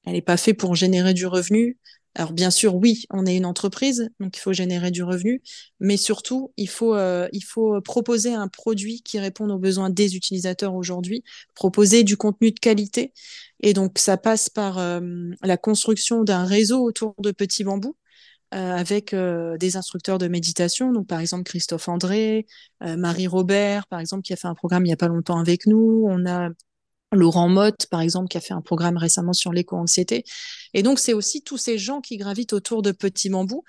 Elle 0.05 0.13
n'est 0.13 0.21
pas 0.21 0.37
faite 0.37 0.57
pour 0.57 0.75
générer 0.75 1.13
du 1.13 1.25
revenu 1.27 1.77
alors 2.15 2.33
bien 2.33 2.51
sûr, 2.51 2.75
oui, 2.75 3.05
on 3.09 3.25
est 3.25 3.37
une 3.37 3.45
entreprise, 3.45 4.09
donc 4.19 4.35
il 4.35 4.41
faut 4.41 4.51
générer 4.51 4.91
du 4.91 5.01
revenu, 5.01 5.41
mais 5.79 5.95
surtout, 5.95 6.51
il 6.57 6.67
faut, 6.67 6.93
euh, 6.93 7.29
il 7.31 7.43
faut 7.43 7.79
proposer 7.81 8.33
un 8.33 8.49
produit 8.49 9.01
qui 9.01 9.17
réponde 9.17 9.49
aux 9.49 9.57
besoins 9.57 9.89
des 9.89 10.15
utilisateurs 10.17 10.75
aujourd'hui, 10.75 11.23
proposer 11.55 12.03
du 12.03 12.17
contenu 12.17 12.51
de 12.51 12.59
qualité. 12.59 13.13
Et 13.61 13.73
donc, 13.73 13.97
ça 13.97 14.17
passe 14.17 14.49
par 14.49 14.77
euh, 14.77 14.99
la 15.41 15.55
construction 15.57 16.23
d'un 16.23 16.43
réseau 16.43 16.83
autour 16.83 17.15
de 17.19 17.31
Petit 17.31 17.63
Bambou, 17.63 17.95
euh, 18.53 18.73
avec 18.75 19.15
des 19.15 19.77
instructeurs 19.77 20.17
de 20.17 20.27
méditation, 20.27 20.91
donc 20.91 21.07
par 21.07 21.21
exemple 21.21 21.43
Christophe 21.43 21.87
André, 21.87 22.45
Marie 22.81 23.27
Robert, 23.27 23.87
par 23.87 24.01
exemple, 24.01 24.23
qui 24.23 24.33
a 24.33 24.35
fait 24.35 24.47
un 24.49 24.55
programme 24.55 24.83
il 24.85 24.89
n'y 24.89 24.93
a 24.93 24.97
pas 24.97 25.07
longtemps 25.07 25.39
avec 25.39 25.65
nous. 25.65 26.05
On 26.09 26.25
a 26.25 26.49
Laurent 27.11 27.49
Motte, 27.49 27.87
par 27.87 28.01
exemple, 28.01 28.27
qui 28.27 28.37
a 28.37 28.41
fait 28.41 28.53
un 28.53 28.61
programme 28.61 28.97
récemment 28.97 29.33
sur 29.33 29.51
l'éco-anxiété. 29.51 30.23
Et 30.73 30.83
donc, 30.83 30.99
c'est 30.99 31.13
aussi 31.13 31.41
tous 31.41 31.57
ces 31.57 31.77
gens 31.77 32.01
qui 32.01 32.17
gravitent 32.17 32.53
autour 32.53 32.81
de 32.81 32.91
Petit 32.91 33.29
Bambou 33.29 33.63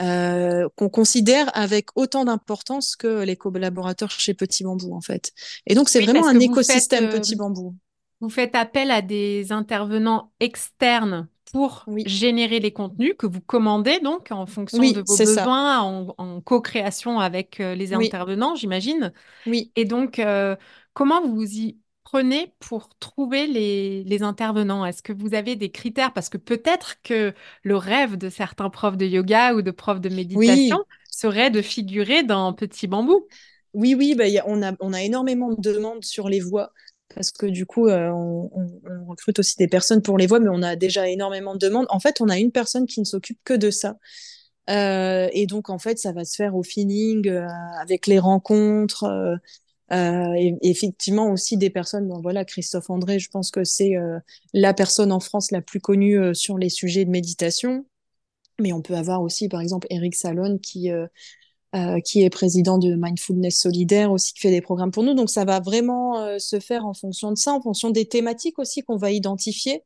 euh, 0.00 0.68
qu'on 0.76 0.88
considère 0.88 1.50
avec 1.56 1.88
autant 1.96 2.24
d'importance 2.24 2.96
que 2.96 3.24
les 3.24 3.36
collaborateurs 3.36 4.10
chez 4.10 4.34
Petit 4.34 4.64
Bambou, 4.64 4.94
en 4.94 5.00
fait. 5.00 5.32
Et 5.66 5.74
donc, 5.74 5.88
c'est 5.88 5.98
oui, 5.98 6.04
vraiment 6.06 6.28
un 6.28 6.38
écosystème 6.38 7.06
faites, 7.06 7.14
euh, 7.14 7.18
Petit 7.18 7.36
Bambou. 7.36 7.74
Vous 8.20 8.30
faites 8.30 8.54
appel 8.54 8.90
à 8.90 9.02
des 9.02 9.52
intervenants 9.52 10.32
externes 10.40 11.28
pour 11.52 11.84
oui. 11.86 12.04
générer 12.06 12.60
les 12.60 12.72
contenus 12.72 13.14
que 13.18 13.26
vous 13.26 13.40
commandez 13.40 14.00
donc 14.00 14.28
en 14.30 14.46
fonction 14.46 14.80
oui, 14.80 14.92
de 14.92 15.02
vos 15.06 15.16
besoins, 15.16 15.80
en, 15.80 16.14
en 16.18 16.40
co-création 16.40 17.20
avec 17.20 17.60
euh, 17.60 17.74
les 17.74 17.92
intervenants, 17.92 18.54
j'imagine. 18.54 19.12
Oui. 19.46 19.72
Et 19.76 19.84
donc, 19.84 20.18
euh, 20.18 20.56
comment 20.94 21.26
vous 21.26 21.44
y 21.44 21.78
prenez 22.10 22.54
pour 22.58 22.88
trouver 22.98 23.46
les, 23.46 24.02
les 24.04 24.22
intervenants? 24.22 24.86
Est-ce 24.86 25.02
que 25.02 25.12
vous 25.12 25.34
avez 25.34 25.56
des 25.56 25.70
critères? 25.70 26.12
Parce 26.14 26.30
que 26.30 26.38
peut-être 26.38 26.96
que 27.02 27.34
le 27.62 27.76
rêve 27.76 28.16
de 28.16 28.30
certains 28.30 28.70
profs 28.70 28.96
de 28.96 29.04
yoga 29.04 29.54
ou 29.54 29.62
de 29.62 29.70
profs 29.70 30.00
de 30.00 30.08
méditation, 30.08 30.78
oui. 30.78 30.96
serait 31.10 31.50
de 31.50 31.60
figurer 31.60 32.22
dans 32.22 32.54
Petit 32.54 32.86
Bambou. 32.86 33.26
Oui, 33.74 33.94
oui, 33.94 34.14
bah, 34.14 34.24
on, 34.46 34.62
a, 34.62 34.72
on 34.80 34.94
a 34.94 35.02
énormément 35.02 35.52
de 35.52 35.60
demandes 35.60 36.02
sur 36.02 36.30
les 36.30 36.40
voix 36.40 36.72
parce 37.14 37.30
que 37.30 37.46
du 37.46 37.66
coup, 37.66 37.88
euh, 37.88 38.10
on, 38.10 38.50
recrute 39.06 39.38
aussi 39.38 39.56
des 39.56 39.68
personnes 39.68 40.02
pour 40.02 40.18
les 40.18 40.26
voix, 40.26 40.40
mais 40.40 40.50
on 40.50 40.62
a 40.62 40.76
déjà 40.76 41.08
énormément 41.08 41.54
de 41.54 41.58
demandes. 41.58 41.86
En 41.90 42.00
fait, 42.00 42.20
on 42.20 42.28
a 42.28 42.38
une 42.38 42.52
personne 42.52 42.86
qui 42.86 43.00
ne 43.00 43.04
s'occupe 43.04 43.38
que 43.44 43.54
de 43.54 43.70
ça. 43.70 43.96
Euh, 44.70 45.28
et 45.32 45.46
donc, 45.46 45.70
en 45.70 45.78
fait, 45.78 45.98
ça 45.98 46.12
va 46.12 46.24
se 46.24 46.36
faire 46.36 46.54
au 46.54 46.62
feeling, 46.62 47.28
euh, 47.28 47.46
avec 47.80 48.06
les 48.06 48.18
rencontres. 48.18 49.04
Et, 49.90 50.54
effectivement 50.62 51.30
aussi 51.30 51.56
des 51.56 51.70
personnes, 51.70 52.08
bon, 52.08 52.20
voilà, 52.20 52.44
Christophe 52.44 52.90
André, 52.90 53.18
je 53.18 53.30
pense 53.30 53.50
que 53.50 53.64
c'est 53.64 53.94
la 54.52 54.74
personne 54.74 55.12
en 55.12 55.20
France 55.20 55.50
la 55.50 55.62
plus 55.62 55.80
connue 55.80 56.34
sur 56.34 56.58
les 56.58 56.68
sujets 56.68 57.04
de 57.04 57.10
méditation. 57.10 57.86
Mais 58.60 58.72
on 58.72 58.82
peut 58.82 58.96
avoir 58.96 59.22
aussi, 59.22 59.48
par 59.48 59.60
exemple, 59.60 59.86
Eric 59.90 60.14
Salon 60.14 60.58
qui 60.58 60.90
euh, 61.76 62.00
qui 62.00 62.22
est 62.22 62.30
président 62.30 62.78
de 62.78 62.94
Mindfulness 62.94 63.58
Solidaire 63.58 64.10
aussi, 64.10 64.32
qui 64.32 64.40
fait 64.40 64.50
des 64.50 64.62
programmes 64.62 64.90
pour 64.90 65.02
nous. 65.02 65.12
Donc 65.12 65.28
ça 65.28 65.44
va 65.44 65.60
vraiment 65.60 66.18
euh, 66.18 66.38
se 66.38 66.60
faire 66.60 66.86
en 66.86 66.94
fonction 66.94 67.30
de 67.30 67.36
ça, 67.36 67.52
en 67.52 67.60
fonction 67.60 67.90
des 67.90 68.06
thématiques 68.06 68.58
aussi 68.58 68.82
qu'on 68.82 68.96
va 68.96 69.10
identifier, 69.10 69.82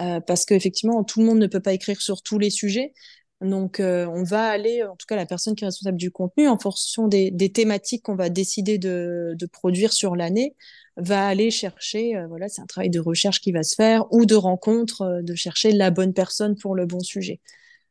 euh, 0.00 0.20
parce 0.20 0.46
qu'effectivement, 0.46 1.04
tout 1.04 1.20
le 1.20 1.26
monde 1.26 1.38
ne 1.38 1.46
peut 1.46 1.60
pas 1.60 1.74
écrire 1.74 2.00
sur 2.00 2.22
tous 2.22 2.38
les 2.38 2.48
sujets. 2.48 2.94
Donc 3.40 3.80
on 3.80 4.24
va 4.24 4.48
aller, 4.48 4.82
en 4.82 4.96
tout 4.96 5.06
cas 5.06 5.14
la 5.14 5.26
personne 5.26 5.54
qui 5.54 5.64
est 5.64 5.68
responsable 5.68 5.96
du 5.96 6.10
contenu, 6.10 6.48
en 6.48 6.58
fonction 6.58 7.06
des, 7.06 7.30
des 7.30 7.52
thématiques 7.52 8.02
qu'on 8.02 8.16
va 8.16 8.30
décider 8.30 8.78
de, 8.78 9.34
de 9.38 9.46
produire 9.46 9.92
sur 9.92 10.16
l'année, 10.16 10.56
va 10.96 11.28
aller 11.28 11.52
chercher, 11.52 12.14
voilà, 12.28 12.48
c'est 12.48 12.60
un 12.62 12.66
travail 12.66 12.90
de 12.90 12.98
recherche 12.98 13.40
qui 13.40 13.52
va 13.52 13.62
se 13.62 13.76
faire, 13.76 14.12
ou 14.12 14.26
de 14.26 14.34
rencontre, 14.34 15.20
de 15.22 15.34
chercher 15.36 15.70
la 15.70 15.90
bonne 15.90 16.14
personne 16.14 16.56
pour 16.56 16.74
le 16.74 16.86
bon 16.86 16.98
sujet. 16.98 17.40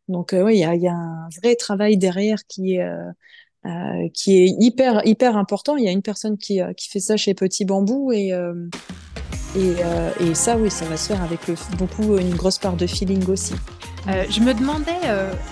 Donc 0.10 0.34
oui, 0.34 0.58
il 0.58 0.60
y 0.60 0.66
a, 0.66 0.76
y 0.76 0.88
a, 0.88 0.94
un 0.94 1.30
vrai 1.42 1.56
travail 1.56 1.98
derrière 1.98 2.46
qui 2.48 2.76
est 2.76 2.86
euh, 3.68 4.08
qui 4.14 4.38
est 4.38 4.56
hyper, 4.60 5.02
hyper 5.06 5.36
important. 5.36 5.76
Il 5.76 5.84
y 5.84 5.90
a 5.90 5.92
une 5.92 6.02
personne 6.02 6.38
qui, 6.38 6.62
euh, 6.62 6.72
qui 6.72 6.88
fait 6.88 7.02
ça 7.02 7.18
chez 7.18 7.34
Petit 7.34 7.66
Bambou 7.66 8.14
et, 8.14 8.32
euh, 8.32 8.54
et, 9.58 9.74
et, 10.24 10.34
ça, 10.36 10.56
oui, 10.58 10.72
ça 10.72 10.86
va 10.86 10.96
se 10.96 11.10
faire 11.10 11.22
avec 11.22 11.40
beaucoup, 11.78 12.18
une 12.18 12.36
grosse 12.36 12.60
part 12.60 12.78
de 12.78 12.88
feeling 12.88 13.28
aussi. 13.28 13.56
je 14.06 14.40
me 14.40 14.54
demandais, 14.54 15.00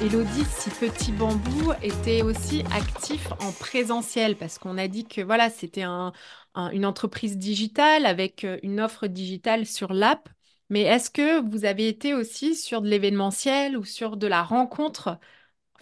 Elodie, 0.01 0.45
si 0.57 0.69
Petit 0.69 1.11
Bambou 1.11 1.73
était 1.81 2.21
aussi 2.21 2.63
actif 2.71 3.31
en 3.41 3.51
présentiel, 3.51 4.37
parce 4.37 4.59
qu'on 4.59 4.77
a 4.77 4.87
dit 4.87 5.05
que 5.05 5.21
voilà, 5.21 5.49
c'était 5.49 5.83
un, 5.83 6.13
une 6.55 6.85
entreprise 6.85 7.37
digitale 7.37 8.05
avec 8.05 8.45
une 8.63 8.79
offre 8.79 9.07
digitale 9.07 9.65
sur 9.65 9.91
l'app. 9.91 10.29
Mais 10.69 10.81
est-ce 10.81 11.09
que 11.09 11.41
vous 11.49 11.65
avez 11.65 11.87
été 11.87 12.13
aussi 12.13 12.55
sur 12.55 12.81
de 12.81 12.87
l'événementiel 12.87 13.77
ou 13.77 13.83
sur 13.83 14.17
de 14.17 14.27
la 14.27 14.43
rencontre 14.43 15.19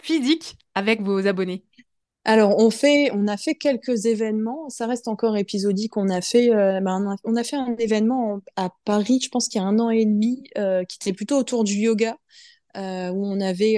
physique 0.00 0.56
avec 0.74 1.02
vos 1.02 1.26
abonnés? 1.26 1.64
Alors, 2.26 2.58
on 2.58 2.70
fait, 2.70 3.10
on 3.12 3.28
a 3.28 3.36
fait 3.36 3.54
quelques 3.54 4.06
événements. 4.06 4.70
Ça 4.70 4.86
reste 4.86 5.08
encore 5.08 5.36
épisodique. 5.36 5.96
On 5.98 6.08
a 6.08 6.22
fait, 6.22 6.54
euh, 6.54 6.80
ben, 6.80 7.16
on 7.24 7.36
a 7.36 7.44
fait 7.44 7.56
un 7.56 7.76
événement 7.76 8.40
à 8.56 8.70
Paris, 8.84 9.20
je 9.22 9.28
pense 9.28 9.48
qu'il 9.48 9.60
y 9.60 9.64
a 9.64 9.66
un 9.66 9.78
an 9.78 9.90
et 9.90 10.06
demi, 10.06 10.44
euh, 10.56 10.84
qui 10.84 10.96
était 10.96 11.12
plutôt 11.12 11.36
autour 11.36 11.64
du 11.64 11.74
yoga, 11.74 12.16
euh, 12.78 13.10
où 13.10 13.26
on 13.26 13.40
avait 13.40 13.76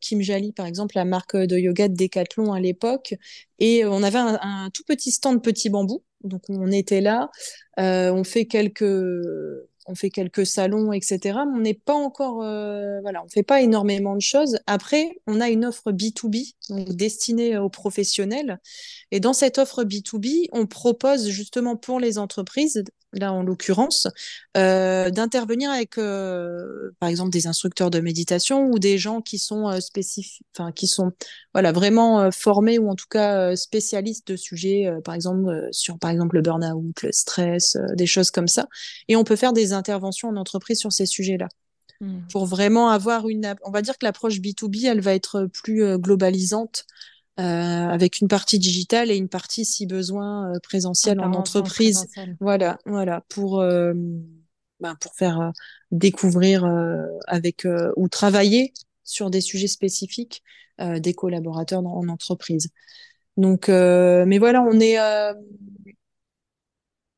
Kim 0.00 0.20
Jali, 0.20 0.52
par 0.52 0.66
exemple, 0.66 0.96
la 0.96 1.06
marque 1.06 1.36
de 1.36 1.56
yoga 1.56 1.88
de 1.88 1.94
Decathlon 1.94 2.52
à 2.52 2.60
l'époque, 2.60 3.14
et 3.58 3.84
on 3.86 4.02
avait 4.02 4.18
un, 4.18 4.38
un, 4.42 4.70
tout 4.70 4.84
petit 4.86 5.10
stand 5.10 5.42
petit 5.42 5.70
bambou. 5.70 6.02
Donc, 6.22 6.42
on 6.50 6.70
était 6.70 7.00
là. 7.00 7.30
on 7.78 8.24
fait 8.24 8.44
quelques 8.46 8.84
on 9.90 9.94
fait 9.94 10.10
quelques 10.10 10.46
salons, 10.46 10.92
etc. 10.92 11.18
Mais 11.46 11.58
on 11.58 11.60
n'est 11.60 11.74
pas 11.74 11.94
encore, 11.94 12.42
euh, 12.42 13.00
voilà, 13.02 13.22
on 13.24 13.28
fait 13.28 13.42
pas 13.42 13.60
énormément 13.60 14.14
de 14.14 14.20
choses. 14.20 14.58
Après, 14.66 15.10
on 15.26 15.40
a 15.40 15.50
une 15.50 15.64
offre 15.64 15.92
B2B, 15.92 16.54
donc 16.68 16.88
destinée 16.90 17.58
aux 17.58 17.68
professionnels. 17.68 18.60
Et 19.10 19.20
dans 19.20 19.32
cette 19.32 19.58
offre 19.58 19.84
B2B, 19.84 20.48
on 20.52 20.66
propose 20.66 21.28
justement 21.28 21.76
pour 21.76 22.00
les 22.00 22.18
entreprises, 22.18 22.84
là 23.12 23.32
en 23.32 23.42
l'occurrence, 23.42 24.08
euh, 24.56 25.10
d'intervenir 25.10 25.70
avec, 25.70 25.98
euh, 25.98 26.90
par 27.00 27.08
exemple, 27.08 27.30
des 27.30 27.46
instructeurs 27.46 27.90
de 27.90 28.00
méditation 28.00 28.70
ou 28.70 28.78
des 28.78 28.98
gens 28.98 29.20
qui 29.20 29.38
sont 29.38 29.68
euh, 29.68 29.80
spécifiques, 29.80 30.46
enfin, 30.56 30.72
qui 30.72 30.86
sont, 30.86 31.12
voilà, 31.52 31.72
vraiment 31.72 32.20
euh, 32.20 32.30
formés 32.30 32.78
ou 32.78 32.88
en 32.88 32.94
tout 32.94 33.08
cas 33.10 33.56
spécialistes 33.56 34.28
de 34.28 34.36
sujets, 34.36 34.90
par 35.04 35.14
exemple, 35.14 35.68
sur, 35.72 35.98
par 35.98 36.10
exemple, 36.10 36.36
le 36.36 36.42
burn-out, 36.42 37.02
le 37.02 37.12
stress, 37.12 37.76
des 37.94 38.06
choses 38.06 38.30
comme 38.30 38.48
ça. 38.48 38.68
Et 39.08 39.16
on 39.16 39.24
peut 39.24 39.36
faire 39.36 39.52
des 39.52 39.72
interventions 39.72 40.28
en 40.28 40.36
entreprise 40.36 40.78
sur 40.78 40.92
ces 40.92 41.06
sujets-là. 41.06 41.48
Hmm. 42.00 42.20
Pour 42.32 42.46
vraiment 42.46 42.90
avoir 42.90 43.28
une, 43.28 43.54
on 43.64 43.70
va 43.70 43.82
dire 43.82 43.98
que 43.98 44.06
l'approche 44.06 44.40
B2B, 44.40 44.86
elle 44.86 45.00
va 45.00 45.14
être 45.14 45.48
plus 45.52 45.98
globalisante 45.98 46.86
euh, 46.86 46.90
avec 47.40 48.20
une 48.20 48.28
partie 48.28 48.58
digitale 48.58 49.10
et 49.10 49.16
une 49.16 49.28
partie, 49.28 49.64
si 49.64 49.86
besoin, 49.86 50.52
euh, 50.52 50.58
présentielle 50.62 51.20
en 51.20 51.32
entreprise. 51.32 52.06
Voilà, 52.40 52.78
voilà, 52.86 53.24
pour, 53.28 53.60
euh, 53.60 53.92
ben, 54.80 54.96
pour 55.00 55.14
faire 55.14 55.52
découvrir 55.90 56.64
avec 57.26 57.66
ou 57.96 58.08
travailler 58.08 58.72
sur 59.04 59.30
des 59.30 59.40
sujets 59.40 59.66
spécifiques 59.66 60.42
des 60.78 61.12
collaborateurs 61.12 61.84
en 61.84 62.08
entreprise. 62.08 62.68
Donc, 63.36 63.68
mais 63.68 64.38
voilà, 64.38 64.62
on 64.62 64.80
est 64.80 64.98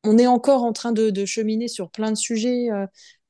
on 0.05 0.17
est 0.17 0.27
encore 0.27 0.63
en 0.63 0.73
train 0.73 0.91
de, 0.91 1.11
de, 1.11 1.25
cheminer 1.25 1.69
sur 1.69 1.89
plein 1.89 2.11
de 2.11 2.17
sujets. 2.17 2.67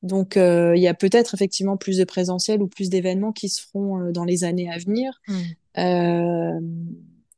Donc, 0.04 0.36
il 0.36 0.80
y 0.80 0.88
a 0.88 0.94
peut-être 0.94 1.34
effectivement 1.34 1.76
plus 1.76 1.98
de 1.98 2.04
présentiel 2.04 2.62
ou 2.62 2.68
plus 2.68 2.90
d'événements 2.90 3.32
qui 3.32 3.48
se 3.48 3.62
feront 3.62 4.10
dans 4.12 4.24
les 4.24 4.44
années 4.44 4.70
à 4.70 4.78
venir. 4.78 5.20
Mmh. 5.26 5.34
Euh, 5.78 6.60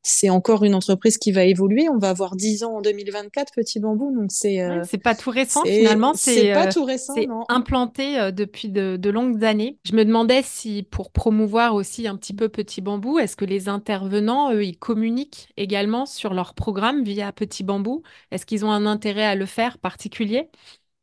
c'est 0.09 0.31
encore 0.31 0.63
une 0.63 0.77
entreprise 0.77 1.19
qui 1.19 1.33
va 1.33 1.45
évoluer. 1.45 1.89
On 1.89 1.99
va 1.99 2.11
avoir 2.11 2.37
10 2.37 2.63
ans 2.63 2.77
en 2.77 2.81
2024, 2.81 3.53
Petit 3.53 3.81
Bambou. 3.81 4.15
Donc 4.15 4.31
c'est 4.31 4.61
euh, 4.61 4.85
c'est 4.89 5.03
pas 5.03 5.17
tout 5.17 5.31
récent 5.31 5.65
finalement. 5.65 6.15
C'est 6.15 6.53
pas 6.53 6.69
euh, 6.69 6.71
tout 6.71 6.85
récent. 6.85 7.13
C'est 7.17 7.27
implanté 7.49 8.31
depuis 8.31 8.69
de, 8.69 8.97
de, 8.97 9.11
longues 9.11 9.45
années. 9.45 9.79
Je 9.85 9.97
me 9.97 10.05
demandais 10.05 10.43
si 10.45 10.85
pour 10.85 11.11
promouvoir 11.11 11.75
aussi 11.75 12.07
un 12.07 12.15
petit 12.17 12.35
peu 12.35 12.49
Petit 12.49 12.81
Bambou, 12.83 13.19
est-ce 13.19 13.35
que 13.35 13.45
les 13.45 13.69
intervenants 13.69 14.53
eux 14.53 14.65
ils 14.65 14.79
communiquent 14.79 15.49
également 15.57 16.07
sur 16.07 16.35
leur 16.35 16.55
programme 16.55 17.03
via 17.03 17.33
Petit 17.33 17.65
Bambou? 17.65 18.05
Est-ce 18.31 18.47
qu'ils 18.47 18.65
ont 18.65 18.71
un 18.71 18.87
intérêt 18.87 19.25
à 19.25 19.35
le 19.35 19.47
faire 19.47 19.79
particulier? 19.79 20.51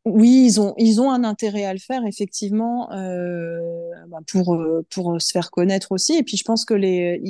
Oui, 0.05 0.45
ils 0.45 0.59
ont, 0.59 0.73
ils 0.77 0.99
ont 0.99 1.11
un 1.11 1.23
intérêt 1.23 1.63
à 1.63 1.73
le 1.73 1.79
faire, 1.79 2.05
effectivement, 2.05 2.91
euh, 2.91 3.59
bah, 4.07 4.19
pour, 4.29 4.55
euh, 4.55 4.85
pour 4.89 5.21
se 5.21 5.31
faire 5.31 5.49
connaître 5.49 5.91
aussi. 5.93 6.15
Et 6.17 6.23
puis, 6.23 6.35
je 6.35 6.43
pense 6.43 6.65
que 6.65 6.73
les, 6.73 7.21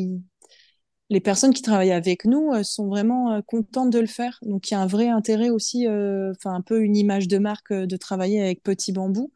les 1.10 1.20
personnes 1.20 1.54
qui 1.54 1.62
travaillent 1.62 1.92
avec 1.92 2.26
nous 2.26 2.52
euh, 2.52 2.64
sont 2.64 2.88
vraiment 2.88 3.42
contentes 3.44 3.92
de 3.92 4.00
le 4.00 4.08
faire. 4.08 4.40
Donc, 4.42 4.72
il 4.72 4.74
y 4.74 4.78
a 4.78 4.80
un 4.80 4.88
vrai 4.88 5.08
intérêt 5.10 5.50
aussi, 5.52 5.86
un 5.88 6.62
peu 6.66 6.82
une 6.82 6.98
image 6.98 7.28
de 7.28 7.38
marque 7.38 7.74
de 7.74 7.98
travailler 7.98 8.42
avec 8.42 8.64
Petit 8.64 8.92
Bambou. 8.92 9.32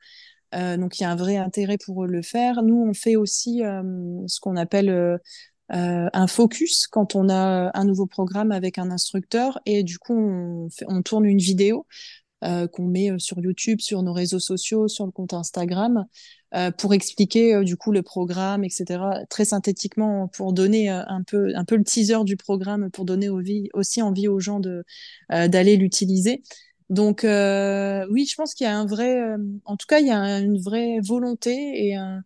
donc, 0.53 0.99
il 0.99 1.03
y 1.03 1.05
a 1.05 1.11
un 1.11 1.15
vrai 1.15 1.37
intérêt 1.37 1.77
pour 1.77 2.07
le 2.07 2.21
faire. 2.23 2.63
Nous, 2.63 2.83
on 2.89 2.93
fait 2.95 3.17
aussi 3.17 3.59
ce 3.59 4.39
qu'on 4.39 4.55
appelle 4.55 5.19
un 5.69 6.27
focus 6.27 6.87
quand 6.87 7.13
on 7.13 7.29
a 7.29 7.69
un 7.77 7.85
nouveau 7.85 8.07
programme 8.07 8.51
avec 8.51 8.79
un 8.79 8.89
instructeur 8.89 9.59
et 9.65 9.83
du 9.83 9.99
coup 9.99 10.15
on, 10.17 10.69
on 10.87 11.01
tourne 11.01 11.25
une 11.25 11.39
vidéo 11.39 11.85
euh, 12.43 12.67
qu'on 12.67 12.85
met 12.85 13.09
euh, 13.09 13.17
sur 13.17 13.39
YouTube, 13.39 13.79
sur 13.81 14.03
nos 14.03 14.13
réseaux 14.13 14.39
sociaux, 14.39 14.87
sur 14.87 15.07
le 15.07 15.11
compte 15.11 15.33
Instagram, 15.33 16.05
euh, 16.53 16.69
pour 16.69 16.93
expliquer 16.93 17.63
du 17.63 17.77
coup 17.77 17.91
le 17.91 18.03
programme, 18.03 18.63
etc. 18.63 19.25
Très 19.27 19.45
synthétiquement, 19.45 20.27
pour 20.27 20.53
donner 20.53 20.89
un 20.89 21.23
peu 21.25 21.51
un 21.55 21.65
peu 21.65 21.75
le 21.75 21.83
teaser 21.83 22.23
du 22.25 22.37
programme, 22.37 22.91
pour 22.91 23.05
donner 23.05 23.29
aussi 23.73 24.01
envie 24.03 24.27
aux 24.27 24.39
gens 24.39 24.59
de 24.59 24.85
d'aller 25.29 25.77
l'utiliser. 25.77 26.43
Donc 26.89 27.23
oui, 27.23 28.25
je 28.25 28.35
pense 28.35 28.53
qu'il 28.53 28.65
y 28.65 28.69
a 28.69 28.77
un 28.77 28.85
vrai, 28.85 29.19
en 29.65 29.75
tout 29.77 29.87
cas, 29.87 29.99
il 29.99 30.07
y 30.07 30.11
a 30.11 30.39
une 30.39 30.59
vraie 30.59 30.99
volonté 31.01 31.87
et 31.87 31.95
un, 31.95 32.23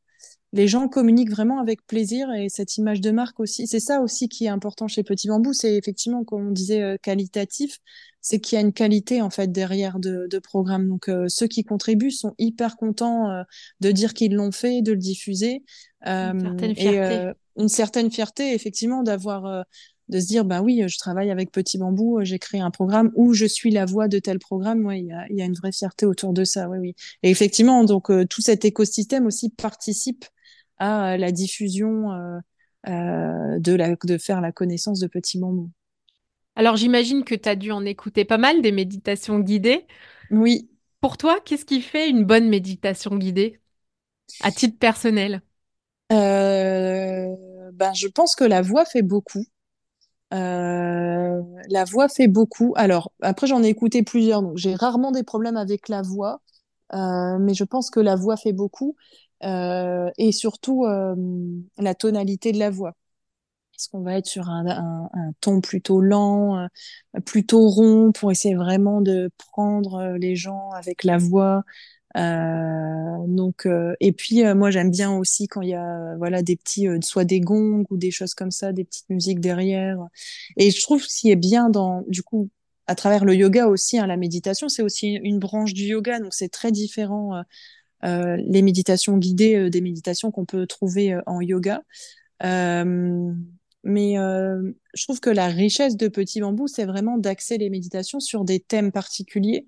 les 0.53 0.67
gens 0.67 0.87
communiquent 0.87 1.31
vraiment 1.31 1.59
avec 1.59 1.85
plaisir 1.87 2.31
et 2.33 2.49
cette 2.49 2.77
image 2.77 2.99
de 2.99 3.11
marque 3.11 3.39
aussi. 3.39 3.67
C'est 3.67 3.79
ça 3.79 4.01
aussi 4.01 4.27
qui 4.27 4.45
est 4.45 4.49
important 4.49 4.87
chez 4.87 5.03
Petit 5.03 5.29
Bambou, 5.29 5.53
c'est 5.53 5.75
effectivement, 5.75 6.23
comme 6.23 6.49
on 6.49 6.51
disait, 6.51 6.81
euh, 6.81 6.97
qualitatif, 7.01 7.79
c'est 8.19 8.39
qu'il 8.39 8.57
y 8.57 8.59
a 8.59 8.61
une 8.61 8.73
qualité 8.73 9.21
en 9.21 9.29
fait 9.29 9.51
derrière 9.51 9.99
de, 9.99 10.27
de 10.29 10.39
programme. 10.39 10.89
Donc 10.89 11.07
euh, 11.07 11.25
ceux 11.29 11.47
qui 11.47 11.63
contribuent 11.63 12.11
sont 12.11 12.35
hyper 12.37 12.75
contents 12.75 13.29
euh, 13.29 13.43
de 13.79 13.91
dire 13.91 14.13
qu'ils 14.13 14.35
l'ont 14.35 14.51
fait, 14.51 14.81
de 14.81 14.91
le 14.91 14.97
diffuser. 14.97 15.63
une 16.05 16.41
certaine 16.41 16.75
fierté. 16.75 17.31
une 17.57 17.69
certaine 17.69 18.11
fierté, 18.11 18.53
effectivement, 18.53 19.03
d'avoir 19.03 19.65
de 20.09 20.19
se 20.19 20.25
dire 20.25 20.43
bah 20.43 20.61
oui 20.61 20.83
je 20.87 20.97
travaille 20.97 21.31
avec 21.31 21.51
Petit 21.51 21.77
Bambou 21.77 22.19
j'ai 22.23 22.37
créé 22.37 22.59
un 22.59 22.71
programme 22.71 23.11
où 23.15 23.33
je 23.33 23.45
suis 23.45 23.71
la 23.71 23.85
voix 23.85 24.09
de 24.09 24.19
tel 24.19 24.39
programme 24.39 24.85
ouais 24.85 24.99
il 24.99 25.05
y 25.05 25.11
a, 25.13 25.25
y 25.29 25.41
a, 25.41 25.45
une 25.45 25.53
vraie 25.53 25.71
fierté 25.71 26.05
autour 26.05 26.33
de 26.33 26.43
ça 26.43 26.67
oui 26.67 26.79
oui 26.79 26.95
et 27.23 27.29
effectivement 27.29 27.85
donc 27.85 28.11
tout 28.27 28.41
cet 28.41 28.65
écosystème 28.65 29.25
aussi 29.25 29.51
participe 29.51 30.25
à 30.81 31.17
la 31.17 31.31
diffusion 31.31 32.11
euh, 32.11 32.39
euh, 32.87 33.59
de, 33.59 33.73
la, 33.73 33.95
de 33.95 34.17
faire 34.17 34.41
la 34.41 34.51
connaissance 34.51 34.99
de 34.99 35.07
petits 35.07 35.39
bambous. 35.39 35.69
Alors 36.55 36.75
j'imagine 36.75 37.23
que 37.23 37.35
tu 37.35 37.47
as 37.47 37.55
dû 37.55 37.71
en 37.71 37.85
écouter 37.85 38.25
pas 38.25 38.37
mal 38.37 38.61
des 38.61 38.71
méditations 38.71 39.39
guidées. 39.39 39.85
Oui. 40.31 40.69
Pour 40.99 41.17
toi, 41.17 41.39
qu'est-ce 41.45 41.65
qui 41.65 41.81
fait 41.81 42.09
une 42.09 42.25
bonne 42.25 42.49
méditation 42.49 43.15
guidée 43.15 43.59
à 44.41 44.51
titre 44.51 44.77
personnel? 44.77 45.41
Euh, 46.11 47.27
ben, 47.73 47.93
je 47.93 48.07
pense 48.07 48.35
que 48.35 48.43
la 48.43 48.61
voix 48.61 48.85
fait 48.85 49.01
beaucoup. 49.01 49.45
Euh, 50.33 51.41
la 51.69 51.85
voix 51.85 52.07
fait 52.07 52.27
beaucoup. 52.27 52.73
Alors, 52.75 53.11
après, 53.21 53.47
j'en 53.47 53.63
ai 53.63 53.67
écouté 53.67 54.03
plusieurs, 54.03 54.41
donc 54.41 54.57
j'ai 54.57 54.75
rarement 54.75 55.11
des 55.11 55.23
problèmes 55.23 55.57
avec 55.57 55.89
la 55.89 56.01
voix, 56.01 56.41
euh, 56.93 57.37
mais 57.39 57.53
je 57.53 57.63
pense 57.63 57.89
que 57.89 57.99
la 57.99 58.15
voix 58.15 58.37
fait 58.37 58.53
beaucoup. 58.53 58.95
Euh, 59.43 60.09
et 60.17 60.31
surtout, 60.31 60.85
la 61.77 61.95
tonalité 61.95 62.51
de 62.51 62.59
la 62.59 62.69
voix. 62.69 62.95
Est-ce 63.75 63.89
qu'on 63.89 64.01
va 64.01 64.17
être 64.17 64.27
sur 64.27 64.47
un, 64.49 65.09
ton 65.41 65.59
plutôt 65.61 66.01
lent, 66.01 66.67
plutôt 67.25 67.67
rond, 67.67 68.11
pour 68.11 68.31
essayer 68.31 68.55
vraiment 68.55 69.01
de 69.01 69.31
prendre 69.37 70.15
les 70.19 70.35
gens 70.35 70.69
avec 70.71 71.03
la 71.03 71.17
voix 71.17 71.63
euh, 72.17 73.27
donc, 73.27 73.65
euh, 73.65 73.95
et 73.99 74.11
puis 74.11 74.45
euh, 74.45 74.53
moi 74.55 74.69
j'aime 74.71 74.91
bien 74.91 75.11
aussi 75.17 75.47
quand 75.47 75.61
il 75.61 75.69
y 75.69 75.73
a 75.75 76.15
voilà 76.17 76.41
des 76.41 76.55
petits, 76.57 76.87
soit 77.01 77.23
des 77.25 77.39
gongs 77.39 77.85
ou 77.89 77.97
des 77.97 78.11
choses 78.11 78.33
comme 78.33 78.51
ça, 78.51 78.73
des 78.73 78.83
petites 78.83 79.09
musiques 79.09 79.39
derrière. 79.39 79.97
Et 80.57 80.71
je 80.71 80.81
trouve 80.81 81.01
ce 81.03 81.19
qui 81.21 81.31
est 81.31 81.35
bien 81.35 81.69
dans, 81.69 82.03
du 82.07 82.23
coup, 82.23 82.49
à 82.87 82.95
travers 82.95 83.23
le 83.25 83.35
yoga 83.35 83.67
aussi, 83.67 83.97
hein, 83.97 84.07
la 84.07 84.17
méditation, 84.17 84.67
c'est 84.69 84.83
aussi 84.83 85.13
une 85.23 85.39
branche 85.39 85.73
du 85.73 85.83
yoga, 85.83 86.19
donc 86.19 86.33
c'est 86.33 86.49
très 86.49 86.71
différent. 86.71 87.43
Euh, 88.03 88.37
les 88.47 88.61
méditations 88.61 89.17
guidées 89.17 89.69
des 89.69 89.81
méditations 89.81 90.31
qu'on 90.31 90.45
peut 90.45 90.65
trouver 90.67 91.17
en 91.25 91.41
yoga. 91.41 91.81
Euh, 92.43 93.33
mais 93.83 94.17
euh, 94.19 94.71
je 94.93 95.03
trouve 95.03 95.19
que 95.19 95.29
la 95.29 95.47
richesse 95.47 95.97
de 95.97 96.07
Petit 96.07 96.41
Bambou, 96.41 96.67
c'est 96.67 96.85
vraiment 96.85 97.17
d'axer 97.17 97.57
les 97.57 97.69
méditations 97.69 98.19
sur 98.19 98.45
des 98.45 98.59
thèmes 98.59 98.91
particuliers 98.91 99.65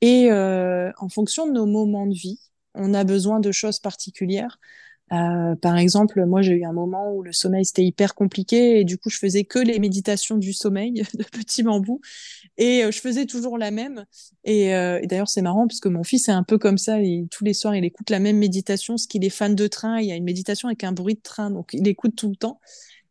et 0.00 0.30
euh, 0.30 0.92
en 0.98 1.08
fonction 1.08 1.46
de 1.46 1.52
nos 1.52 1.66
moments 1.66 2.06
de 2.06 2.14
vie, 2.14 2.38
on 2.74 2.94
a 2.94 3.04
besoin 3.04 3.40
de 3.40 3.50
choses 3.52 3.80
particulières. 3.80 4.58
Euh, 5.12 5.54
par 5.56 5.78
exemple, 5.78 6.24
moi 6.26 6.42
j'ai 6.42 6.54
eu 6.54 6.64
un 6.64 6.72
moment 6.72 7.12
où 7.12 7.22
le 7.22 7.32
sommeil 7.32 7.64
c'était 7.64 7.84
hyper 7.84 8.14
compliqué 8.14 8.80
et 8.80 8.84
du 8.84 8.98
coup 8.98 9.08
je 9.08 9.18
faisais 9.18 9.44
que 9.44 9.58
les 9.58 9.78
méditations 9.78 10.36
du 10.36 10.52
sommeil 10.52 10.92
de 11.14 11.24
petit 11.24 11.62
bambou 11.62 12.00
et 12.58 12.84
euh, 12.84 12.90
je 12.90 13.00
faisais 13.00 13.24
toujours 13.26 13.56
la 13.58 13.70
même. 13.70 14.04
Et, 14.44 14.74
euh, 14.74 15.00
et 15.02 15.06
d'ailleurs 15.06 15.28
c'est 15.28 15.42
marrant 15.42 15.66
parce 15.66 15.80
que 15.80 15.88
mon 15.88 16.04
fils 16.04 16.28
est 16.28 16.32
un 16.32 16.42
peu 16.42 16.58
comme 16.58 16.78
ça. 16.78 16.98
Tous 17.30 17.44
les 17.44 17.54
soirs 17.54 17.74
il 17.74 17.84
écoute 17.84 18.10
la 18.10 18.18
même 18.18 18.38
méditation, 18.38 18.96
ce 18.96 19.08
qu'il 19.08 19.24
est 19.24 19.30
fan 19.30 19.54
de 19.54 19.66
train. 19.66 19.98
Il 20.00 20.06
y 20.06 20.12
a 20.12 20.16
une 20.16 20.24
méditation 20.24 20.68
avec 20.68 20.84
un 20.84 20.92
bruit 20.92 21.14
de 21.14 21.22
train, 21.22 21.50
donc 21.50 21.70
il 21.72 21.88
écoute 21.88 22.14
tout 22.16 22.28
le 22.28 22.36
temps. 22.36 22.60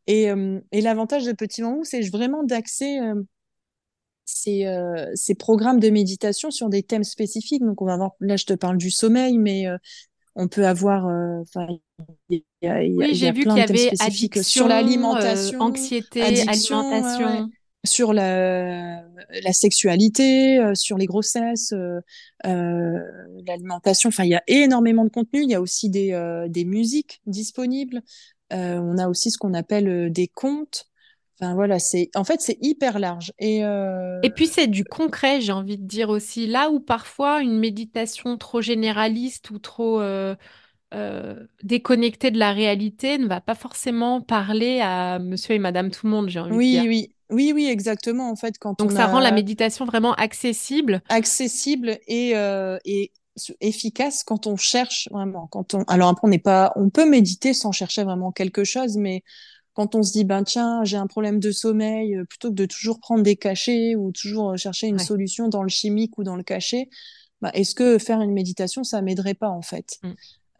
Et, 0.06 0.32
l'avantage 0.72 1.26
de 1.26 1.34
petit 1.34 1.62
bambou 1.62 1.84
c'est 1.84 2.02
vraiment 2.10 2.44
d'axer 2.44 3.00
ces, 4.26 4.66
ces 5.16 5.36
programmes 5.36 5.80
de 5.80 5.90
méditation 5.90 6.52
sur 6.52 6.70
des 6.70 6.84
thèmes 6.84 7.04
spécifiques. 7.04 7.62
Donc, 7.62 7.82
on 7.82 7.86
va 7.86 7.98
voir, 7.98 8.12
là, 8.22 8.38
je 8.38 8.46
te 8.46 8.54
parle 8.54 8.78
du 8.78 8.90
sommeil, 8.90 9.38
mais 9.38 9.68
on 10.38 10.48
peut 10.48 10.66
avoir, 10.68 11.08
euh, 11.08 11.42
enfin, 11.42 11.68
oui, 12.30 12.46
j'ai 13.14 13.32
vu 13.32 13.44
qu'il 13.44 13.58
y 13.58 13.62
avait 13.62 13.92
addiction, 14.00 14.44
sur 14.44 14.68
l'alimentation, 14.68 15.60
anxiété, 15.60 16.22
alimentation. 16.22 17.50
sur 17.84 18.14
la, 18.14 19.02
la 19.44 19.54
sexualité, 19.54 20.60
sur 20.76 20.98
les 20.98 21.06
grossesses, 21.06 21.74
l'alimentation. 22.44 24.10
Enfin, 24.10 24.26
il 24.26 24.30
y 24.30 24.36
a 24.36 24.44
énormément 24.48 25.06
de 25.06 25.10
contenu. 25.10 25.42
Il 25.44 25.50
y 25.50 25.56
a 25.56 25.62
aussi 25.62 25.90
des, 25.90 26.46
des 26.50 26.66
musiques 26.66 27.22
disponibles. 27.26 28.02
on 28.52 28.98
a 28.98 29.08
aussi 29.08 29.32
ce 29.32 29.38
qu'on 29.38 29.54
appelle 29.54 30.12
des 30.12 30.28
contes. 30.28 30.86
Enfin 31.40 31.54
voilà, 31.54 31.78
c'est 31.78 32.10
en 32.16 32.24
fait 32.24 32.42
c'est 32.42 32.58
hyper 32.62 32.98
large 32.98 33.32
et 33.38 33.64
euh... 33.64 34.20
et 34.24 34.32
puis 34.32 34.48
c'est 34.48 34.66
du 34.66 34.84
concret, 34.84 35.40
j'ai 35.40 35.52
envie 35.52 35.78
de 35.78 35.86
dire 35.86 36.10
aussi 36.10 36.48
là 36.48 36.72
où 36.72 36.80
parfois 36.80 37.42
une 37.42 37.60
méditation 37.60 38.38
trop 38.38 38.60
généraliste 38.60 39.52
ou 39.52 39.60
trop 39.60 40.02
euh, 40.02 40.36
euh, 40.96 41.36
déconnectée 41.62 42.32
de 42.32 42.40
la 42.40 42.54
réalité 42.54 43.20
ne 43.20 43.28
va 43.28 43.40
pas 43.40 43.54
forcément 43.54 44.20
parler 44.20 44.80
à 44.82 45.20
Monsieur 45.20 45.54
et 45.54 45.60
Madame 45.60 45.92
tout 45.92 46.08
le 46.08 46.12
monde, 46.12 46.30
j'ai 46.30 46.40
envie 46.40 46.56
oui, 46.56 46.76
de 46.76 46.82
dire. 46.82 46.90
Oui, 46.90 47.14
oui, 47.30 47.52
oui, 47.54 47.68
exactement. 47.68 48.32
En 48.32 48.36
fait, 48.36 48.58
quand 48.58 48.80
donc 48.80 48.92
on 48.92 48.96
ça 48.96 49.04
a... 49.04 49.08
rend 49.08 49.20
la 49.20 49.32
méditation 49.32 49.86
vraiment 49.86 50.16
accessible, 50.16 51.02
accessible 51.10 52.00
et 52.08 52.32
et 52.86 53.12
efficace 53.62 54.24
quand 54.24 54.48
on 54.48 54.58
cherche 54.58 55.08
vraiment. 55.12 55.48
Quand 55.48 55.74
on 55.74 55.84
alors 55.84 56.10
après 56.10 56.26
on 56.26 56.30
n'est 56.30 56.40
pas, 56.40 56.74
on 56.76 56.90
peut 56.90 57.08
méditer 57.08 57.54
sans 57.54 57.72
chercher 57.72 58.04
vraiment 58.04 58.32
quelque 58.32 58.64
chose, 58.64 58.98
mais 58.98 59.24
quand 59.78 59.96
on 59.96 60.04
se 60.04 60.12
dit 60.12 60.26
ben 60.26 60.44
tiens 60.44 60.84
j'ai 60.84 60.98
un 60.98 61.08
problème 61.08 61.40
de 61.40 61.52
sommeil 61.52 62.16
euh, 62.18 62.26
plutôt 62.26 62.50
que 62.50 62.56
de 62.56 62.66
toujours 62.66 63.00
prendre 63.00 63.24
des 63.24 63.38
cachets 63.38 63.96
ou 63.96 64.12
toujours 64.12 64.52
euh, 64.52 64.58
chercher 64.58 64.88
une 64.88 64.98
Ouais. 64.98 65.04
solution 65.06 65.50
dans 65.50 65.64
le 65.64 65.70
chimique 65.70 66.18
ou 66.18 66.24
dans 66.26 66.36
le 66.36 66.44
cachet 66.44 66.90
ben, 67.42 67.52
est-ce 67.54 67.76
que 67.76 68.00
faire 68.00 68.22
une 68.22 68.34
méditation 68.34 68.84
ça 68.84 69.02
m'aiderait 69.04 69.36
pas 69.36 69.50
en 69.50 69.62
fait? 69.62 70.00
Mm. 70.04 70.12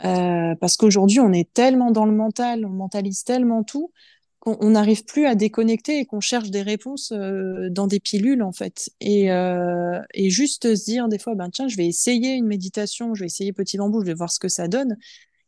Euh, 0.06 0.56
parce 0.62 0.78
qu'aujourd'hui 0.78 1.20
on 1.20 1.34
est 1.34 1.52
tellement 1.54 1.92
dans 1.92 2.06
le 2.06 2.12
mental 2.14 2.66
on 2.66 2.70
mentalise 2.70 3.24
tellement 3.24 3.64
tout 3.64 3.92
qu'on 4.40 4.56
on 4.62 4.70
n'arrive 4.72 5.06
plus 5.06 5.26
à 5.26 5.34
déconnecter 5.34 6.00
et 6.00 6.06
qu'on 6.06 6.20
cherche 6.22 6.52
des 6.52 6.62
réponses 6.62 7.12
euh, 7.14 7.70
dans 7.72 7.88
des 7.88 8.00
pilules 8.00 8.44
en 8.44 8.52
fait 8.52 8.92
et, 9.02 9.32
euh, 9.32 10.00
et 10.14 10.30
juste 10.30 10.76
se 10.76 10.86
dire 10.86 11.08
des 11.08 11.18
fois 11.18 11.34
ben 11.36 11.50
tiens 11.50 11.68
je 11.68 11.78
vais 11.78 11.88
essayer 11.88 12.34
une 12.36 12.46
méditation 12.46 13.16
je 13.16 13.22
vais 13.22 13.26
essayer 13.26 13.54
petit 13.54 13.78
bambou 13.78 14.02
je 14.02 14.06
vais 14.06 14.14
voir 14.14 14.32
ce 14.32 14.40
que 14.40 14.50
ça 14.50 14.68
donne 14.68 14.98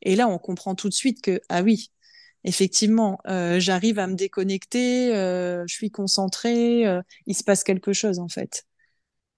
et 0.02 0.16
là 0.16 0.28
on 0.28 0.40
comprend 0.40 0.74
tout 0.74 0.90
de 0.90 0.96
suite 0.96 1.22
que 1.22 1.42
ah 1.50 1.62
oui 1.62 1.92
effectivement, 2.44 3.20
euh, 3.28 3.60
j'arrive 3.60 4.00
à 4.00 4.08
me 4.08 4.16
déconnecter, 4.16 5.14
euh, 5.16 5.64
je 5.68 5.74
suis 5.74 5.92
concentrée, 5.92 6.86
euh, 6.86 7.02
il 7.26 7.36
se 7.36 7.44
passe 7.44 7.64
quelque 7.64 7.94
chose 7.94 8.20
en 8.20 8.28
fait. 8.28 8.66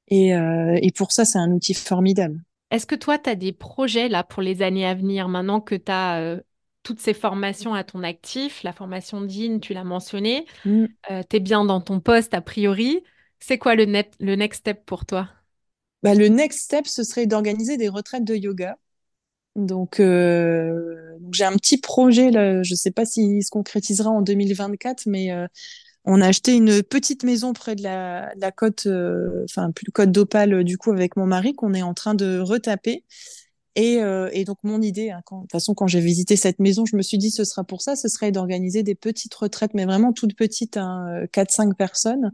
Et, 0.07 0.31
et 0.31 0.91
pour 0.91 1.13
ça, 1.13 1.23
c'est 1.23 1.37
un 1.37 1.51
outil 1.51 1.73
formidable. 1.73 2.43
Est-ce 2.69 2.85
que 2.85 2.95
toi, 2.95 3.17
tu 3.17 3.29
as 3.29 3.35
des 3.35 3.53
projets 3.53 4.09
là 4.09 4.23
pour 4.25 4.41
les 4.41 4.61
années 4.61 4.85
à 4.85 4.93
venir, 4.93 5.29
maintenant 5.29 5.61
que 5.61 5.75
tu 5.75 5.89
as 5.91 6.37
toutes 6.83 6.99
ces 6.99 7.13
formations 7.13 7.73
à 7.73 7.83
ton 7.83 8.03
actif, 8.03 8.63
la 8.63 8.73
formation 8.73 9.21
DIN, 9.21 9.59
tu 9.59 9.73
l'as 9.73 9.83
mentionné, 9.85 10.45
Mm. 10.65 10.87
tu 11.29 11.37
es 11.37 11.39
bien 11.39 11.63
dans 11.65 11.79
ton 11.81 12.01
poste 12.01 12.33
a 12.33 12.41
priori. 12.41 13.03
C'est 13.39 13.57
quoi 13.57 13.75
le, 13.75 13.85
net, 13.85 14.13
le 14.19 14.35
next 14.35 14.59
step 14.61 14.85
pour 14.85 15.05
toi? 15.05 15.29
Bah, 16.03 16.15
le 16.15 16.27
next 16.27 16.63
step, 16.63 16.87
ce 16.87 17.03
serait 17.03 17.27
d'organiser 17.27 17.77
des 17.77 17.89
retraites 17.89 18.23
de 18.23 18.35
yoga. 18.35 18.77
Donc, 19.55 19.99
euh, 19.99 21.17
donc 21.19 21.33
j'ai 21.33 21.43
un 21.43 21.55
petit 21.57 21.77
projet 21.77 22.31
là, 22.31 22.63
je 22.63 22.73
sais 22.73 22.91
pas 22.91 23.05
s'il 23.05 23.43
se 23.43 23.49
concrétisera 23.49 24.09
en 24.09 24.21
2024, 24.21 25.05
mais 25.07 25.31
euh, 25.31 25.45
on 26.05 26.21
a 26.21 26.27
acheté 26.27 26.55
une 26.55 26.83
petite 26.83 27.23
maison 27.23 27.53
près 27.53 27.75
de 27.75 27.83
la, 27.83 28.33
de 28.35 28.41
la 28.41 28.51
côte, 28.51 28.85
euh, 28.87 29.45
enfin 29.45 29.71
plus 29.71 29.91
côte 29.91 30.11
d'Opale 30.11 30.53
euh, 30.53 30.63
du 30.63 30.77
coup 30.77 30.91
avec 30.91 31.15
mon 31.17 31.25
mari 31.27 31.53
qu'on 31.53 31.73
est 31.73 31.83
en 31.83 31.93
train 31.93 32.15
de 32.15 32.39
retaper. 32.39 33.03
Et, 33.75 34.01
euh, 34.01 34.29
et 34.33 34.43
donc 34.45 34.57
mon 34.63 34.81
idée, 34.81 35.11
hein, 35.11 35.21
quand, 35.25 35.37
de 35.37 35.41
toute 35.43 35.51
façon 35.53 35.73
quand 35.75 35.87
j'ai 35.87 36.01
visité 36.01 36.35
cette 36.35 36.59
maison, 36.59 36.85
je 36.85 36.95
me 36.97 37.01
suis 37.01 37.17
dit 37.17 37.31
ce 37.31 37.45
sera 37.45 37.63
pour 37.63 37.81
ça, 37.81 37.95
ce 37.95 38.07
serait 38.09 38.31
d'organiser 38.31 38.83
des 38.83 38.95
petites 38.95 39.33
retraites, 39.35 39.73
mais 39.73 39.85
vraiment 39.85 40.13
toutes 40.13 40.35
petites, 40.35 40.77
hein, 40.77 41.25
4-5 41.33 41.75
personnes. 41.75 42.31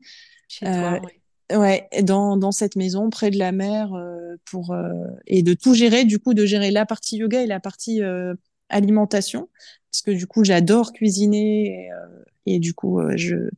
Chez 0.47 0.67
toi, 0.69 0.97
ouais. 1.03 1.21
Ouais, 1.53 1.87
dans, 2.03 2.35
dans 2.35 2.51
cette 2.51 2.75
maison, 2.75 3.09
près 3.09 3.31
de 3.31 3.37
la 3.37 3.53
mer, 3.53 3.93
euh, 3.93 4.35
pour, 4.45 4.71
euh, 4.73 4.91
et 5.27 5.43
de 5.43 5.53
tout 5.53 5.73
gérer, 5.73 6.03
du 6.03 6.19
coup, 6.19 6.33
de 6.33 6.45
gérer 6.45 6.71
la 6.71 6.85
partie 6.85 7.17
yoga 7.17 7.41
et 7.41 7.47
la 7.47 7.61
partie 7.61 8.01
euh, 8.03 8.35
alimentation, 8.67 9.47
parce 9.89 10.01
que 10.01 10.11
du 10.11 10.27
coup, 10.27 10.43
j'adore 10.43 10.91
cuisiner, 10.91 11.85
et, 11.85 11.91
euh, 11.93 12.23
et 12.47 12.59
du 12.59 12.73
coup, 12.73 12.99
euh, 12.99 13.13
je, 13.15 13.49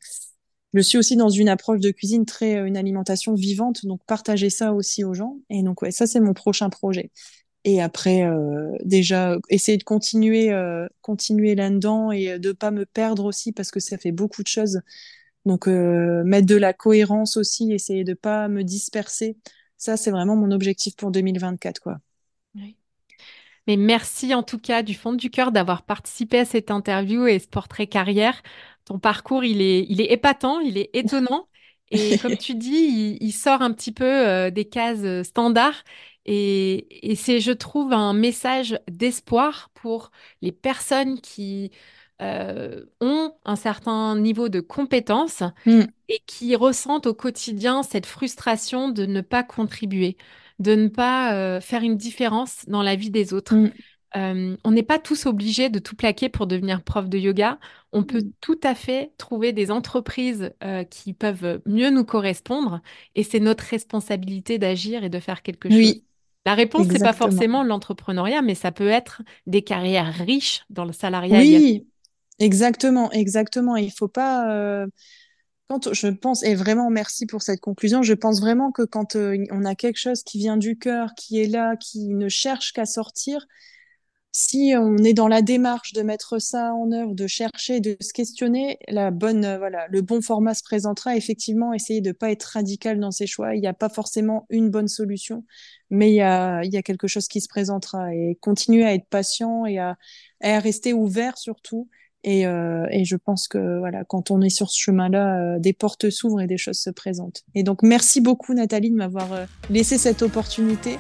je 0.74 0.82
suis 0.82 1.00
aussi 1.00 1.16
dans 1.16 1.30
une 1.30 1.50
approche 1.50 1.80
de 1.80 1.92
cuisine 1.92 2.26
très, 2.26 2.58
euh, 2.58 2.66
une 2.66 2.78
alimentation 2.78 3.34
vivante, 3.34 3.86
donc 3.86 4.02
partager 4.06 4.52
ça 4.52 4.74
aussi 4.74 5.04
aux 5.04 5.16
gens. 5.16 5.38
Et 5.50 5.64
donc, 5.64 5.82
ouais, 5.82 5.92
ça, 5.92 6.08
c'est 6.08 6.20
mon 6.20 6.34
prochain 6.34 6.70
projet. 6.70 7.12
Et 7.66 7.82
après, 7.82 8.24
déjà, 8.86 9.38
essayer 9.50 9.78
de 9.78 9.84
continuer, 9.84 10.52
continuer 11.02 11.56
là-dedans 11.56 12.12
et 12.12 12.40
de 12.40 12.52
pas 12.54 12.72
me 12.72 12.86
perdre 12.86 13.26
aussi, 13.26 13.52
parce 13.54 13.72
que 13.72 13.80
ça 13.80 13.98
fait 13.98 14.12
beaucoup 14.14 14.44
de 14.44 14.48
choses. 14.48 14.82
Donc, 15.46 15.68
euh, 15.68 16.24
mettre 16.24 16.48
de 16.48 16.56
la 16.56 16.74
cohérence 16.74 17.38
aussi, 17.38 17.72
essayer 17.72 18.04
de 18.04 18.14
pas 18.14 18.48
me 18.48 18.64
disperser. 18.64 19.38
Ça, 19.78 19.98
c'est 19.98 20.12
vraiment 20.12 20.36
mon 20.36 20.52
objectif 20.52 20.96
pour 20.96 21.12
2024, 21.12 21.80
quoi. 21.80 21.98
Oui. 22.56 22.76
Mais 23.68 23.78
merci 23.78 24.34
en 24.34 24.44
tout 24.44 24.58
cas 24.58 24.82
du 24.82 24.96
fond 24.96 25.14
du 25.14 25.30
cœur 25.30 25.52
d'avoir 25.52 25.84
participé 25.84 26.40
à 26.40 26.46
cette 26.46 26.72
interview 26.72 27.28
et 27.28 27.40
ce 27.40 27.48
portrait 27.48 27.88
carrière. 27.88 28.42
Ton 28.86 29.00
parcours, 29.00 29.44
il 29.44 29.62
est, 29.62 29.86
il 29.90 30.02
est 30.02 30.12
épatant, 30.12 30.60
il 30.60 30.78
est 30.78 30.90
étonnant. 30.94 31.48
Et 31.92 32.20
comme 32.20 32.38
tu 32.38 32.54
dis, 32.54 32.70
il, 32.70 33.18
il 33.22 33.32
sort 33.32 33.62
un 33.64 33.72
petit 33.74 33.92
peu 33.92 34.06
euh, 34.06 34.52
des 34.52 34.66
cases 34.66 35.00
euh, 35.04 35.24
standards. 35.24 35.84
Et, 36.26 37.12
et 37.12 37.16
c'est, 37.16 37.40
je 37.40 37.52
trouve, 37.52 37.94
un 37.94 38.14
message 38.14 38.80
d'espoir 38.90 39.70
pour 39.74 40.12
les 40.42 40.52
personnes 40.52 41.20
qui 41.20 41.72
euh, 42.22 42.86
ont 43.02 43.34
un 43.46 43.56
certain 43.56 44.16
niveau 44.18 44.50
de 44.50 44.60
compétence 44.62 45.44
Mm, 45.66 45.92
et 46.10 46.20
qui 46.28 46.56
ressentent 46.56 47.08
au 47.08 47.14
quotidien 47.14 47.84
cette 47.84 48.06
frustration 48.06 48.90
de 48.90 49.06
ne 49.06 49.22
pas 49.22 49.44
contribuer, 49.44 50.18
de 50.60 50.76
ne 50.76 50.88
pas 50.88 51.34
euh, 51.36 51.62
faire 51.62 51.84
une 51.84 51.98
différence 51.98 52.66
dans 52.68 52.82
la 52.84 52.96
vie 52.96 53.12
des 53.12 53.34
autres. 53.34 53.62
mm, 53.64 53.74
Euh, 54.16 54.58
on 54.64 54.72
n'est 54.72 54.84
pas 54.84 54.98
tous 55.00 55.28
obligés 55.28 55.70
de 55.70 55.78
tout 55.80 55.96
plaquer 55.96 56.30
pour 56.30 56.48
devenir 56.48 56.84
prof 56.84 57.08
de 57.10 57.18
yoga. 57.20 57.60
On 57.92 58.04
peut 58.04 58.24
mm. 58.24 58.32
tout 58.42 58.60
à 58.64 58.74
fait 58.76 59.14
trouver 59.18 59.54
des 59.54 59.70
entreprises 59.72 60.52
qui 60.90 61.14
peuvent 61.14 61.62
mieux 61.68 61.92
nous 61.92 62.06
correspondre 62.06 62.82
et 63.16 63.24
c'est 63.24 63.40
notre 63.40 63.64
responsabilité 63.66 64.58
d'agir 64.58 65.04
et 65.04 65.10
de 65.10 65.20
faire 65.20 65.44
quelque 65.44 65.70
chose. 65.70 65.78
Oui, 65.78 66.06
La 66.46 66.56
réponse, 66.56 66.88
c'est 66.92 67.00
pas 67.00 67.14
exactement. 67.14 67.14
forcément 67.14 67.64
l'entrepreneuriat, 67.64 68.42
mais 68.42 68.56
ça 68.56 68.72
peut 68.72 68.88
être 68.88 69.22
des 69.46 69.62
carrières 69.64 70.14
riches 70.14 70.64
dans 70.70 70.86
le 70.86 70.94
salariat. 70.94 71.42
Oui, 71.42 71.88
Exactement, 72.40 73.12
exactement. 73.12 73.76
Il 73.76 73.92
faut 73.92 74.08
pas. 74.08 74.50
Euh, 74.52 74.88
quand 75.70 75.94
je 75.94 76.08
pense, 76.08 76.44
et 76.44 76.56
vraiment 76.56 76.90
merci 76.90 77.26
pour 77.28 77.42
cette 77.44 77.62
conclusion, 77.62 78.04
je 78.04 78.14
pense 78.14 78.42
vraiment 78.42 78.72
que 78.72 78.84
quand 78.84 79.16
euh, 79.16 79.38
on 79.52 79.66
a 79.66 79.76
quelque 79.76 79.98
chose 80.00 80.24
qui 80.24 80.40
vient 80.40 80.58
du 80.58 80.78
cœur, 80.78 81.12
qui 81.16 81.42
est 81.42 81.48
là, 81.48 81.76
qui 81.78 82.10
ne 82.10 82.30
cherche 82.30 82.74
qu'à 82.74 82.86
sortir, 82.86 83.48
si 84.32 84.74
on 84.78 84.98
est 85.00 85.14
dans 85.14 85.28
la 85.28 85.42
démarche 85.42 85.94
de 85.94 86.04
mettre 86.04 86.40
ça 86.40 86.74
en 86.76 86.92
œuvre, 86.92 87.16
de 87.16 87.28
chercher, 87.28 87.82
de 87.82 87.98
se 88.02 88.14
questionner, 88.14 88.80
la 88.90 89.12
bonne, 89.12 89.46
euh, 89.46 89.58
voilà, 89.60 89.88
le 89.90 90.02
bon 90.02 90.22
format 90.22 90.54
se 90.56 90.64
présentera. 90.64 91.16
Effectivement, 91.18 91.74
essayer 91.74 92.02
de 92.02 92.12
pas 92.14 92.32
être 92.32 92.44
radical 92.46 93.00
dans 93.00 93.12
ses 93.12 93.28
choix. 93.28 93.56
Il 93.56 93.62
n'y 93.62 93.68
a 93.68 93.74
pas 93.74 93.90
forcément 93.90 94.46
une 94.50 94.70
bonne 94.72 94.88
solution, 94.90 95.46
mais 95.90 96.12
il 96.12 96.16
y 96.16 96.22
a, 96.22 96.64
il 96.64 96.74
y 96.74 96.78
a 96.78 96.84
quelque 96.84 97.08
chose 97.08 97.28
qui 97.28 97.42
se 97.42 97.48
présentera. 97.50 98.14
Et 98.16 98.38
continuer 98.42 98.86
à 98.86 98.94
être 98.96 99.08
patient 99.10 99.66
et 99.66 99.80
à, 99.80 99.98
à 100.42 100.60
rester 100.60 100.94
ouvert 100.94 101.38
surtout 101.38 101.90
et, 102.24 102.46
euh, 102.46 102.86
et, 102.92 103.06
je 103.06 103.16
pense 103.16 103.48
que 103.48 103.80
voilà, 103.80 104.04
quand 104.04 104.30
on 104.30 104.42
est 104.42 104.50
sur 104.50 104.70
ce 104.70 104.80
chemin-là, 104.80 105.56
euh, 105.56 105.60
des 105.60 105.72
portes 105.74 106.10
s'ouvrent 106.10 106.42
et 106.42 106.48
des 106.48 106.58
choses 106.58 106.78
se 106.78 106.90
présentent. 106.90 107.44
Et 107.56 107.64
donc, 107.64 107.82
merci 107.82 108.20
beaucoup 108.20 108.54
Nathalie 108.54 108.92
de 108.92 108.96
m'avoir 108.96 109.32
euh, 109.32 109.46
laissé 109.70 109.98
cette 109.98 110.22
opportunité 110.22 110.98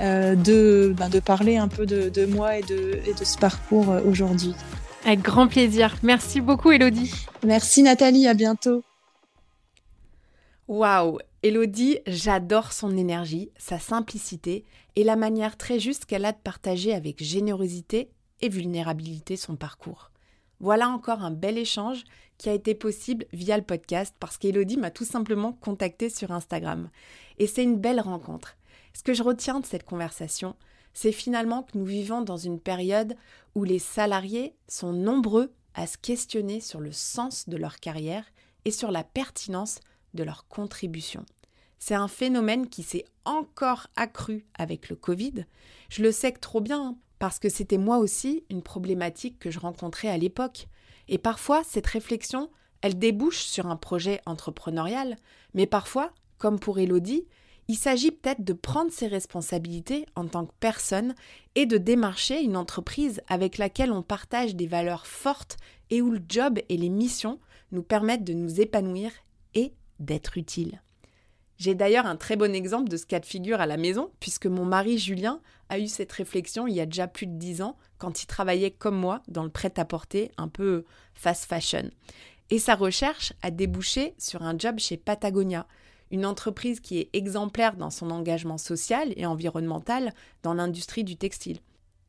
euh, 0.00 0.34
de, 0.34 0.94
ben, 0.96 1.08
de 1.08 1.20
parler 1.20 1.58
un 1.58 1.68
peu 1.68 1.84
de, 1.86 2.08
de 2.08 2.26
moi 2.26 2.58
et 2.58 2.62
de, 2.62 2.98
et 3.06 3.12
de 3.12 3.24
ce 3.24 3.36
parcours 3.36 3.90
euh, 3.90 4.00
aujourd'hui. 4.04 4.54
Avec 5.04 5.20
grand 5.20 5.48
plaisir. 5.48 5.96
Merci 6.02 6.40
beaucoup 6.40 6.70
Elodie. 6.70 7.12
Merci 7.44 7.82
Nathalie, 7.82 8.26
à 8.26 8.34
bientôt. 8.34 8.82
Waouh 10.68 11.18
Elodie, 11.42 11.98
j'adore 12.06 12.72
son 12.72 12.96
énergie, 12.96 13.50
sa 13.58 13.78
simplicité 13.78 14.64
et 14.96 15.04
la 15.04 15.16
manière 15.16 15.56
très 15.56 15.78
juste 15.78 16.04
qu'elle 16.06 16.24
a 16.24 16.32
de 16.32 16.38
partager 16.42 16.94
avec 16.94 17.22
générosité 17.22 18.10
et 18.40 18.48
vulnérabilité 18.48 19.36
son 19.36 19.56
parcours. 19.56 20.11
Voilà 20.62 20.88
encore 20.88 21.24
un 21.24 21.32
bel 21.32 21.58
échange 21.58 22.04
qui 22.38 22.48
a 22.48 22.54
été 22.54 22.76
possible 22.76 23.26
via 23.32 23.56
le 23.56 23.64
podcast 23.64 24.14
parce 24.20 24.38
qu'Elodie 24.38 24.76
m'a 24.76 24.92
tout 24.92 25.04
simplement 25.04 25.52
contacté 25.52 26.08
sur 26.08 26.30
Instagram. 26.30 26.88
Et 27.38 27.48
c'est 27.48 27.64
une 27.64 27.80
belle 27.80 27.98
rencontre. 27.98 28.56
Ce 28.94 29.02
que 29.02 29.12
je 29.12 29.24
retiens 29.24 29.58
de 29.58 29.66
cette 29.66 29.84
conversation, 29.84 30.54
c'est 30.94 31.10
finalement 31.10 31.64
que 31.64 31.76
nous 31.76 31.84
vivons 31.84 32.22
dans 32.22 32.36
une 32.36 32.60
période 32.60 33.16
où 33.56 33.64
les 33.64 33.80
salariés 33.80 34.54
sont 34.68 34.92
nombreux 34.92 35.52
à 35.74 35.88
se 35.88 35.98
questionner 35.98 36.60
sur 36.60 36.78
le 36.78 36.92
sens 36.92 37.48
de 37.48 37.56
leur 37.56 37.80
carrière 37.80 38.24
et 38.64 38.70
sur 38.70 38.92
la 38.92 39.02
pertinence 39.02 39.80
de 40.14 40.22
leur 40.22 40.46
contribution. 40.46 41.26
C'est 41.80 41.96
un 41.96 42.06
phénomène 42.06 42.68
qui 42.68 42.84
s'est 42.84 43.06
encore 43.24 43.88
accru 43.96 44.46
avec 44.54 44.90
le 44.90 44.94
Covid. 44.94 45.44
Je 45.88 46.04
le 46.04 46.12
sais 46.12 46.30
que 46.30 46.38
trop 46.38 46.60
bien, 46.60 46.80
hein 46.80 46.96
parce 47.22 47.38
que 47.38 47.48
c'était 47.48 47.78
moi 47.78 47.98
aussi 47.98 48.42
une 48.50 48.62
problématique 48.62 49.38
que 49.38 49.52
je 49.52 49.60
rencontrais 49.60 50.08
à 50.08 50.18
l'époque. 50.18 50.66
Et 51.06 51.18
parfois, 51.18 51.62
cette 51.62 51.86
réflexion, 51.86 52.50
elle 52.80 52.98
débouche 52.98 53.44
sur 53.44 53.68
un 53.68 53.76
projet 53.76 54.20
entrepreneurial, 54.26 55.16
mais 55.54 55.66
parfois, 55.66 56.10
comme 56.38 56.58
pour 56.58 56.80
Elodie, 56.80 57.28
il 57.68 57.76
s'agit 57.76 58.10
peut-être 58.10 58.42
de 58.42 58.52
prendre 58.52 58.90
ses 58.90 59.06
responsabilités 59.06 60.04
en 60.16 60.26
tant 60.26 60.46
que 60.46 60.52
personne 60.58 61.14
et 61.54 61.64
de 61.64 61.78
démarcher 61.78 62.42
une 62.42 62.56
entreprise 62.56 63.20
avec 63.28 63.56
laquelle 63.56 63.92
on 63.92 64.02
partage 64.02 64.56
des 64.56 64.66
valeurs 64.66 65.06
fortes 65.06 65.58
et 65.90 66.02
où 66.02 66.10
le 66.10 66.22
job 66.28 66.58
et 66.68 66.76
les 66.76 66.88
missions 66.88 67.38
nous 67.70 67.84
permettent 67.84 68.24
de 68.24 68.32
nous 68.32 68.60
épanouir 68.60 69.12
et 69.54 69.74
d'être 70.00 70.38
utiles. 70.38 70.82
J'ai 71.62 71.76
d'ailleurs 71.76 72.06
un 72.06 72.16
très 72.16 72.34
bon 72.34 72.56
exemple 72.56 72.88
de 72.88 72.96
ce 72.96 73.06
cas 73.06 73.20
de 73.20 73.24
figure 73.24 73.60
à 73.60 73.66
la 73.66 73.76
maison, 73.76 74.10
puisque 74.18 74.46
mon 74.46 74.64
mari 74.64 74.98
Julien 74.98 75.40
a 75.68 75.78
eu 75.78 75.86
cette 75.86 76.10
réflexion 76.10 76.66
il 76.66 76.74
y 76.74 76.80
a 76.80 76.86
déjà 76.86 77.06
plus 77.06 77.28
de 77.28 77.38
dix 77.38 77.62
ans, 77.62 77.76
quand 77.98 78.20
il 78.20 78.26
travaillait 78.26 78.72
comme 78.72 78.96
moi 78.96 79.22
dans 79.28 79.44
le 79.44 79.48
prêt-à-porter 79.48 80.32
un 80.38 80.48
peu 80.48 80.84
fast 81.14 81.44
fashion. 81.44 81.88
Et 82.50 82.58
sa 82.58 82.74
recherche 82.74 83.32
a 83.42 83.52
débouché 83.52 84.16
sur 84.18 84.42
un 84.42 84.58
job 84.58 84.80
chez 84.80 84.96
Patagonia, 84.96 85.68
une 86.10 86.26
entreprise 86.26 86.80
qui 86.80 86.98
est 86.98 87.10
exemplaire 87.12 87.76
dans 87.76 87.90
son 87.90 88.10
engagement 88.10 88.58
social 88.58 89.12
et 89.14 89.24
environnemental 89.24 90.12
dans 90.42 90.54
l'industrie 90.54 91.04
du 91.04 91.16
textile. 91.16 91.60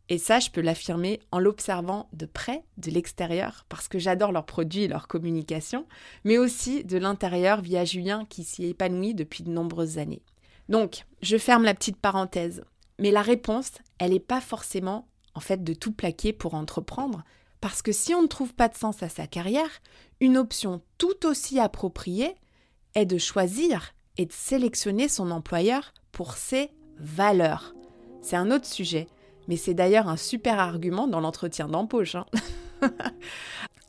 Et 0.09 0.17
ça, 0.17 0.39
je 0.39 0.49
peux 0.49 0.61
l'affirmer 0.61 1.21
en 1.31 1.39
l'observant 1.39 2.09
de 2.13 2.25
près, 2.25 2.63
de 2.77 2.91
l'extérieur, 2.91 3.65
parce 3.69 3.87
que 3.87 3.99
j'adore 3.99 4.31
leurs 4.31 4.45
produits 4.45 4.83
et 4.83 4.87
leur 4.87 5.07
communication, 5.07 5.87
mais 6.25 6.37
aussi 6.37 6.83
de 6.83 6.97
l'intérieur 6.97 7.61
via 7.61 7.85
Julien 7.85 8.25
qui 8.25 8.43
s'y 8.43 8.65
épanouit 8.65 9.13
depuis 9.13 9.43
de 9.43 9.49
nombreuses 9.49 9.97
années. 9.97 10.21
Donc, 10.69 11.05
je 11.21 11.37
ferme 11.37 11.63
la 11.63 11.73
petite 11.73 11.97
parenthèse. 11.97 12.63
Mais 12.99 13.11
la 13.11 13.21
réponse, 13.21 13.71
elle 13.97 14.11
n'est 14.11 14.19
pas 14.19 14.41
forcément, 14.41 15.07
en 15.35 15.39
fait, 15.39 15.63
de 15.63 15.73
tout 15.73 15.93
plaquer 15.93 16.33
pour 16.33 16.53
entreprendre, 16.53 17.23
parce 17.61 17.81
que 17.81 17.93
si 17.93 18.13
on 18.13 18.21
ne 18.21 18.27
trouve 18.27 18.53
pas 18.53 18.67
de 18.67 18.75
sens 18.75 19.01
à 19.03 19.09
sa 19.09 19.25
carrière, 19.25 19.69
une 20.19 20.37
option 20.37 20.81
tout 20.97 21.25
aussi 21.25 21.59
appropriée 21.59 22.35
est 22.93 23.05
de 23.05 23.17
choisir 23.17 23.93
et 24.17 24.25
de 24.25 24.33
sélectionner 24.33 25.07
son 25.07 25.31
employeur 25.31 25.93
pour 26.11 26.33
ses 26.33 26.71
valeurs. 26.97 27.73
C'est 28.21 28.35
un 28.35 28.51
autre 28.51 28.67
sujet, 28.67 29.07
mais 29.47 29.57
c'est 29.57 29.73
d'ailleurs 29.73 30.07
un 30.07 30.17
super 30.17 30.59
argument 30.59 31.07
dans 31.07 31.19
l'entretien 31.19 31.67
d'embauche. 31.67 32.15
Hein. 32.15 32.25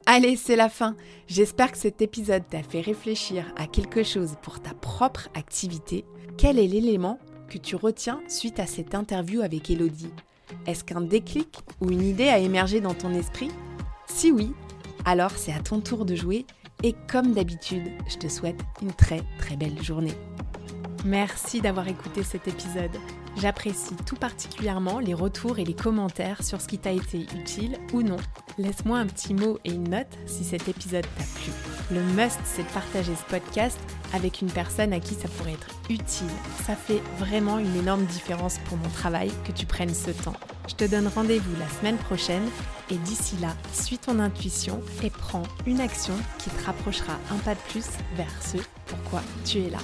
Allez, 0.07 0.37
c'est 0.37 0.57
la 0.57 0.69
fin. 0.69 0.97
J'espère 1.27 1.73
que 1.73 1.79
cet 1.79 2.03
épisode 2.03 2.43
t'a 2.49 2.63
fait 2.63 2.83
réfléchir 2.83 3.47
à 3.57 3.67
quelque 3.67 4.03
chose 4.03 4.35
pour 4.43 4.61
ta 4.61 4.75
propre 4.75 5.29
activité. 5.35 6.05
Quel 6.37 6.59
est 6.59 6.67
l'élément 6.67 7.19
que 7.49 7.59
tu 7.59 7.75
retiens 7.75 8.21
suite 8.29 8.61
à 8.61 8.67
cette 8.67 8.95
interview 8.95 9.41
avec 9.41 9.71
Elodie? 9.71 10.13
Est-ce 10.67 10.85
qu'un 10.85 11.01
déclic 11.01 11.59
ou 11.81 11.91
une 11.91 12.03
idée 12.03 12.29
a 12.29 12.39
émergé 12.39 12.81
dans 12.81 12.95
ton 12.95 13.15
esprit? 13.15 13.51
Si 14.07 14.31
oui, 14.31 14.53
alors 15.07 15.31
c'est 15.33 15.53
à 15.53 15.61
ton 15.61 15.81
tour 15.81 16.05
de 16.05 16.15
jouer 16.15 16.45
et 16.83 16.95
comme 17.11 17.33
d'habitude, 17.33 17.91
je 18.09 18.19
te 18.19 18.29
souhaite 18.29 18.61
une 18.83 18.93
très 18.93 19.23
très 19.39 19.57
belle 19.57 19.83
journée. 19.83 20.15
Merci 21.05 21.61
d'avoir 21.61 21.87
écouté 21.87 22.23
cet 22.23 22.49
épisode. 22.49 22.97
J'apprécie 23.37 23.95
tout 24.07 24.17
particulièrement 24.17 25.01
les 25.01 25.13
retours 25.13 25.59
et 25.59 25.65
les 25.65 25.75
commentaires 25.75 26.43
sur 26.43 26.63
ce 26.63 26.69
qui 26.69 26.79
t'a 26.79 26.93
été 26.93 27.27
utile 27.37 27.79
ou 27.93 28.03
non. 28.03 28.17
Laisse-moi 28.57 28.99
un 28.99 29.07
petit 29.07 29.35
mot 29.35 29.59
et 29.67 29.73
une 29.73 29.91
note 29.91 30.07
si 30.25 30.45
cet 30.45 30.67
épisode 30.67 31.07
t'a 31.19 31.25
plu. 31.41 31.53
Le 31.91 32.01
must, 32.15 32.39
c'est 32.45 32.63
de 32.63 32.73
partager 32.73 33.13
ce 33.15 33.31
podcast 33.31 33.79
avec 34.15 34.41
une 34.41 34.51
personne 34.51 34.95
à 34.95 35.01
qui 35.01 35.15
ça 35.15 35.29
pourrait 35.29 35.53
être 35.53 35.69
utile. 35.91 36.31
Ça 36.65 36.75
fait 36.75 37.03
vraiment 37.19 37.59
une 37.59 37.77
énorme 37.77 38.07
différence 38.07 38.59
pour 38.67 38.79
mon 38.79 38.89
travail 38.89 39.31
que 39.47 39.53
tu 39.53 39.67
prennes 39.67 39.95
ce 39.95 40.11
temps. 40.11 40.37
Je 40.69 40.75
te 40.75 40.85
donne 40.85 41.09
rendez-vous 41.09 41.55
la 41.59 41.69
semaine 41.81 41.99
prochaine 41.99 42.49
et 42.91 42.97
d'ici 42.97 43.37
là, 43.43 43.55
suis 43.75 43.99
ton 43.99 44.21
intuition 44.21 44.81
et 45.03 45.11
prends 45.11 45.43
une 45.67 45.83
action 45.83 46.15
qui 46.39 46.49
te 46.49 46.65
rapprochera 46.65 47.19
un 47.31 47.37
pas 47.39 47.55
de 47.55 47.61
plus 47.69 47.89
vers 48.17 48.43
ce 48.43 48.57
pourquoi 48.87 49.21
tu 49.45 49.59
es 49.59 49.71
là. 49.71 49.79